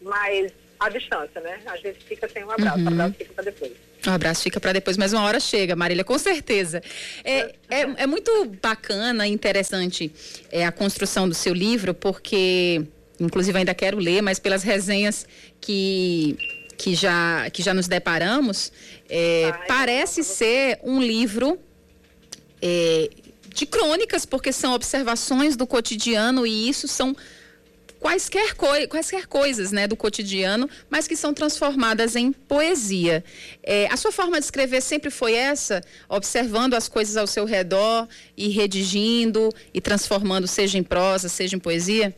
mas 0.00 0.52
à 0.84 0.88
distância, 0.88 1.40
né? 1.40 1.60
Às 1.66 1.80
vezes 1.80 2.02
fica 2.02 2.28
sem 2.28 2.44
um 2.44 2.50
abraço, 2.50 2.78
uhum. 2.78 2.84
o 2.84 2.88
abraço 2.88 3.14
fica 3.14 3.32
para 3.32 3.44
depois. 3.44 3.72
Um 4.06 4.12
abraço 4.12 4.42
fica 4.42 4.60
para 4.60 4.72
depois, 4.72 4.96
mas 4.96 5.12
uma 5.12 5.22
hora 5.22 5.40
chega, 5.40 5.74
Marília, 5.74 6.04
com 6.04 6.18
certeza. 6.18 6.82
É, 7.24 7.54
é, 7.70 7.80
é 7.96 8.06
muito 8.06 8.52
bacana 8.62 9.26
e 9.26 9.32
interessante 9.32 10.12
é, 10.50 10.66
a 10.66 10.72
construção 10.72 11.28
do 11.28 11.34
seu 11.34 11.54
livro, 11.54 11.94
porque, 11.94 12.82
inclusive, 13.18 13.58
ainda 13.58 13.74
quero 13.74 13.98
ler, 13.98 14.22
mas 14.22 14.38
pelas 14.38 14.62
resenhas 14.62 15.26
que, 15.60 16.36
que, 16.76 16.94
já, 16.94 17.48
que 17.50 17.62
já 17.62 17.72
nos 17.72 17.88
deparamos, 17.88 18.70
é, 19.08 19.52
parece 19.66 20.22
ser 20.22 20.78
um 20.82 21.00
livro 21.00 21.58
é, 22.60 23.08
de 23.48 23.64
crônicas, 23.64 24.26
porque 24.26 24.52
são 24.52 24.74
observações 24.74 25.56
do 25.56 25.66
cotidiano 25.66 26.46
e 26.46 26.68
isso 26.68 26.86
são 26.86 27.16
quaisquer, 28.04 28.54
coi 28.54 28.86
quaisquer 28.86 29.26
coisas 29.26 29.72
né, 29.72 29.88
do 29.88 29.96
cotidiano, 29.96 30.68
mas 30.90 31.08
que 31.08 31.16
são 31.16 31.32
transformadas 31.32 32.14
em 32.14 32.32
poesia. 32.32 33.24
É, 33.62 33.86
a 33.86 33.96
sua 33.96 34.12
forma 34.12 34.38
de 34.38 34.44
escrever 34.44 34.82
sempre 34.82 35.10
foi 35.10 35.32
essa? 35.32 35.80
Observando 36.06 36.74
as 36.74 36.86
coisas 36.86 37.16
ao 37.16 37.26
seu 37.26 37.46
redor 37.46 38.06
e 38.36 38.48
redigindo 38.48 39.48
e 39.72 39.80
transformando, 39.80 40.46
seja 40.46 40.76
em 40.76 40.82
prosa, 40.82 41.30
seja 41.30 41.56
em 41.56 41.58
poesia? 41.58 42.14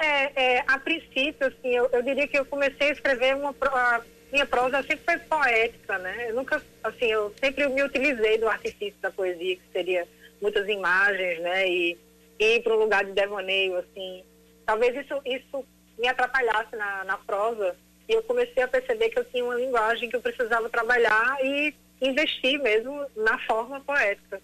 É, 0.00 0.56
é 0.56 0.64
a 0.66 0.80
princípio, 0.80 1.46
assim, 1.46 1.68
eu, 1.68 1.88
eu, 1.92 2.02
diria 2.02 2.26
que 2.26 2.36
eu 2.36 2.44
comecei 2.44 2.88
a 2.88 2.92
escrever 2.92 3.36
uma 3.36 3.54
a 3.62 4.00
minha 4.32 4.46
prosa 4.46 4.82
sempre 4.82 5.04
foi 5.04 5.18
poética, 5.18 5.96
né? 5.98 6.30
Eu 6.30 6.34
nunca, 6.34 6.60
assim, 6.82 7.06
eu 7.06 7.32
sempre 7.38 7.68
me 7.68 7.84
utilizei 7.84 8.36
do 8.38 8.48
artifício 8.48 8.96
da 9.00 9.12
poesia, 9.12 9.54
que 9.54 9.62
seria 9.72 10.08
muitas 10.42 10.68
imagens, 10.68 11.40
né? 11.40 11.68
E 11.68 11.96
ir 12.38 12.62
para 12.62 12.74
um 12.74 12.80
lugar 12.80 13.04
de 13.04 13.12
devaneio, 13.12 13.76
assim. 13.76 14.24
Talvez 14.66 14.96
isso, 14.96 15.20
isso 15.24 15.64
me 15.98 16.08
atrapalhasse 16.08 16.74
na, 16.76 17.04
na 17.04 17.18
prosa 17.18 17.76
e 18.08 18.12
eu 18.12 18.22
comecei 18.22 18.62
a 18.62 18.68
perceber 18.68 19.10
que 19.10 19.18
eu 19.18 19.24
tinha 19.24 19.44
uma 19.44 19.54
linguagem 19.54 20.08
que 20.08 20.16
eu 20.16 20.22
precisava 20.22 20.68
trabalhar 20.68 21.38
e 21.42 21.74
investir 22.00 22.60
mesmo 22.60 23.06
na 23.16 23.38
forma 23.46 23.80
poética. 23.80 24.40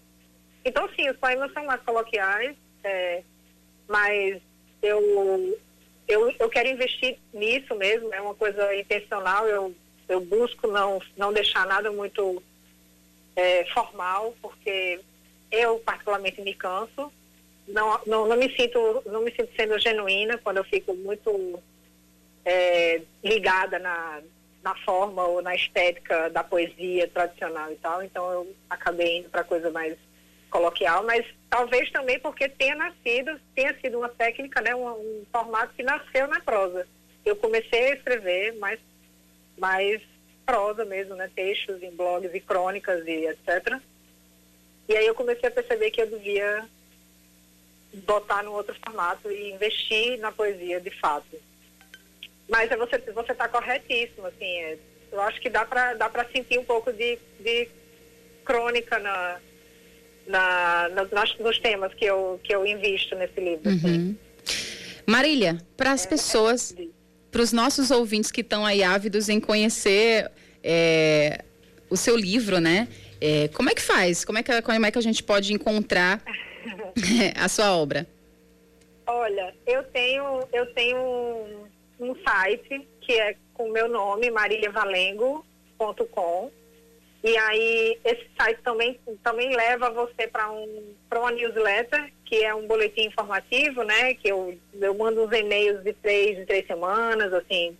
Então, 0.63 0.89
sim, 0.95 1.09
os 1.09 1.17
poemas 1.17 1.51
são 1.53 1.65
mais 1.65 1.81
coloquiais, 1.81 2.55
é, 2.83 3.23
mas 3.87 4.41
eu, 4.81 5.59
eu, 6.07 6.33
eu 6.39 6.49
quero 6.49 6.69
investir 6.69 7.17
nisso 7.33 7.75
mesmo, 7.75 8.13
é 8.13 8.21
uma 8.21 8.35
coisa 8.35 8.75
intencional, 8.75 9.47
eu, 9.47 9.75
eu 10.07 10.21
busco 10.21 10.67
não, 10.67 10.99
não 11.17 11.33
deixar 11.33 11.65
nada 11.65 11.91
muito 11.91 12.41
é, 13.35 13.65
formal, 13.65 14.35
porque 14.41 14.99
eu 15.51 15.79
particularmente 15.79 16.41
me 16.41 16.53
canso, 16.53 17.11
não, 17.67 17.99
não, 18.05 18.27
não, 18.27 18.37
me 18.37 18.53
sinto 18.55 19.03
não 19.05 19.21
me 19.21 19.31
sinto 19.31 19.53
sendo 19.55 19.79
genuína 19.79 20.37
quando 20.37 20.57
eu 20.57 20.63
fico 20.63 20.93
muito 20.93 21.59
é, 22.43 23.01
ligada 23.23 23.79
na, 23.79 24.21
na 24.63 24.75
forma 24.83 25.23
ou 25.25 25.41
na 25.41 25.55
estética 25.55 26.29
da 26.29 26.43
poesia 26.43 27.07
tradicional 27.07 27.71
e 27.71 27.75
tal. 27.75 28.03
Então 28.03 28.31
eu 28.31 28.55
acabei 28.69 29.19
indo 29.19 29.29
para 29.29 29.43
coisa 29.43 29.69
mais 29.71 29.97
coloquial 30.49 31.05
mas 31.05 31.25
talvez 31.49 31.89
também 31.91 32.19
porque 32.19 32.49
tenha 32.49 32.75
nascido 32.75 33.39
tenha 33.55 33.73
sido 33.79 33.99
uma 33.99 34.09
técnica 34.09 34.59
né 34.59 34.75
um, 34.75 34.85
um 34.85 35.25
formato 35.31 35.73
que 35.73 35.83
nasceu 35.83 36.27
na 36.27 36.39
prosa. 36.41 36.87
Eu 37.23 37.35
comecei 37.35 37.91
a 37.91 37.95
escrever 37.95 38.57
mais 38.57 38.79
mais 39.57 40.01
prosa 40.45 40.83
mesmo 40.83 41.15
né 41.15 41.29
textos 41.33 41.81
em 41.81 41.91
blogs 41.91 42.33
e 42.33 42.39
crônicas 42.41 43.05
e 43.07 43.27
etc 43.27 43.79
e 44.89 44.97
aí 44.97 45.05
eu 45.05 45.15
comecei 45.15 45.47
a 45.47 45.51
perceber 45.51 45.91
que 45.91 46.01
eu 46.01 46.07
devia 46.07 46.67
botar 47.93 48.43
no 48.43 48.51
outro 48.53 48.75
formato 48.83 49.31
e 49.31 49.51
investir 49.51 50.19
na 50.19 50.31
poesia 50.31 50.79
de 50.79 50.91
fato. 50.99 51.37
Mas 52.49 52.71
é 52.71 52.77
você 52.77 52.97
você 53.13 53.31
está 53.31 53.47
corretíssimo, 53.47 54.27
assim, 54.27 54.45
é, 54.45 54.77
eu 55.11 55.21
acho 55.21 55.39
que 55.41 55.49
dá 55.49 55.65
para 55.65 55.93
dá 55.93 56.09
para 56.09 56.27
sentir 56.29 56.59
um 56.59 56.65
pouco 56.65 56.91
de, 56.91 57.17
de 57.39 57.67
crônica 58.43 58.99
na, 58.99 59.39
na, 60.27 60.89
nas, 61.11 61.37
nos 61.37 61.59
temas 61.59 61.93
que 61.93 62.05
eu 62.05 62.39
que 62.43 62.53
eu 62.53 62.65
invisto 62.65 63.15
nesse 63.15 63.39
livro. 63.39 63.69
Assim. 63.69 63.87
Uhum. 63.87 64.17
Assim. 64.45 64.71
Marília, 65.05 65.57
para 65.75 65.91
as 65.91 66.05
é, 66.05 66.09
pessoas, 66.09 66.75
é 66.77 66.85
para 67.31 67.41
os 67.41 67.53
nossos 67.53 67.91
ouvintes 67.91 68.31
que 68.31 68.41
estão 68.41 68.65
aí 68.65 68.83
ávidos 68.83 69.29
em 69.29 69.39
conhecer 69.39 70.29
é, 70.63 71.43
o 71.89 71.97
seu 71.97 72.15
livro, 72.15 72.59
né? 72.59 72.87
É, 73.19 73.47
como 73.49 73.69
é 73.69 73.73
que 73.73 73.81
faz? 73.81 74.25
Como 74.25 74.37
é 74.37 74.43
que, 74.43 74.61
como 74.61 74.85
é 74.85 74.91
que 74.91 74.97
a 74.97 75.01
gente 75.01 75.23
pode 75.23 75.53
encontrar 75.53 76.21
a 77.35 77.47
sua 77.47 77.75
obra? 77.75 78.07
Olha, 79.05 79.53
eu 79.65 79.83
tenho, 79.85 80.47
eu 80.53 80.65
tenho 80.73 80.97
um, 80.97 81.65
um 81.99 82.15
site 82.23 82.87
que 83.01 83.13
é 83.13 83.35
com 83.53 83.69
o 83.69 83.71
meu 83.71 83.87
nome, 83.89 84.31
mariliavalengo.com. 84.31 86.51
E 87.23 87.37
aí 87.37 87.99
esse 88.03 88.27
site 88.39 88.59
também, 88.63 88.99
também 89.23 89.55
leva 89.55 89.91
você 89.91 90.25
para 90.27 90.51
um, 90.51 90.95
uma 91.13 91.31
newsletter, 91.31 92.11
que 92.25 92.43
é 92.43 92.55
um 92.55 92.65
boletim 92.65 93.05
informativo, 93.05 93.83
né? 93.83 94.15
Que 94.15 94.29
eu, 94.29 94.57
eu 94.73 94.95
mando 94.95 95.23
uns 95.23 95.31
e-mails 95.31 95.83
de 95.83 95.93
três 95.93 96.39
em 96.39 96.45
três 96.45 96.65
semanas, 96.65 97.31
assim. 97.33 97.77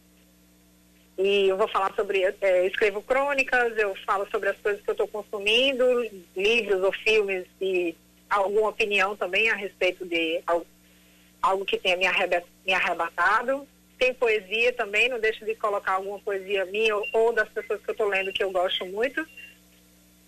E 1.18 1.48
eu 1.48 1.58
vou 1.58 1.68
falar 1.68 1.92
sobre, 1.96 2.24
é, 2.42 2.68
escrevo 2.68 3.02
crônicas, 3.02 3.76
eu 3.78 3.96
falo 4.06 4.28
sobre 4.32 4.50
as 4.50 4.58
coisas 4.58 4.82
que 4.82 4.90
eu 4.90 4.94
estou 4.94 5.08
consumindo, 5.08 5.86
livros 6.36 6.84
ou 6.84 6.92
filmes 6.92 7.46
e 7.60 7.96
alguma 8.32 8.70
opinião 8.70 9.16
também 9.16 9.50
a 9.50 9.56
respeito 9.56 10.06
de 10.06 10.42
algo, 10.48 10.66
algo 11.42 11.66
que 11.66 11.78
tenha 11.78 11.98
me, 11.98 12.06
me 12.66 12.74
arrebatado. 12.74 13.68
Tem 13.98 14.14
poesia 14.14 14.74
também, 14.74 15.10
não 15.10 15.20
deixo 15.20 15.46
de 15.46 15.54
colocar 15.56 15.94
alguma 15.94 16.20
poesia 16.20 16.66
minha 16.66 16.96
ou, 16.96 17.06
ou 17.14 17.34
das 17.34 17.50
pessoas 17.50 17.82
que 17.82 17.90
eu 17.90 17.94
estou 17.94 18.08
lendo 18.08 18.34
que 18.34 18.44
eu 18.44 18.52
gosto 18.52 18.86
muito. 18.86 19.26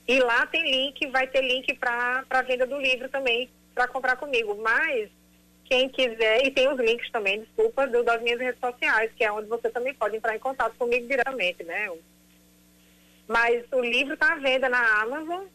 E 0.07 0.19
lá 0.19 0.45
tem 0.45 0.69
link, 0.69 1.07
vai 1.07 1.25
ter 1.27 1.41
link 1.41 1.73
para 1.75 2.25
a 2.29 2.41
venda 2.41 2.67
do 2.67 2.77
livro 2.79 3.07
também, 3.09 3.49
para 3.73 3.87
comprar 3.87 4.17
comigo. 4.17 4.55
Mas 4.61 5.09
quem 5.65 5.87
quiser, 5.89 6.45
e 6.45 6.51
tem 6.51 6.67
os 6.67 6.77
links 6.77 7.09
também, 7.09 7.41
desculpa, 7.41 7.87
do, 7.87 8.03
das 8.03 8.21
minhas 8.21 8.39
redes 8.39 8.59
sociais, 8.59 9.11
que 9.15 9.23
é 9.23 9.31
onde 9.31 9.47
você 9.47 9.69
também 9.69 9.93
pode 9.93 10.17
entrar 10.17 10.35
em 10.35 10.39
contato 10.39 10.75
comigo 10.77 11.07
diretamente, 11.07 11.63
né? 11.63 11.89
Mas 13.27 13.63
o 13.71 13.79
livro 13.79 14.13
está 14.13 14.33
à 14.33 14.37
venda 14.37 14.67
na 14.67 15.01
Amazon. 15.01 15.45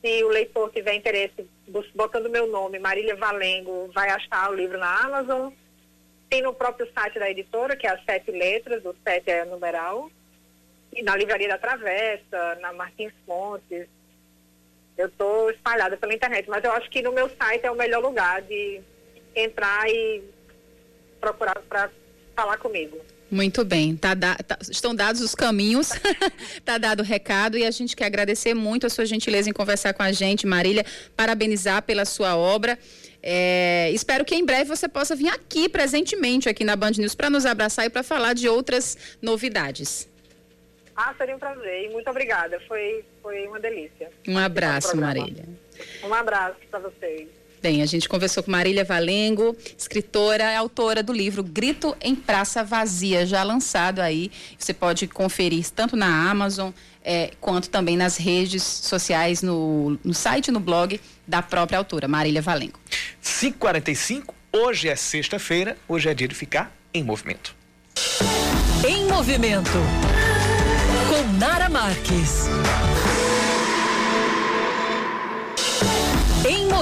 Se 0.00 0.24
o 0.24 0.28
leitor 0.28 0.72
tiver 0.72 0.94
interesse, 0.94 1.46
botando 1.94 2.28
meu 2.28 2.46
nome, 2.46 2.78
Marília 2.78 3.16
Valengo, 3.16 3.90
vai 3.94 4.10
achar 4.10 4.50
o 4.50 4.54
livro 4.54 4.78
na 4.78 5.04
Amazon. 5.04 5.52
Tem 6.28 6.42
no 6.42 6.54
próprio 6.54 6.90
site 6.92 7.18
da 7.18 7.30
editora, 7.30 7.76
que 7.76 7.86
é 7.86 7.90
as 7.90 8.04
sete 8.04 8.30
letras, 8.30 8.84
o 8.84 8.94
sete 9.02 9.30
é 9.30 9.44
numeral. 9.44 10.10
E 10.92 11.02
na 11.02 11.16
Livraria 11.16 11.48
da 11.48 11.58
Travessa, 11.58 12.58
na 12.60 12.72
Martins 12.72 13.12
Fontes. 13.26 13.88
Eu 14.96 15.08
estou 15.08 15.50
espalhada 15.50 15.96
pela 15.96 16.14
internet, 16.14 16.48
mas 16.48 16.62
eu 16.62 16.72
acho 16.72 16.90
que 16.90 17.00
no 17.00 17.12
meu 17.12 17.28
site 17.30 17.64
é 17.64 17.70
o 17.70 17.76
melhor 17.76 18.02
lugar 18.02 18.42
de 18.42 18.80
entrar 19.34 19.88
e 19.88 20.22
procurar 21.18 21.60
para 21.68 21.90
falar 22.36 22.58
comigo. 22.58 23.00
Muito 23.32 23.64
bem, 23.64 23.96
tá, 23.96 24.14
tá, 24.14 24.58
estão 24.70 24.94
dados 24.94 25.22
os 25.22 25.34
caminhos, 25.34 25.88
tá 26.66 26.76
dado 26.76 27.00
o 27.00 27.02
recado 27.02 27.56
e 27.56 27.64
a 27.64 27.70
gente 27.70 27.96
quer 27.96 28.04
agradecer 28.04 28.52
muito 28.52 28.86
a 28.86 28.90
sua 28.90 29.06
gentileza 29.06 29.48
em 29.48 29.54
conversar 29.54 29.94
com 29.94 30.02
a 30.02 30.12
gente, 30.12 30.46
Marília, 30.46 30.84
parabenizar 31.16 31.82
pela 31.82 32.04
sua 32.04 32.36
obra. 32.36 32.78
É, 33.22 33.90
espero 33.90 34.22
que 34.22 34.34
em 34.34 34.44
breve 34.44 34.64
você 34.64 34.86
possa 34.86 35.16
vir 35.16 35.30
aqui 35.30 35.66
presentemente 35.66 36.46
aqui 36.46 36.62
na 36.62 36.76
Band 36.76 36.90
News 36.98 37.14
para 37.14 37.30
nos 37.30 37.46
abraçar 37.46 37.86
e 37.86 37.90
para 37.90 38.02
falar 38.02 38.34
de 38.34 38.50
outras 38.50 38.98
novidades. 39.22 40.06
Ah, 40.94 41.14
seria 41.16 41.34
um 41.34 41.38
prazer 41.38 41.86
e 41.86 41.88
muito 41.88 42.10
obrigada. 42.10 42.60
Foi, 42.68 43.02
foi 43.22 43.46
uma 43.46 43.58
delícia. 43.58 44.10
Um 44.28 44.36
abraço, 44.36 44.94
Marília. 44.94 45.46
Um 46.04 46.12
abraço 46.12 46.58
para 46.70 46.80
vocês. 46.80 47.30
Bem, 47.62 47.80
a 47.80 47.86
gente 47.86 48.08
conversou 48.08 48.42
com 48.42 48.50
Marília 48.50 48.84
Valengo, 48.84 49.56
escritora 49.78 50.42
e 50.52 50.56
autora 50.56 51.00
do 51.00 51.12
livro 51.12 51.44
Grito 51.44 51.96
em 52.00 52.12
Praça 52.12 52.64
Vazia, 52.64 53.24
já 53.24 53.44
lançado 53.44 54.00
aí. 54.00 54.32
Você 54.58 54.74
pode 54.74 55.06
conferir 55.06 55.70
tanto 55.70 55.94
na 55.94 56.28
Amazon 56.28 56.72
é, 57.04 57.30
quanto 57.40 57.70
também 57.70 57.96
nas 57.96 58.16
redes 58.16 58.64
sociais, 58.64 59.42
no, 59.42 59.96
no 60.02 60.12
site 60.12 60.48
e 60.48 60.50
no 60.50 60.58
blog 60.58 61.00
da 61.24 61.40
própria 61.40 61.78
autora, 61.78 62.08
Marília 62.08 62.42
Valengo. 62.42 62.80
5h45, 63.22 64.24
hoje 64.52 64.88
é 64.88 64.96
sexta-feira, 64.96 65.76
hoje 65.86 66.08
é 66.08 66.14
dia 66.14 66.26
de 66.26 66.34
ficar 66.34 66.76
em 66.92 67.04
movimento. 67.04 67.54
Em 68.84 69.06
movimento, 69.06 69.70
com 71.08 71.38
Nara 71.38 71.68
Marques. 71.68 72.48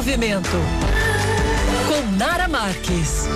Movimento. 0.00 0.48
Com 1.86 2.16
Nara 2.16 2.48
Marques. 2.48 3.26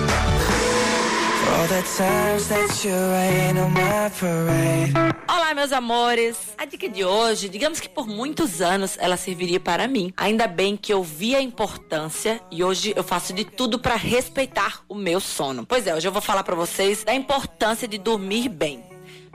Olá, 5.29 5.53
meus 5.53 5.71
amores. 5.71 6.55
A 6.57 6.65
dica 6.65 6.89
de 6.89 7.05
hoje, 7.05 7.49
digamos 7.49 7.79
que 7.79 7.87
por 7.87 8.07
muitos 8.07 8.63
anos 8.63 8.97
ela 8.99 9.15
serviria 9.15 9.59
para 9.59 9.87
mim. 9.87 10.11
Ainda 10.17 10.47
bem 10.47 10.75
que 10.75 10.91
eu 10.91 11.03
vi 11.03 11.35
a 11.35 11.39
importância 11.39 12.41
e 12.49 12.63
hoje 12.63 12.93
eu 12.95 13.03
faço 13.03 13.31
de 13.31 13.45
tudo 13.45 13.77
para 13.77 13.95
respeitar 13.95 14.83
o 14.89 14.95
meu 14.95 15.19
sono. 15.19 15.67
Pois 15.67 15.85
é, 15.85 15.93
hoje 15.93 16.07
eu 16.07 16.11
vou 16.11 16.21
falar 16.21 16.43
para 16.43 16.55
vocês 16.55 17.03
da 17.03 17.13
importância 17.13 17.87
de 17.87 17.99
dormir 17.99 18.49
bem. 18.49 18.83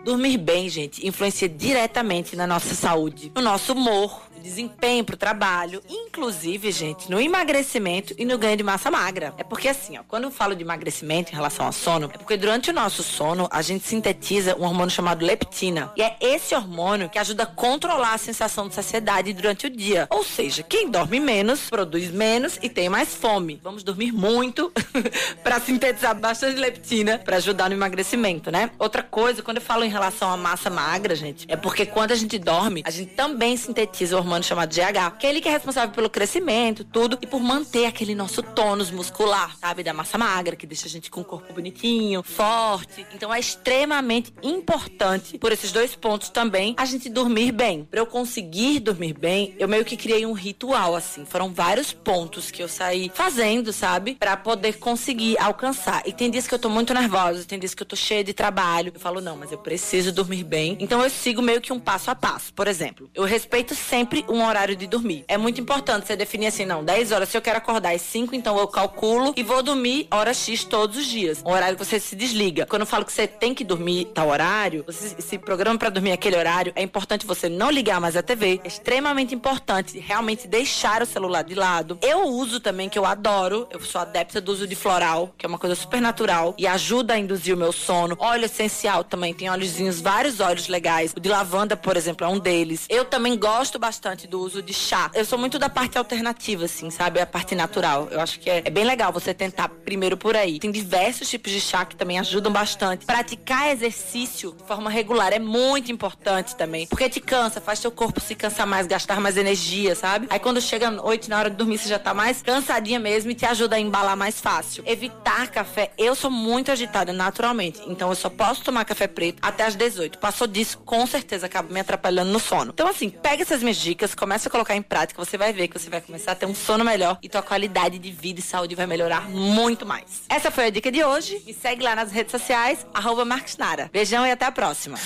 Dormir 0.04 0.38
bem, 0.38 0.68
gente, 0.68 1.06
influencia 1.06 1.48
diretamente 1.48 2.34
na 2.34 2.46
nossa 2.46 2.74
saúde, 2.74 3.30
no 3.34 3.42
nosso 3.42 3.74
humor, 3.74 4.29
desempenho 4.40 5.04
para 5.04 5.14
o 5.14 5.18
trabalho, 5.18 5.82
inclusive, 5.88 6.70
gente, 6.72 7.10
no 7.10 7.20
emagrecimento 7.20 8.14
e 8.18 8.24
no 8.24 8.38
ganho 8.38 8.56
de 8.56 8.62
massa 8.62 8.90
magra. 8.90 9.34
É 9.38 9.44
porque 9.44 9.68
assim, 9.68 9.98
ó, 9.98 10.02
quando 10.06 10.24
eu 10.24 10.30
falo 10.30 10.54
de 10.54 10.62
emagrecimento 10.62 11.32
em 11.32 11.34
relação 11.34 11.66
ao 11.66 11.72
sono, 11.72 12.10
é 12.12 12.18
porque 12.18 12.36
durante 12.36 12.70
o 12.70 12.72
nosso 12.72 13.02
sono 13.02 13.48
a 13.50 13.62
gente 13.62 13.86
sintetiza 13.86 14.56
um 14.56 14.64
hormônio 14.64 14.90
chamado 14.90 15.24
leptina. 15.24 15.92
E 15.96 16.02
é 16.02 16.16
esse 16.20 16.54
hormônio 16.54 17.08
que 17.08 17.18
ajuda 17.18 17.44
a 17.44 17.46
controlar 17.46 18.14
a 18.14 18.18
sensação 18.18 18.68
de 18.68 18.74
saciedade 18.74 19.32
durante 19.32 19.66
o 19.66 19.70
dia. 19.70 20.06
Ou 20.10 20.24
seja, 20.24 20.62
quem 20.62 20.90
dorme 20.90 21.20
menos, 21.20 21.68
produz 21.68 22.10
menos 22.10 22.58
e 22.62 22.68
tem 22.68 22.88
mais 22.88 23.14
fome. 23.14 23.60
Vamos 23.62 23.82
dormir 23.82 24.12
muito 24.12 24.72
para 25.42 25.60
sintetizar 25.60 26.18
bastante 26.18 26.58
leptina 26.58 27.18
para 27.18 27.36
ajudar 27.36 27.68
no 27.68 27.74
emagrecimento, 27.74 28.50
né? 28.50 28.70
Outra 28.78 29.02
coisa, 29.02 29.42
quando 29.42 29.58
eu 29.58 29.62
falo 29.62 29.84
em 29.84 29.90
relação 29.90 30.30
à 30.30 30.36
massa 30.36 30.70
magra, 30.70 31.14
gente, 31.14 31.46
é 31.48 31.56
porque 31.56 31.84
quando 31.84 32.12
a 32.12 32.16
gente 32.16 32.38
dorme, 32.38 32.82
a 32.84 32.90
gente 32.90 33.12
também 33.14 33.56
sintetiza 33.56 34.16
o 34.16 34.18
hormônio 34.18 34.29
hormônio 34.30 34.46
chamado 34.46 34.72
GH, 34.72 35.18
que 35.18 35.26
é 35.26 35.30
ele 35.30 35.40
que 35.40 35.48
é 35.48 35.50
responsável 35.50 35.92
pelo 35.92 36.08
crescimento, 36.08 36.84
tudo, 36.84 37.18
e 37.20 37.26
por 37.26 37.40
manter 37.40 37.86
aquele 37.86 38.14
nosso 38.14 38.42
tônus 38.42 38.90
muscular, 38.90 39.56
sabe? 39.58 39.82
Da 39.82 39.92
massa 39.92 40.16
magra, 40.16 40.54
que 40.54 40.66
deixa 40.66 40.86
a 40.86 40.88
gente 40.88 41.10
com 41.10 41.22
o 41.22 41.24
corpo 41.24 41.52
bonitinho, 41.52 42.22
forte. 42.22 43.04
Então 43.12 43.34
é 43.34 43.40
extremamente 43.40 44.32
importante, 44.42 45.36
por 45.38 45.50
esses 45.50 45.72
dois 45.72 45.96
pontos 45.96 46.28
também, 46.28 46.74
a 46.78 46.84
gente 46.84 47.08
dormir 47.08 47.50
bem. 47.50 47.84
Para 47.84 48.00
eu 48.00 48.06
conseguir 48.06 48.78
dormir 48.78 49.14
bem, 49.14 49.54
eu 49.58 49.66
meio 49.66 49.84
que 49.84 49.96
criei 49.96 50.24
um 50.24 50.32
ritual, 50.32 50.94
assim. 50.94 51.24
Foram 51.24 51.52
vários 51.52 51.92
pontos 51.92 52.50
que 52.50 52.62
eu 52.62 52.68
saí 52.68 53.10
fazendo, 53.12 53.72
sabe? 53.72 54.14
Para 54.14 54.36
poder 54.36 54.78
conseguir 54.78 55.36
alcançar. 55.38 56.02
E 56.06 56.12
tem 56.12 56.30
dias 56.30 56.46
que 56.46 56.54
eu 56.54 56.58
tô 56.58 56.68
muito 56.68 56.94
nervosa, 56.94 57.44
tem 57.44 57.58
dias 57.58 57.74
que 57.74 57.82
eu 57.82 57.86
tô 57.86 57.96
cheia 57.96 58.22
de 58.22 58.32
trabalho. 58.32 58.92
Eu 58.94 59.00
falo, 59.00 59.20
não, 59.20 59.36
mas 59.36 59.50
eu 59.50 59.58
preciso 59.58 60.12
dormir 60.12 60.44
bem. 60.44 60.76
Então 60.78 61.02
eu 61.02 61.10
sigo 61.10 61.42
meio 61.42 61.60
que 61.60 61.72
um 61.72 61.80
passo 61.80 62.10
a 62.10 62.14
passo. 62.14 62.52
Por 62.54 62.68
exemplo, 62.68 63.10
eu 63.14 63.24
respeito 63.24 63.74
sempre 63.74 64.19
sempre 64.20 64.24
um 64.28 64.44
horário 64.46 64.76
de 64.76 64.86
dormir. 64.86 65.24
É 65.26 65.36
muito 65.36 65.60
importante 65.60 66.06
você 66.06 66.16
definir 66.16 66.46
assim, 66.46 66.64
não, 66.64 66.84
10 66.84 67.12
horas, 67.12 67.28
se 67.28 67.36
eu 67.36 67.42
quero 67.42 67.58
acordar 67.58 67.94
às 67.94 68.02
5, 68.02 68.34
então 68.34 68.58
eu 68.58 68.68
calculo 68.68 69.32
e 69.36 69.42
vou 69.42 69.62
dormir 69.62 70.06
hora 70.10 70.34
X 70.34 70.64
todos 70.64 70.96
os 70.96 71.06
dias. 71.06 71.42
Um 71.44 71.50
horário 71.50 71.76
que 71.76 71.84
você 71.84 71.98
se 71.98 72.14
desliga. 72.14 72.66
Quando 72.66 72.82
eu 72.82 72.86
falo 72.86 73.04
que 73.04 73.12
você 73.12 73.26
tem 73.26 73.54
que 73.54 73.64
dormir 73.64 74.06
tal 74.14 74.28
horário, 74.28 74.84
você 74.86 75.20
se 75.20 75.38
programa 75.38 75.78
para 75.78 75.90
dormir 75.90 76.12
aquele 76.12 76.36
horário, 76.36 76.72
é 76.76 76.82
importante 76.82 77.26
você 77.26 77.48
não 77.48 77.70
ligar 77.70 78.00
mais 78.00 78.16
a 78.16 78.22
TV. 78.22 78.60
É 78.64 78.68
extremamente 78.68 79.34
importante 79.34 79.98
realmente 79.98 80.46
deixar 80.46 81.02
o 81.02 81.06
celular 81.06 81.42
de 81.42 81.54
lado. 81.54 81.98
Eu 82.02 82.24
uso 82.28 82.60
também, 82.60 82.88
que 82.88 82.98
eu 82.98 83.06
adoro, 83.06 83.66
eu 83.70 83.80
sou 83.80 84.00
adepta 84.00 84.40
do 84.40 84.52
uso 84.52 84.66
de 84.66 84.74
floral, 84.74 85.34
que 85.36 85.46
é 85.46 85.48
uma 85.48 85.58
coisa 85.58 85.74
super 85.74 86.00
natural 86.00 86.54
e 86.58 86.66
ajuda 86.66 87.14
a 87.14 87.18
induzir 87.18 87.54
o 87.54 87.58
meu 87.58 87.72
sono. 87.72 88.16
Óleo 88.18 88.44
essencial 88.44 89.04
também, 89.04 89.32
tem 89.34 89.48
óleozinhos, 89.48 90.00
vários 90.00 90.40
óleos 90.40 90.68
legais. 90.68 91.12
O 91.16 91.20
de 91.20 91.28
lavanda, 91.28 91.76
por 91.76 91.96
exemplo, 91.96 92.26
é 92.26 92.28
um 92.28 92.38
deles. 92.38 92.86
Eu 92.88 93.04
também 93.04 93.36
gosto 93.38 93.78
bastante 93.78 94.09
bastante 94.10 94.26
do 94.26 94.40
uso 94.40 94.60
de 94.62 94.72
chá. 94.74 95.10
Eu 95.14 95.24
sou 95.24 95.38
muito 95.38 95.58
da 95.58 95.68
parte 95.68 95.96
alternativa, 95.96 96.64
assim, 96.64 96.90
sabe? 96.90 97.20
A 97.20 97.26
parte 97.26 97.54
natural. 97.54 98.08
Eu 98.10 98.20
acho 98.20 98.40
que 98.40 98.50
é, 98.50 98.62
é 98.64 98.70
bem 98.70 98.84
legal 98.84 99.12
você 99.12 99.32
tentar 99.32 99.68
primeiro 99.68 100.16
por 100.16 100.36
aí. 100.36 100.58
Tem 100.58 100.70
diversos 100.70 101.28
tipos 101.28 101.52
de 101.52 101.60
chá 101.60 101.84
que 101.84 101.94
também 101.94 102.18
ajudam 102.18 102.52
bastante. 102.52 103.06
Praticar 103.06 103.70
exercício 103.70 104.52
de 104.52 104.64
forma 104.64 104.90
regular 104.90 105.32
é 105.32 105.38
muito 105.38 105.92
importante 105.92 106.56
também. 106.56 106.86
Porque 106.88 107.08
te 107.08 107.20
cansa, 107.20 107.60
faz 107.60 107.78
teu 107.78 107.90
corpo 107.90 108.20
se 108.20 108.34
cansar 108.34 108.66
mais, 108.66 108.86
gastar 108.86 109.20
mais 109.20 109.36
energia, 109.36 109.94
sabe? 109.94 110.26
Aí 110.30 110.40
quando 110.40 110.60
chega 110.60 110.90
noite, 110.90 111.30
na 111.30 111.38
hora 111.38 111.50
de 111.50 111.56
dormir, 111.56 111.78
você 111.78 111.88
já 111.88 111.98
tá 111.98 112.12
mais 112.12 112.42
cansadinha 112.42 112.98
mesmo 112.98 113.30
e 113.30 113.34
te 113.34 113.46
ajuda 113.46 113.76
a 113.76 113.80
embalar 113.80 114.16
mais 114.16 114.40
fácil. 114.40 114.82
Evitar 114.86 115.48
café. 115.48 115.92
Eu 115.96 116.14
sou 116.14 116.30
muito 116.30 116.72
agitada 116.72 117.12
naturalmente. 117.12 117.80
Então 117.86 118.08
eu 118.08 118.16
só 118.16 118.28
posso 118.28 118.64
tomar 118.64 118.84
café 118.84 119.06
preto 119.06 119.38
até 119.40 119.64
as 119.64 119.76
18. 119.76 120.18
Passou 120.18 120.46
disso, 120.46 120.78
com 120.78 121.06
certeza 121.06 121.46
acaba 121.46 121.72
me 121.72 121.78
atrapalhando 121.80 122.32
no 122.32 122.40
sono. 122.40 122.72
Então, 122.74 122.88
assim, 122.88 123.10
pega 123.10 123.42
essas 123.42 123.62
minhas 123.62 123.76
dicas 123.76 123.99
dicas, 124.00 124.14
começa 124.14 124.48
a 124.48 124.50
colocar 124.50 124.74
em 124.74 124.82
prática, 124.82 125.22
você 125.22 125.36
vai 125.36 125.52
ver 125.52 125.68
que 125.68 125.78
você 125.78 125.90
vai 125.90 126.00
começar 126.00 126.32
a 126.32 126.34
ter 126.34 126.46
um 126.46 126.54
sono 126.54 126.82
melhor 126.84 127.18
e 127.22 127.28
tua 127.28 127.42
qualidade 127.42 127.98
de 127.98 128.10
vida 128.10 128.40
e 128.40 128.42
saúde 128.42 128.74
vai 128.74 128.86
melhorar 128.86 129.28
muito 129.28 129.84
mais. 129.84 130.22
Essa 130.28 130.50
foi 130.50 130.66
a 130.66 130.70
dica 130.70 130.90
de 130.90 131.04
hoje. 131.04 131.42
Me 131.46 131.52
segue 131.52 131.82
lá 131.82 131.94
nas 131.94 132.10
redes 132.10 132.30
sociais, 132.30 132.86
arroba 132.94 133.26
Nara. 133.58 133.90
Beijão 133.92 134.26
e 134.26 134.30
até 134.30 134.46
a 134.46 134.52
próxima. 134.52 134.98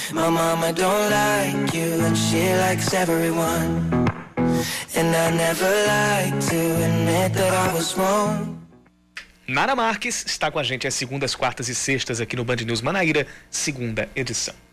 Nara 9.46 9.74
Marques 9.74 10.24
está 10.24 10.50
com 10.50 10.58
a 10.58 10.62
gente 10.62 10.86
às 10.86 10.94
segundas, 10.94 11.34
quartas 11.34 11.68
e 11.68 11.74
sextas 11.74 12.20
aqui 12.20 12.36
no 12.36 12.44
Band 12.44 12.56
News 12.56 12.80
Manaíra, 12.80 13.26
segunda 13.50 14.08
edição. 14.14 14.63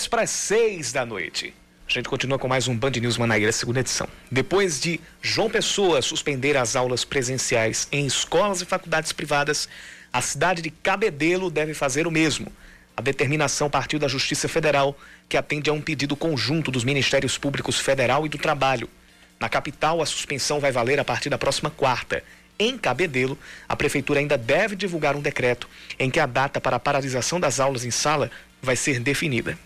10 0.00 0.08
para 0.08 0.26
6 0.26 0.92
da 0.92 1.04
noite. 1.04 1.52
A 1.86 1.92
gente 1.92 2.08
continua 2.08 2.38
com 2.38 2.48
mais 2.48 2.66
um 2.66 2.74
Band 2.74 2.92
News 2.92 3.18
Manaíra, 3.18 3.52
segunda 3.52 3.80
edição. 3.80 4.08
Depois 4.30 4.80
de 4.80 4.98
João 5.20 5.50
Pessoa 5.50 6.00
suspender 6.00 6.56
as 6.56 6.74
aulas 6.74 7.04
presenciais 7.04 7.86
em 7.92 8.06
escolas 8.06 8.62
e 8.62 8.64
faculdades 8.64 9.12
privadas, 9.12 9.68
a 10.10 10.22
cidade 10.22 10.62
de 10.62 10.70
Cabedelo 10.70 11.50
deve 11.50 11.74
fazer 11.74 12.06
o 12.06 12.10
mesmo. 12.10 12.50
A 12.96 13.02
determinação 13.02 13.68
partiu 13.68 13.98
da 13.98 14.08
Justiça 14.08 14.48
Federal, 14.48 14.96
que 15.28 15.36
atende 15.36 15.68
a 15.68 15.72
um 15.74 15.82
pedido 15.82 16.16
conjunto 16.16 16.70
dos 16.70 16.82
Ministérios 16.82 17.36
Públicos 17.36 17.78
Federal 17.78 18.24
e 18.24 18.30
do 18.30 18.38
Trabalho. 18.38 18.88
Na 19.38 19.50
capital, 19.50 20.00
a 20.00 20.06
suspensão 20.06 20.60
vai 20.60 20.72
valer 20.72 20.98
a 20.98 21.04
partir 21.04 21.28
da 21.28 21.36
próxima 21.36 21.68
quarta. 21.68 22.24
Em 22.58 22.78
Cabedelo, 22.78 23.38
a 23.68 23.76
Prefeitura 23.76 24.20
ainda 24.20 24.38
deve 24.38 24.76
divulgar 24.76 25.14
um 25.14 25.20
decreto 25.20 25.68
em 25.98 26.10
que 26.10 26.20
a 26.20 26.24
data 26.24 26.58
para 26.58 26.76
a 26.76 26.80
paralisação 26.80 27.38
das 27.38 27.60
aulas 27.60 27.84
em 27.84 27.90
sala 27.90 28.30
vai 28.62 28.76
ser 28.76 28.98
definida. 28.98 29.58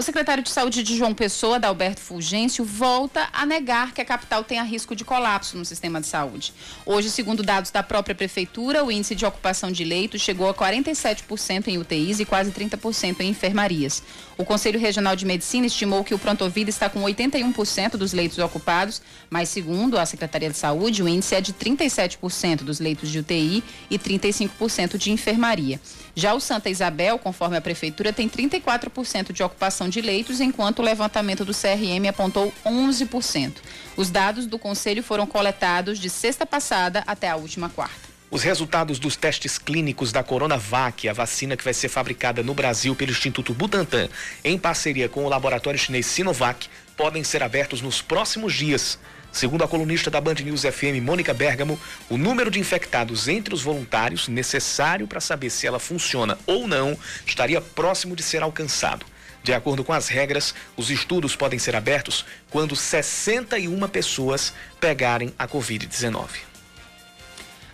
O 0.00 0.02
secretário 0.02 0.42
de 0.42 0.48
Saúde 0.48 0.82
de 0.82 0.96
João 0.96 1.12
Pessoa, 1.12 1.60
Dalberto 1.60 2.00
Fulgêncio, 2.00 2.64
volta 2.64 3.28
a 3.34 3.44
negar 3.44 3.92
que 3.92 4.00
a 4.00 4.04
capital 4.04 4.42
tenha 4.42 4.62
risco 4.62 4.96
de 4.96 5.04
colapso 5.04 5.58
no 5.58 5.64
sistema 5.66 6.00
de 6.00 6.06
saúde. 6.06 6.54
Hoje, 6.86 7.10
segundo 7.10 7.42
dados 7.42 7.70
da 7.70 7.82
própria 7.82 8.14
prefeitura, 8.14 8.82
o 8.82 8.90
índice 8.90 9.14
de 9.14 9.26
ocupação 9.26 9.70
de 9.70 9.84
leitos 9.84 10.22
chegou 10.22 10.48
a 10.48 10.54
47% 10.54 11.68
em 11.68 11.76
UTIs 11.76 12.18
e 12.18 12.24
quase 12.24 12.50
30% 12.50 13.20
em 13.20 13.28
enfermarias. 13.28 14.02
O 14.38 14.44
Conselho 14.46 14.80
Regional 14.80 15.14
de 15.14 15.26
Medicina 15.26 15.66
estimou 15.66 16.02
que 16.02 16.14
o 16.14 16.18
pronto-vida 16.18 16.70
está 16.70 16.88
com 16.88 17.02
81% 17.02 17.98
dos 17.98 18.14
leitos 18.14 18.38
ocupados, 18.38 19.02
mas 19.28 19.50
segundo 19.50 19.98
a 19.98 20.06
Secretaria 20.06 20.48
de 20.48 20.56
Saúde, 20.56 21.02
o 21.02 21.08
índice 21.10 21.34
é 21.34 21.42
de 21.42 21.52
37% 21.52 22.62
dos 22.62 22.80
leitos 22.80 23.10
de 23.10 23.18
UTI 23.18 23.62
e 23.90 23.98
35% 23.98 24.96
de 24.96 25.10
enfermaria. 25.10 25.78
Já 26.20 26.34
o 26.34 26.40
Santa 26.40 26.68
Isabel, 26.68 27.18
conforme 27.18 27.56
a 27.56 27.62
prefeitura, 27.62 28.12
tem 28.12 28.28
34% 28.28 29.32
de 29.32 29.42
ocupação 29.42 29.88
de 29.88 30.02
leitos, 30.02 30.38
enquanto 30.38 30.80
o 30.80 30.82
levantamento 30.82 31.46
do 31.46 31.54
CRM 31.54 32.06
apontou 32.10 32.52
11%. 32.62 33.54
Os 33.96 34.10
dados 34.10 34.44
do 34.44 34.58
conselho 34.58 35.02
foram 35.02 35.26
coletados 35.26 35.98
de 35.98 36.10
sexta 36.10 36.44
passada 36.44 37.02
até 37.06 37.30
a 37.30 37.36
última 37.36 37.70
quarta. 37.70 38.10
Os 38.30 38.42
resultados 38.42 38.98
dos 38.98 39.16
testes 39.16 39.56
clínicos 39.56 40.12
da 40.12 40.22
Coronavac, 40.22 41.08
a 41.08 41.14
vacina 41.14 41.56
que 41.56 41.64
vai 41.64 41.72
ser 41.72 41.88
fabricada 41.88 42.42
no 42.42 42.52
Brasil 42.52 42.94
pelo 42.94 43.12
Instituto 43.12 43.54
Butantan, 43.54 44.10
em 44.44 44.58
parceria 44.58 45.08
com 45.08 45.24
o 45.24 45.28
laboratório 45.28 45.80
chinês 45.80 46.04
Sinovac, 46.04 46.68
podem 46.98 47.24
ser 47.24 47.42
abertos 47.42 47.80
nos 47.80 48.02
próximos 48.02 48.52
dias. 48.52 48.98
Segundo 49.32 49.62
a 49.62 49.68
colunista 49.68 50.10
da 50.10 50.20
Band 50.20 50.34
News 50.34 50.62
FM, 50.62 51.00
Mônica 51.02 51.32
Bergamo, 51.32 51.78
o 52.08 52.18
número 52.18 52.50
de 52.50 52.58
infectados 52.58 53.28
entre 53.28 53.54
os 53.54 53.62
voluntários, 53.62 54.26
necessário 54.26 55.06
para 55.06 55.20
saber 55.20 55.50
se 55.50 55.66
ela 55.66 55.78
funciona 55.78 56.36
ou 56.46 56.66
não, 56.66 56.98
estaria 57.24 57.60
próximo 57.60 58.16
de 58.16 58.22
ser 58.22 58.42
alcançado. 58.42 59.06
De 59.42 59.54
acordo 59.54 59.82
com 59.84 59.92
as 59.92 60.08
regras, 60.08 60.54
os 60.76 60.90
estudos 60.90 61.34
podem 61.34 61.58
ser 61.58 61.74
abertos 61.74 62.26
quando 62.50 62.76
61 62.76 63.88
pessoas 63.88 64.52
pegarem 64.78 65.32
a 65.38 65.48
Covid-19. 65.48 66.50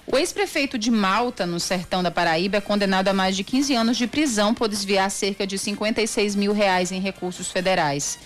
O 0.06 0.16
ex-prefeito 0.16 0.78
de 0.78 0.88
Malta, 0.88 1.44
no 1.44 1.58
sertão 1.58 2.00
da 2.00 2.12
Paraíba, 2.12 2.58
é 2.58 2.60
condenado 2.60 3.08
a 3.08 3.12
mais 3.12 3.34
de 3.34 3.42
15 3.42 3.74
anos 3.74 3.96
de 3.96 4.06
prisão 4.06 4.54
por 4.54 4.68
desviar 4.68 5.10
cerca 5.10 5.44
de 5.44 5.58
56 5.58 6.36
mil 6.36 6.52
reais 6.52 6.92
em 6.92 7.00
recursos 7.00 7.50
federais. 7.50 8.16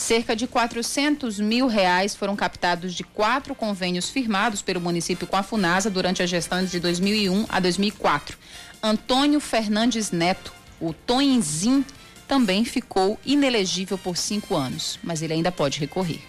Cerca 0.00 0.34
de 0.34 0.46
400 0.46 1.38
mil 1.38 1.66
reais 1.66 2.14
foram 2.14 2.34
captados 2.34 2.94
de 2.94 3.04
quatro 3.04 3.54
convênios 3.54 4.08
firmados 4.08 4.62
pelo 4.62 4.80
município 4.80 5.26
com 5.26 5.36
a 5.36 5.42
Funasa 5.42 5.90
durante 5.90 6.22
a 6.22 6.26
gestão 6.26 6.64
de 6.64 6.80
2001 6.80 7.44
a 7.50 7.60
2004. 7.60 8.38
Antônio 8.82 9.38
Fernandes 9.40 10.10
Neto, 10.10 10.54
o 10.80 10.94
Tonzinho, 10.94 11.84
também 12.26 12.64
ficou 12.64 13.20
inelegível 13.26 13.98
por 13.98 14.16
cinco 14.16 14.56
anos, 14.56 14.98
mas 15.02 15.20
ele 15.20 15.34
ainda 15.34 15.52
pode 15.52 15.78
recorrer. 15.78 16.22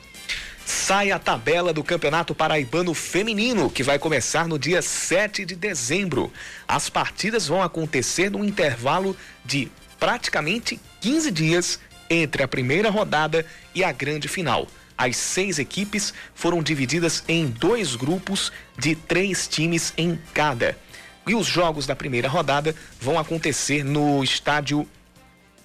Sai 0.65 1.09
a 1.09 1.17
tabela 1.17 1.72
do 1.72 1.82
Campeonato 1.82 2.36
Paraibano 2.36 2.93
Feminino, 2.93 3.69
que 3.69 3.84
vai 3.84 3.97
começar 3.97 4.49
no 4.49 4.59
dia 4.59 4.82
7 4.82 5.45
de 5.45 5.55
dezembro. 5.55 6.30
As 6.67 6.89
partidas 6.89 7.47
vão 7.47 7.63
acontecer 7.63 8.30
num 8.30 8.43
intervalo 8.43 9.15
de 9.45 9.72
praticamente 9.97 10.78
15 10.99 11.32
dias 11.32 11.80
entre 12.12 12.43
a 12.43 12.47
primeira 12.47 12.89
rodada 12.89 13.45
e 13.74 13.84
a 13.86 13.91
grande 13.93 14.28
final. 14.28 14.68
As 14.97 15.16
seis 15.16 15.57
equipes 15.57 16.14
foram 16.36 16.62
divididas 16.62 17.24
em 17.28 17.47
dois 17.47 17.95
grupos 17.95 18.51
de 18.78 18.93
três 18.93 19.47
times 19.47 19.93
em 19.97 20.20
cada. 20.34 20.78
E 21.26 21.34
os 21.34 21.47
jogos 21.47 21.88
da 21.88 21.95
primeira 21.95 22.28
rodada 22.28 22.76
vão 22.99 23.18
acontecer 23.18 23.84
no 23.84 24.22
estádio 24.24 24.88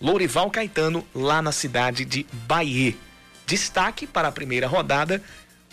Lourival 0.00 0.50
Caetano, 0.50 1.06
lá 1.14 1.42
na 1.42 1.50
cidade 1.50 2.04
de 2.04 2.24
Bahia. 2.46 2.94
Destaque 3.46 4.06
para 4.06 4.28
a 4.28 4.32
primeira 4.32 4.68
rodada: 4.68 5.20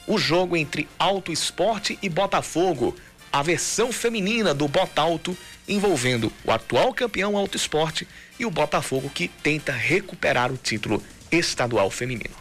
o 0.08 0.18
jogo 0.18 0.58
entre 0.58 0.90
Alto 0.98 1.32
Esporte 1.32 2.00
e 2.02 2.10
Botafogo, 2.10 2.96
a 3.32 3.44
versão 3.44 3.92
feminina 3.92 4.54
do 4.54 4.68
Botalto, 4.68 5.38
envolvendo 5.68 6.32
o 6.46 6.52
atual 6.52 6.94
campeão 6.94 7.38
Alto 7.38 7.58
Esporte 7.58 8.08
e 8.40 8.46
o 8.46 8.52
Botafogo 8.52 9.10
que 9.10 9.28
tenta 9.28 9.72
recuperar 9.72 10.52
o 10.52 10.58
título 10.58 11.02
estadual 11.32 11.90
feminino. 11.90 12.36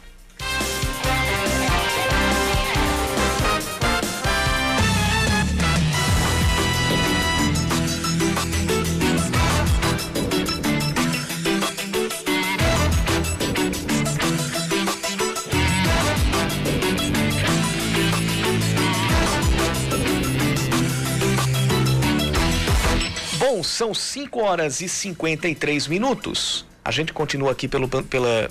São 23.72 23.94
5 23.94 24.40
horas 24.40 24.82
e 24.82 24.88
53 24.88 25.86
minutos. 25.86 26.66
A 26.84 26.90
gente 26.90 27.12
continua 27.12 27.52
aqui 27.52 27.66
pelo, 27.66 27.88
pela, 27.88 28.50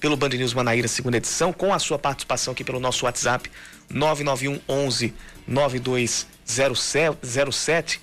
pelo 0.00 0.16
Band 0.16 0.30
News 0.30 0.54
Manaíra, 0.54 0.88
segunda 0.88 1.18
edição, 1.18 1.52
com 1.52 1.74
a 1.74 1.78
sua 1.78 1.98
participação 1.98 2.52
aqui 2.52 2.64
pelo 2.64 2.80
nosso 2.80 3.04
WhatsApp 3.04 3.50
991 3.90 4.60
11 4.66 5.14
9207. 5.46 8.00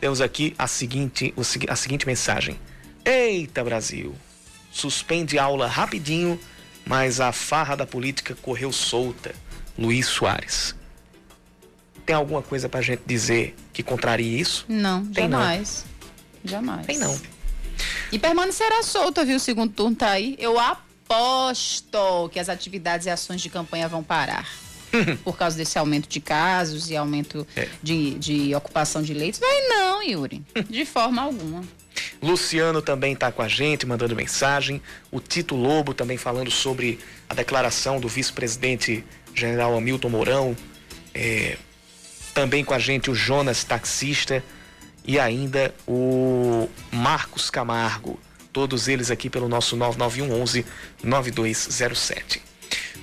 Temos 0.00 0.20
aqui 0.20 0.54
a 0.58 0.66
seguinte, 0.66 1.32
a 1.68 1.76
seguinte 1.76 2.04
mensagem. 2.04 2.58
Eita, 3.04 3.62
Brasil! 3.62 4.16
Suspende 4.72 5.38
aula 5.38 5.68
rapidinho, 5.68 6.40
mas 6.84 7.20
a 7.20 7.30
farra 7.32 7.76
da 7.76 7.86
política 7.86 8.36
correu 8.42 8.72
solta. 8.72 9.34
Luiz 9.78 10.06
Soares. 10.06 10.74
Tem 12.10 12.16
alguma 12.16 12.42
coisa 12.42 12.68
pra 12.68 12.80
gente 12.80 13.02
dizer 13.06 13.54
que 13.72 13.84
contraria 13.84 14.40
isso? 14.40 14.64
Não, 14.68 15.06
Tem 15.06 15.30
jamais. 15.30 15.84
Jamais. 16.44 16.84
Tem 16.84 16.98
não. 16.98 17.16
E 18.10 18.18
permanecerá 18.18 18.82
solta, 18.82 19.24
viu? 19.24 19.36
O 19.36 19.38
segundo 19.38 19.72
turno 19.72 19.94
tá 19.94 20.10
aí. 20.10 20.34
Eu 20.36 20.58
aposto 20.58 22.28
que 22.32 22.40
as 22.40 22.48
atividades 22.48 23.06
e 23.06 23.10
ações 23.10 23.40
de 23.40 23.48
campanha 23.48 23.86
vão 23.86 24.02
parar. 24.02 24.48
Por 25.22 25.36
causa 25.36 25.56
desse 25.56 25.78
aumento 25.78 26.08
de 26.08 26.18
casos 26.20 26.90
e 26.90 26.96
aumento 26.96 27.46
É. 27.54 27.68
de, 27.80 28.14
de 28.18 28.54
ocupação 28.56 29.02
de 29.02 29.14
leitos. 29.14 29.38
Vai 29.38 29.68
não, 29.68 30.02
Yuri. 30.02 30.42
De 30.68 30.84
forma 30.84 31.22
alguma. 31.22 31.62
Luciano 32.20 32.82
também 32.82 33.12
está 33.12 33.30
com 33.30 33.40
a 33.40 33.46
gente, 33.46 33.86
mandando 33.86 34.16
mensagem. 34.16 34.82
O 35.12 35.20
Tito 35.20 35.54
Lobo 35.54 35.94
também 35.94 36.16
falando 36.16 36.50
sobre 36.50 36.98
a 37.28 37.34
declaração 37.34 38.00
do 38.00 38.08
vice-presidente 38.08 39.04
general 39.32 39.76
Hamilton 39.78 40.08
Mourão. 40.08 40.56
É, 41.14 41.56
também 42.34 42.64
com 42.64 42.74
a 42.74 42.78
gente 42.78 43.10
o 43.10 43.14
Jonas 43.14 43.64
Taxista 43.64 44.42
e 45.04 45.18
ainda 45.18 45.74
o 45.86 46.68
Marcos 46.92 47.50
Camargo. 47.50 48.18
Todos 48.52 48.88
eles 48.88 49.10
aqui 49.10 49.30
pelo 49.30 49.48
nosso 49.48 49.76
9911 49.76 50.66
9207. 51.02 52.42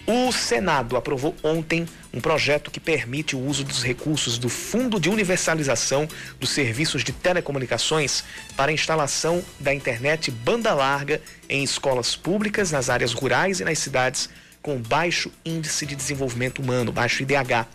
O 0.06 0.32
Senado 0.32 0.96
aprovou 0.96 1.36
ontem 1.44 1.86
um 2.14 2.22
projeto 2.22 2.72
que 2.72 2.80
permite 2.80 3.36
o 3.36 3.40
uso 3.40 3.64
dos 3.66 3.84
recursos 3.84 4.38
do 4.38 4.48
Fundo 4.48 5.02
de 5.02 5.10
Universalização 5.10 6.08
dos 6.40 6.50
Serviços 6.50 7.04
de 7.04 7.12
Telecomunicações 7.12 8.24
para 8.56 8.72
a 8.72 8.74
instalação 8.74 9.44
da 9.60 9.74
internet 9.74 10.32
banda 10.32 10.74
larga 10.74 11.22
em 11.50 11.62
escolas 11.62 12.16
públicas, 12.16 12.72
nas 12.72 12.90
áreas 12.90 13.12
rurais 13.12 13.60
e 13.60 13.66
nas 13.66 13.80
cidades 13.80 14.30
com 14.62 14.82
baixo 14.82 15.30
índice 15.46 15.86
de 15.86 15.96
desenvolvimento 15.96 16.60
humano, 16.62 16.92
baixo 16.92 17.24
IDH. 17.24 17.68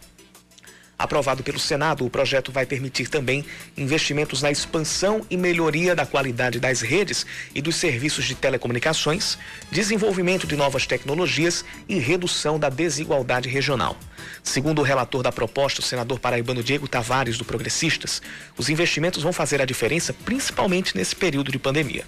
Aprovado 1.03 1.43
pelo 1.43 1.59
Senado, 1.59 2.07
o 2.07 2.11
projeto 2.11 2.53
vai 2.53 2.65
permitir 2.65 3.09
também 3.09 3.45
investimentos 3.77 4.41
na 4.41 4.53
expansão 4.53 5.27
e 5.29 5.37
melhoria 5.37 5.97
da 5.97 6.07
qualidade 6.07 6.61
das 6.61 6.81
redes 6.81 7.27
e 7.53 7.61
dos 7.61 7.75
serviços 7.75 8.25
de 8.25 8.37
telecomunicações, 8.37 9.37
desenvolvimento 9.69 10.47
de 10.47 10.55
novas 10.55 10.87
tecnologias 10.87 11.65
e 11.89 11.99
redução 11.99 12.57
da 12.57 12.69
desigualdade 12.69 13.49
regional. 13.49 13.97
Segundo 14.45 14.79
o 14.79 14.85
relator 14.85 15.25
da 15.25 15.33
proposta, 15.33 15.81
o 15.81 15.85
senador 15.85 16.21
paraibano 16.21 16.63
Diego 16.63 16.87
Tavares, 16.87 17.37
do 17.37 17.45
Progressistas, 17.45 18.23
os 18.57 18.69
investimentos 18.69 19.25
vão 19.25 19.33
fazer 19.33 19.61
a 19.61 19.65
diferença 19.65 20.13
principalmente 20.13 20.97
nesse 20.97 21.17
período 21.17 21.51
de 21.51 21.59
pandemia. 21.59 22.05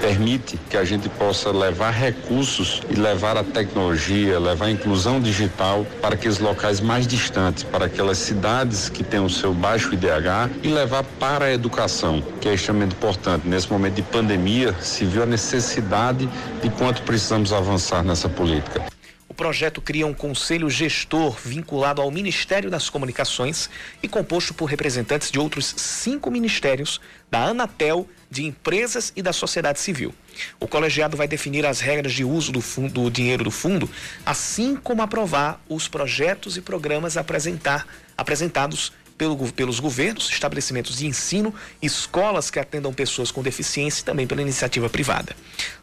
Permite 0.00 0.58
que 0.70 0.76
a 0.76 0.84
gente 0.84 1.08
possa 1.08 1.50
levar 1.50 1.90
recursos 1.90 2.80
e 2.88 2.94
levar 2.94 3.36
a 3.36 3.42
tecnologia, 3.42 4.38
levar 4.38 4.66
a 4.66 4.70
inclusão 4.70 5.20
digital 5.20 5.86
para 6.00 6.14
aqueles 6.14 6.38
locais 6.38 6.80
mais 6.80 7.06
distantes, 7.06 7.64
para 7.64 7.86
aquelas 7.86 8.18
cidades 8.18 8.88
que 8.88 9.02
têm 9.02 9.20
o 9.20 9.30
seu 9.30 9.52
baixo 9.52 9.92
IDH 9.94 10.50
e 10.62 10.68
levar 10.68 11.02
para 11.18 11.46
a 11.46 11.52
educação, 11.52 12.22
que 12.40 12.48
é 12.48 12.54
extremamente 12.54 12.94
importante. 12.94 13.48
Nesse 13.48 13.70
momento 13.70 13.94
de 13.94 14.02
pandemia, 14.02 14.74
se 14.80 15.04
viu 15.04 15.22
a 15.22 15.26
necessidade 15.26 16.28
de 16.62 16.70
quanto 16.70 17.02
precisamos 17.02 17.52
avançar 17.52 18.04
nessa 18.04 18.28
política. 18.28 18.95
Projeto 19.36 19.82
cria 19.82 20.06
um 20.06 20.14
conselho 20.14 20.70
gestor 20.70 21.36
vinculado 21.44 22.00
ao 22.00 22.10
Ministério 22.10 22.70
das 22.70 22.88
Comunicações 22.88 23.68
e 24.02 24.08
composto 24.08 24.54
por 24.54 24.64
representantes 24.64 25.30
de 25.30 25.38
outros 25.38 25.74
cinco 25.76 26.30
ministérios, 26.30 27.00
da 27.30 27.44
Anatel, 27.44 28.08
de 28.30 28.44
empresas 28.44 29.12
e 29.14 29.20
da 29.20 29.34
sociedade 29.34 29.78
civil. 29.78 30.14
O 30.58 30.66
colegiado 30.66 31.18
vai 31.18 31.28
definir 31.28 31.66
as 31.66 31.80
regras 31.80 32.14
de 32.14 32.24
uso 32.24 32.50
do, 32.50 32.62
fundo, 32.62 33.02
do 33.02 33.10
dinheiro 33.10 33.44
do 33.44 33.50
fundo, 33.50 33.90
assim 34.24 34.74
como 34.74 35.02
aprovar 35.02 35.60
os 35.68 35.86
projetos 35.86 36.56
e 36.56 36.62
programas 36.62 37.18
apresentar, 37.18 37.86
apresentados 38.16 38.90
pelo, 39.16 39.36
pelos 39.52 39.80
governos, 39.80 40.30
estabelecimentos 40.30 40.98
de 40.98 41.06
ensino, 41.06 41.54
escolas 41.80 42.50
que 42.50 42.58
atendam 42.58 42.92
pessoas 42.92 43.30
com 43.30 43.42
deficiência 43.42 44.02
e 44.02 44.04
também 44.04 44.26
pela 44.26 44.42
iniciativa 44.42 44.88
privada. 44.88 45.34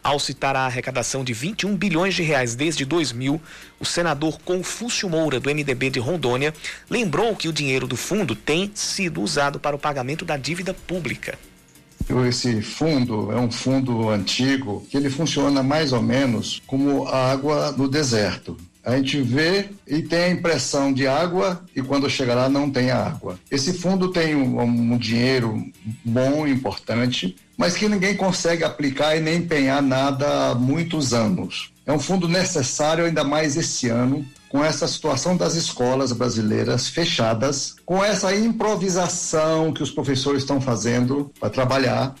Ao 0.02 0.18
citar 0.18 0.56
a 0.56 0.66
arrecadação 0.66 1.24
de 1.24 1.32
21 1.32 1.76
bilhões 1.76 2.14
de 2.14 2.22
reais 2.22 2.54
desde 2.54 2.84
2000, 2.84 3.40
o 3.80 3.84
senador 3.84 4.38
Confúcio 4.44 5.08
Moura, 5.08 5.40
do 5.40 5.50
MDB 5.50 5.90
de 5.90 5.98
Rondônia, 5.98 6.54
lembrou 6.88 7.34
que 7.36 7.48
o 7.48 7.52
dinheiro 7.52 7.86
do 7.86 7.96
fundo 7.96 8.34
tem 8.34 8.70
sido 8.74 9.22
usado 9.22 9.58
para 9.58 9.76
o 9.76 9.78
pagamento 9.78 10.24
da 10.24 10.36
dívida 10.36 10.72
pública. 10.72 11.38
Esse 12.28 12.60
fundo 12.60 13.32
é 13.32 13.40
um 13.40 13.50
fundo 13.50 14.10
antigo 14.10 14.86
que 14.90 14.96
ele 14.96 15.08
funciona 15.08 15.62
mais 15.62 15.92
ou 15.92 16.02
menos 16.02 16.62
como 16.66 17.08
a 17.08 17.32
água 17.32 17.72
no 17.72 17.88
deserto. 17.88 18.56
A 18.84 18.96
gente 18.96 19.20
vê 19.22 19.70
e 19.86 20.02
tem 20.02 20.24
a 20.24 20.30
impressão 20.30 20.92
de 20.92 21.06
água 21.06 21.64
e 21.74 21.80
quando 21.80 22.10
chega 22.10 22.34
lá 22.34 22.48
não 22.48 22.70
tem 22.70 22.90
água. 22.90 23.38
Esse 23.50 23.72
fundo 23.72 24.12
tem 24.12 24.34
um, 24.34 24.60
um 24.60 24.98
dinheiro 24.98 25.64
bom, 26.04 26.46
importante, 26.46 27.34
mas 27.56 27.74
que 27.74 27.88
ninguém 27.88 28.14
consegue 28.14 28.62
aplicar 28.62 29.16
e 29.16 29.20
nem 29.20 29.36
empenhar 29.36 29.80
nada 29.80 30.50
há 30.50 30.54
muitos 30.54 31.14
anos. 31.14 31.72
É 31.86 31.92
um 31.92 31.98
fundo 31.98 32.28
necessário, 32.28 33.04
ainda 33.04 33.24
mais 33.24 33.56
esse 33.56 33.88
ano, 33.88 34.24
com 34.48 34.64
essa 34.64 34.86
situação 34.86 35.36
das 35.36 35.54
escolas 35.54 36.12
brasileiras 36.12 36.88
fechadas, 36.88 37.76
com 37.84 38.04
essa 38.04 38.34
improvisação 38.34 39.72
que 39.72 39.82
os 39.82 39.90
professores 39.90 40.42
estão 40.42 40.60
fazendo 40.60 41.30
para 41.40 41.50
trabalhar. 41.50 42.14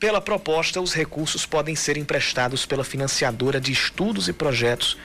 Pela 0.00 0.18
proposta, 0.18 0.80
os 0.80 0.94
recursos 0.94 1.44
podem 1.44 1.76
ser 1.76 1.98
emprestados 1.98 2.64
pela 2.64 2.82
financiadora 2.82 3.60
de 3.60 3.70
estudos 3.70 4.28
e 4.28 4.32
projetos 4.32 4.96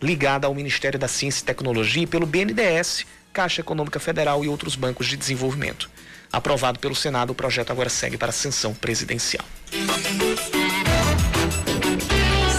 ligada 0.00 0.46
ao 0.46 0.54
Ministério 0.54 0.96
da 0.96 1.08
Ciência 1.08 1.42
e 1.42 1.44
Tecnologia 1.44 2.04
e 2.04 2.06
pelo 2.06 2.24
BNDES, 2.24 3.04
Caixa 3.32 3.62
Econômica 3.62 3.98
Federal 3.98 4.44
e 4.44 4.48
outros 4.48 4.76
bancos 4.76 5.08
de 5.08 5.16
desenvolvimento. 5.16 5.90
Aprovado 6.32 6.78
pelo 6.78 6.94
Senado, 6.94 7.30
o 7.30 7.34
projeto 7.34 7.72
agora 7.72 7.88
segue 7.88 8.16
para 8.16 8.28
a 8.28 8.32
sanção 8.32 8.72
presidencial. 8.72 9.44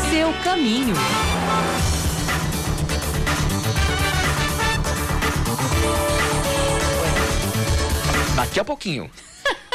Seu 0.09 0.33
caminho. 0.43 0.95
Daqui 8.35 8.59
a 8.59 8.65
pouquinho. 8.65 9.09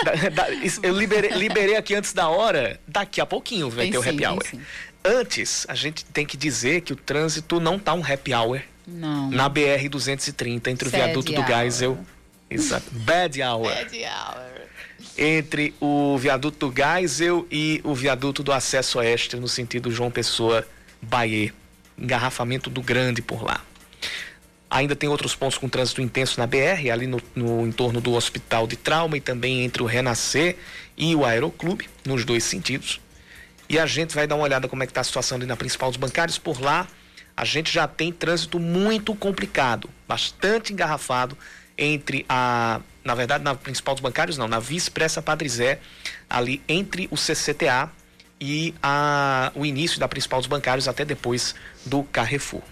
Da- 0.04 0.28
da- 0.30 0.48
eu 0.82 0.96
liberei, 0.96 1.30
liberei 1.32 1.76
aqui 1.76 1.94
antes 1.94 2.12
da 2.12 2.28
hora. 2.28 2.80
Daqui 2.86 3.20
a 3.20 3.26
pouquinho 3.26 3.68
vai 3.70 3.84
Tem 3.84 3.92
ter 3.92 3.98
o 3.98 4.02
sim, 4.02 4.08
happy 4.08 4.18
tem 4.18 4.28
hour. 4.28 4.42
sim. 4.46 4.60
Antes, 5.04 5.66
a 5.68 5.74
gente 5.74 6.04
tem 6.04 6.24
que 6.26 6.36
dizer 6.36 6.82
que 6.82 6.92
o 6.92 6.96
trânsito 6.96 7.58
não 7.60 7.78
tá 7.78 7.92
um 7.94 8.04
happy 8.04 8.34
hour 8.34 8.60
Não. 8.86 9.30
na 9.30 9.48
BR 9.48 9.88
230 9.90 10.70
entre 10.70 10.88
o 10.88 10.90
Sad 10.90 11.04
viaduto 11.04 11.32
do 11.32 11.40
hour. 11.40 11.46
Geisel. 11.48 11.98
Exato. 12.50 12.86
Bad 12.90 13.40
hour. 13.42 13.72
Entre 15.16 15.74
o 15.80 16.16
viaduto 16.18 16.68
do 16.68 16.74
Geisel 16.74 17.46
e 17.50 17.80
o 17.84 17.94
viaduto 17.94 18.42
do 18.42 18.52
acesso 18.52 18.98
oeste, 18.98 19.36
no 19.36 19.48
sentido 19.48 19.90
João 19.90 20.10
Pessoa 20.10 20.66
Bahia. 21.00 21.52
Engarrafamento 21.98 22.68
do 22.70 22.80
grande 22.82 23.20
por 23.22 23.42
lá. 23.42 23.60
Ainda 24.70 24.94
tem 24.94 25.08
outros 25.08 25.34
pontos 25.34 25.58
com 25.58 25.68
trânsito 25.68 26.00
intenso 26.00 26.38
na 26.38 26.46
BR, 26.46 26.90
ali 26.92 27.06
no, 27.06 27.20
no 27.34 27.66
entorno 27.66 28.00
do 28.00 28.12
Hospital 28.12 28.68
de 28.68 28.76
Trauma 28.76 29.16
e 29.16 29.20
também 29.20 29.64
entre 29.64 29.82
o 29.82 29.86
Renascer 29.86 30.56
e 30.96 31.14
o 31.14 31.24
Aeroclube, 31.24 31.88
nos 32.04 32.24
dois 32.24 32.44
sentidos. 32.44 33.00
E 33.68 33.78
a 33.78 33.86
gente 33.86 34.14
vai 34.14 34.26
dar 34.26 34.36
uma 34.36 34.44
olhada 34.44 34.68
como 34.68 34.82
é 34.82 34.86
que 34.86 34.92
está 34.92 35.00
a 35.00 35.04
situação 35.04 35.36
ali 35.36 35.46
na 35.46 35.56
principal 35.56 35.90
dos 35.90 35.96
bancários. 35.96 36.38
Por 36.38 36.60
lá, 36.60 36.86
a 37.36 37.44
gente 37.44 37.72
já 37.72 37.88
tem 37.88 38.12
trânsito 38.12 38.60
muito 38.60 39.14
complicado, 39.14 39.90
bastante 40.06 40.72
engarrafado 40.72 41.36
entre 41.76 42.24
a, 42.28 42.80
na 43.02 43.14
verdade, 43.14 43.42
na 43.42 43.54
principal 43.54 43.94
dos 43.94 44.02
bancários 44.02 44.36
não, 44.36 44.46
na 44.46 44.58
Via 44.58 44.76
Expressa 44.78 45.22
Padre 45.22 45.48
Zé, 45.48 45.80
ali 46.28 46.62
entre 46.68 47.08
o 47.10 47.16
CCTA 47.16 47.90
e 48.40 48.74
a, 48.82 49.50
o 49.54 49.66
início 49.66 49.98
da 49.98 50.06
principal 50.06 50.40
dos 50.40 50.46
bancários 50.46 50.86
até 50.86 51.04
depois 51.04 51.54
do 51.84 52.02
Carrefour. 52.04 52.62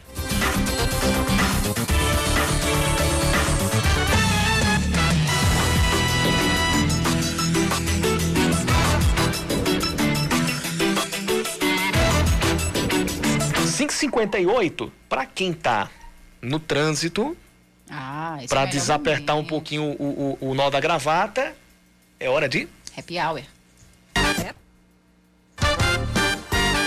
Cinco 13.99 14.21
cinquenta 14.21 14.39
e 14.39 14.47
oito 14.47 14.93
para 15.09 15.27
quem 15.27 15.53
tá 15.53 15.91
no 16.41 16.61
trânsito, 16.61 17.37
Ah, 17.91 18.39
para 18.49 18.63
é 18.63 18.67
desapertar 18.67 19.35
um 19.35 19.45
pouquinho 19.45 19.83
o, 19.99 20.39
o, 20.41 20.51
o 20.51 20.55
nó 20.55 20.71
da 20.71 20.79
gravata, 20.79 21.53
é 22.21 22.31
hora 22.31 22.49
de 22.49 22.69
Happy 22.97 23.19
hour. 23.19 23.43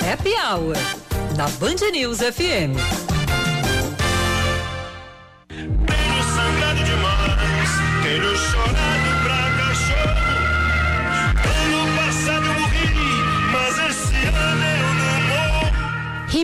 Happy 0.09 0.33
Hour. 0.35 0.77
Na 1.35 1.49
Band 1.49 1.91
News 1.91 2.19
FM. 2.19 2.79
Tenho 5.49 6.23
sangrado 6.33 6.83
demais, 6.85 7.69
tenho 8.03 8.37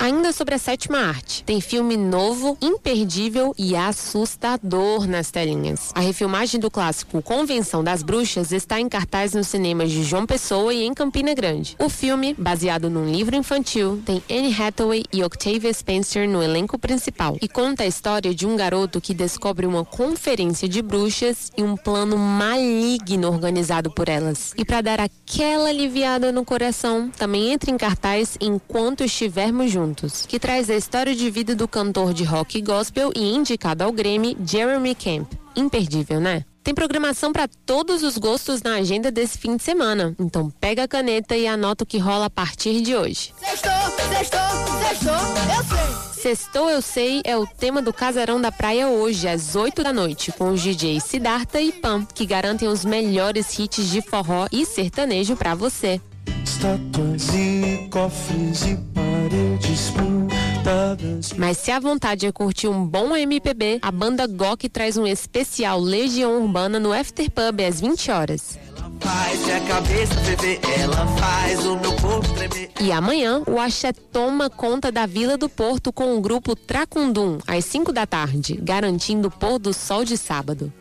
Ainda 0.00 0.32
sobre 0.32 0.54
a 0.54 0.58
sétima 0.58 0.96
arte. 0.96 1.44
Tem 1.44 1.60
filme 1.60 1.94
novo, 1.94 2.56
imperdível 2.62 3.54
e 3.58 3.76
assustador 3.76 5.06
nas 5.06 5.30
telinhas. 5.30 5.90
A 5.94 6.00
refilmagem 6.00 6.58
do 6.58 6.70
clássico 6.70 7.20
Convenção 7.20 7.84
das 7.84 8.02
Bruxas 8.02 8.50
está 8.50 8.80
em 8.80 8.88
cartaz 8.88 9.34
nos 9.34 9.48
cinemas 9.48 9.90
de 9.90 10.02
João 10.02 10.24
Pessoa 10.24 10.72
e 10.72 10.84
em 10.84 10.94
Campina 10.94 11.34
Grande. 11.34 11.76
O 11.78 11.90
filme, 11.90 12.32
baseado 12.32 12.88
num 12.88 13.12
livro 13.12 13.36
infantil, 13.36 14.00
tem 14.06 14.22
Anne 14.30 14.56
Hathaway 14.58 15.02
e 15.12 15.22
Octavia 15.22 15.70
Spencer 15.70 16.26
no 16.26 16.42
elenco 16.42 16.78
principal 16.78 17.36
e 17.42 17.46
conta 17.46 17.82
a 17.82 17.86
história 17.86 18.34
de 18.34 18.46
um 18.46 18.56
garoto 18.56 19.02
que 19.02 19.12
descobre 19.12 19.66
uma 19.66 19.84
conferência 19.84 20.66
de 20.66 20.80
bruxas 20.80 21.52
e 21.58 21.62
um 21.62 21.76
plano 21.76 22.16
maligno 22.16 23.28
organizado 23.28 23.90
por 23.90 24.08
elas. 24.08 24.54
E 24.56 24.64
para 24.64 24.80
dar 24.80 24.98
aquela 24.98 25.68
aliviada 25.68 26.32
no 26.32 26.42
coração, 26.42 27.10
também 27.18 27.52
entra 27.52 27.70
em 27.70 27.76
cartaz 27.76 28.38
Enquanto 28.40 29.04
Estivermos 29.04 29.70
Juntos, 29.70 29.89
que 30.28 30.38
traz 30.38 30.70
a 30.70 30.74
história 30.74 31.14
de 31.14 31.30
vida 31.30 31.54
do 31.54 31.68
cantor 31.68 32.12
de 32.12 32.24
rock 32.24 32.58
e 32.58 32.62
gospel 32.62 33.12
e 33.14 33.34
indicado 33.34 33.84
ao 33.84 33.92
Grammy, 33.92 34.36
Jeremy 34.44 34.94
Camp. 34.94 35.32
Imperdível, 35.56 36.20
né? 36.20 36.44
Tem 36.62 36.74
programação 36.74 37.32
para 37.32 37.48
todos 37.66 38.02
os 38.02 38.18
gostos 38.18 38.62
na 38.62 38.74
agenda 38.74 39.10
desse 39.10 39.38
fim 39.38 39.56
de 39.56 39.62
semana. 39.62 40.14
Então 40.18 40.50
pega 40.60 40.84
a 40.84 40.88
caneta 40.88 41.36
e 41.36 41.46
anota 41.46 41.84
o 41.84 41.86
que 41.86 41.98
rola 41.98 42.26
a 42.26 42.30
partir 42.30 42.82
de 42.82 42.94
hoje. 42.94 43.32
Sextou, 43.38 43.72
sextou, 44.12 44.40
sextou, 44.82 45.14
eu 45.56 45.64
sei. 45.64 46.10
Sextou 46.20 46.68
Eu 46.68 46.82
Sei 46.82 47.22
é 47.24 47.34
o 47.34 47.46
tema 47.46 47.80
do 47.80 47.94
Casarão 47.94 48.38
da 48.38 48.52
Praia 48.52 48.88
hoje, 48.88 49.26
às 49.26 49.56
8 49.56 49.82
da 49.82 49.90
noite, 49.90 50.30
com 50.30 50.50
os 50.50 50.60
DJs 50.60 51.02
Siddhartha 51.02 51.62
e 51.62 51.72
Pam, 51.72 52.04
que 52.04 52.26
garantem 52.26 52.68
os 52.68 52.84
melhores 52.84 53.58
hits 53.58 53.88
de 53.88 54.02
forró 54.02 54.46
e 54.52 54.66
sertanejo 54.66 55.34
para 55.34 55.54
você. 55.54 55.98
Estátuas 56.44 57.28
e 57.34 57.88
cofres 57.90 58.62
e 58.62 58.76
paredes 58.94 59.90
pintadas. 59.90 61.32
Mas 61.36 61.58
se 61.58 61.70
a 61.70 61.80
vontade 61.80 62.26
é 62.26 62.32
curtir 62.32 62.68
um 62.68 62.84
bom 62.84 63.16
MPB, 63.16 63.78
a 63.80 63.90
banda 63.90 64.26
GOK 64.26 64.68
traz 64.68 64.96
um 64.96 65.06
especial 65.06 65.80
Legião 65.80 66.42
Urbana 66.42 66.78
no 66.78 66.92
After 66.92 67.30
Pub 67.30 67.60
às 67.66 67.80
20 67.80 68.10
horas. 68.10 68.58
Faz 69.00 69.44
minha 69.44 69.60
cabeça 69.62 70.14
ela 70.78 71.06
faz 71.16 71.64
o 71.64 71.78
meu 71.78 71.96
corpo 71.96 72.28
tremer. 72.34 72.70
E 72.80 72.92
amanhã, 72.92 73.42
o 73.46 73.58
Axé 73.58 73.92
toma 73.92 74.50
conta 74.50 74.92
da 74.92 75.06
Vila 75.06 75.36
do 75.36 75.48
Porto 75.48 75.92
com 75.92 76.16
o 76.16 76.20
grupo 76.20 76.54
Tracundum, 76.54 77.38
às 77.46 77.64
5 77.64 77.92
da 77.92 78.06
tarde, 78.06 78.58
garantindo 78.62 79.28
o 79.28 79.30
pôr 79.30 79.58
do 79.58 79.72
sol 79.72 80.04
de 80.04 80.16
sábado. 80.16 80.72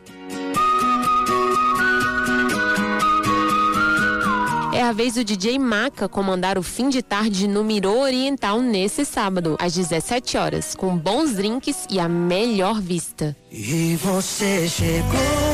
É 4.80 4.82
a 4.82 4.94
vez 4.94 5.16
do 5.16 5.26
DJ 5.26 5.60
Maca 5.60 6.08
comandar 6.08 6.58
o 6.58 6.64
fim 6.64 6.88
de 6.88 7.02
tarde 7.02 7.50
no 7.50 7.66
Mirô 7.66 8.00
Oriental 8.00 8.62
nesse 8.62 9.04
sábado, 9.04 9.58
às 9.60 9.74
17 9.74 10.38
horas, 10.38 10.74
com 10.74 10.98
bons 10.98 11.34
drinks 11.34 11.86
e 11.90 12.00
a 12.00 12.08
melhor 12.08 12.80
vista. 12.80 13.36
E 13.52 13.98
você 13.98 14.70
chegou 14.70 15.50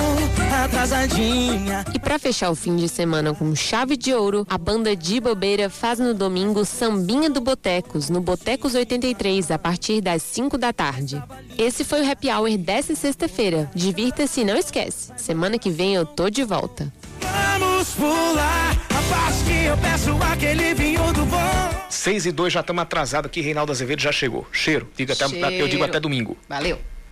atrasadinha. 0.63 1.83
E 1.91 1.97
para 1.97 2.19
fechar 2.19 2.51
o 2.51 2.55
fim 2.55 2.75
de 2.75 2.87
semana 2.87 3.33
com 3.33 3.55
chave 3.55 3.97
de 3.97 4.13
ouro, 4.13 4.45
a 4.47 4.59
banda 4.59 4.95
de 4.95 5.19
bobeira 5.19 5.71
faz 5.71 5.97
no 5.97 6.13
domingo 6.13 6.63
Sambinha 6.63 7.27
do 7.27 7.41
Botecos, 7.41 8.11
no 8.11 8.21
Botecos 8.21 8.75
83, 8.75 9.49
a 9.49 9.57
partir 9.57 10.01
das 10.01 10.21
5 10.21 10.55
da 10.55 10.71
tarde. 10.71 11.19
Esse 11.57 11.83
foi 11.83 12.01
o 12.01 12.11
Happy 12.11 12.29
Hour 12.29 12.57
dessa 12.59 12.93
sexta-feira. 12.93 13.71
Divirta-se 13.73 14.41
e 14.41 14.45
não 14.45 14.55
esquece, 14.55 15.11
semana 15.17 15.57
que 15.57 15.71
vem 15.71 15.95
eu 15.95 16.05
tô 16.05 16.29
de 16.29 16.43
volta. 16.43 16.93
Vamos 17.31 17.89
pular 17.93 18.71
a 18.89 19.01
parte 19.13 19.43
que 19.45 19.65
eu 19.65 19.77
peço 19.77 20.17
aquele 20.31 20.73
vinho 20.73 21.13
do 21.13 21.25
bom. 21.25 21.85
6 21.89 22.25
e 22.27 22.31
2 22.31 22.53
já 22.53 22.59
estamos 22.59 22.81
atrasados 22.83 23.29
aqui, 23.29 23.41
Reinaldo 23.41 23.71
Azevedo 23.71 24.01
já 24.01 24.11
chegou. 24.11 24.47
Cheiro. 24.51 24.87
Diga 24.95 25.13
até, 25.13 25.27
Cheiro. 25.27 25.55
eu 25.55 25.67
digo 25.67 25.83
até 25.83 25.99
domingo. 25.99 26.37
Valeu. 26.47 26.79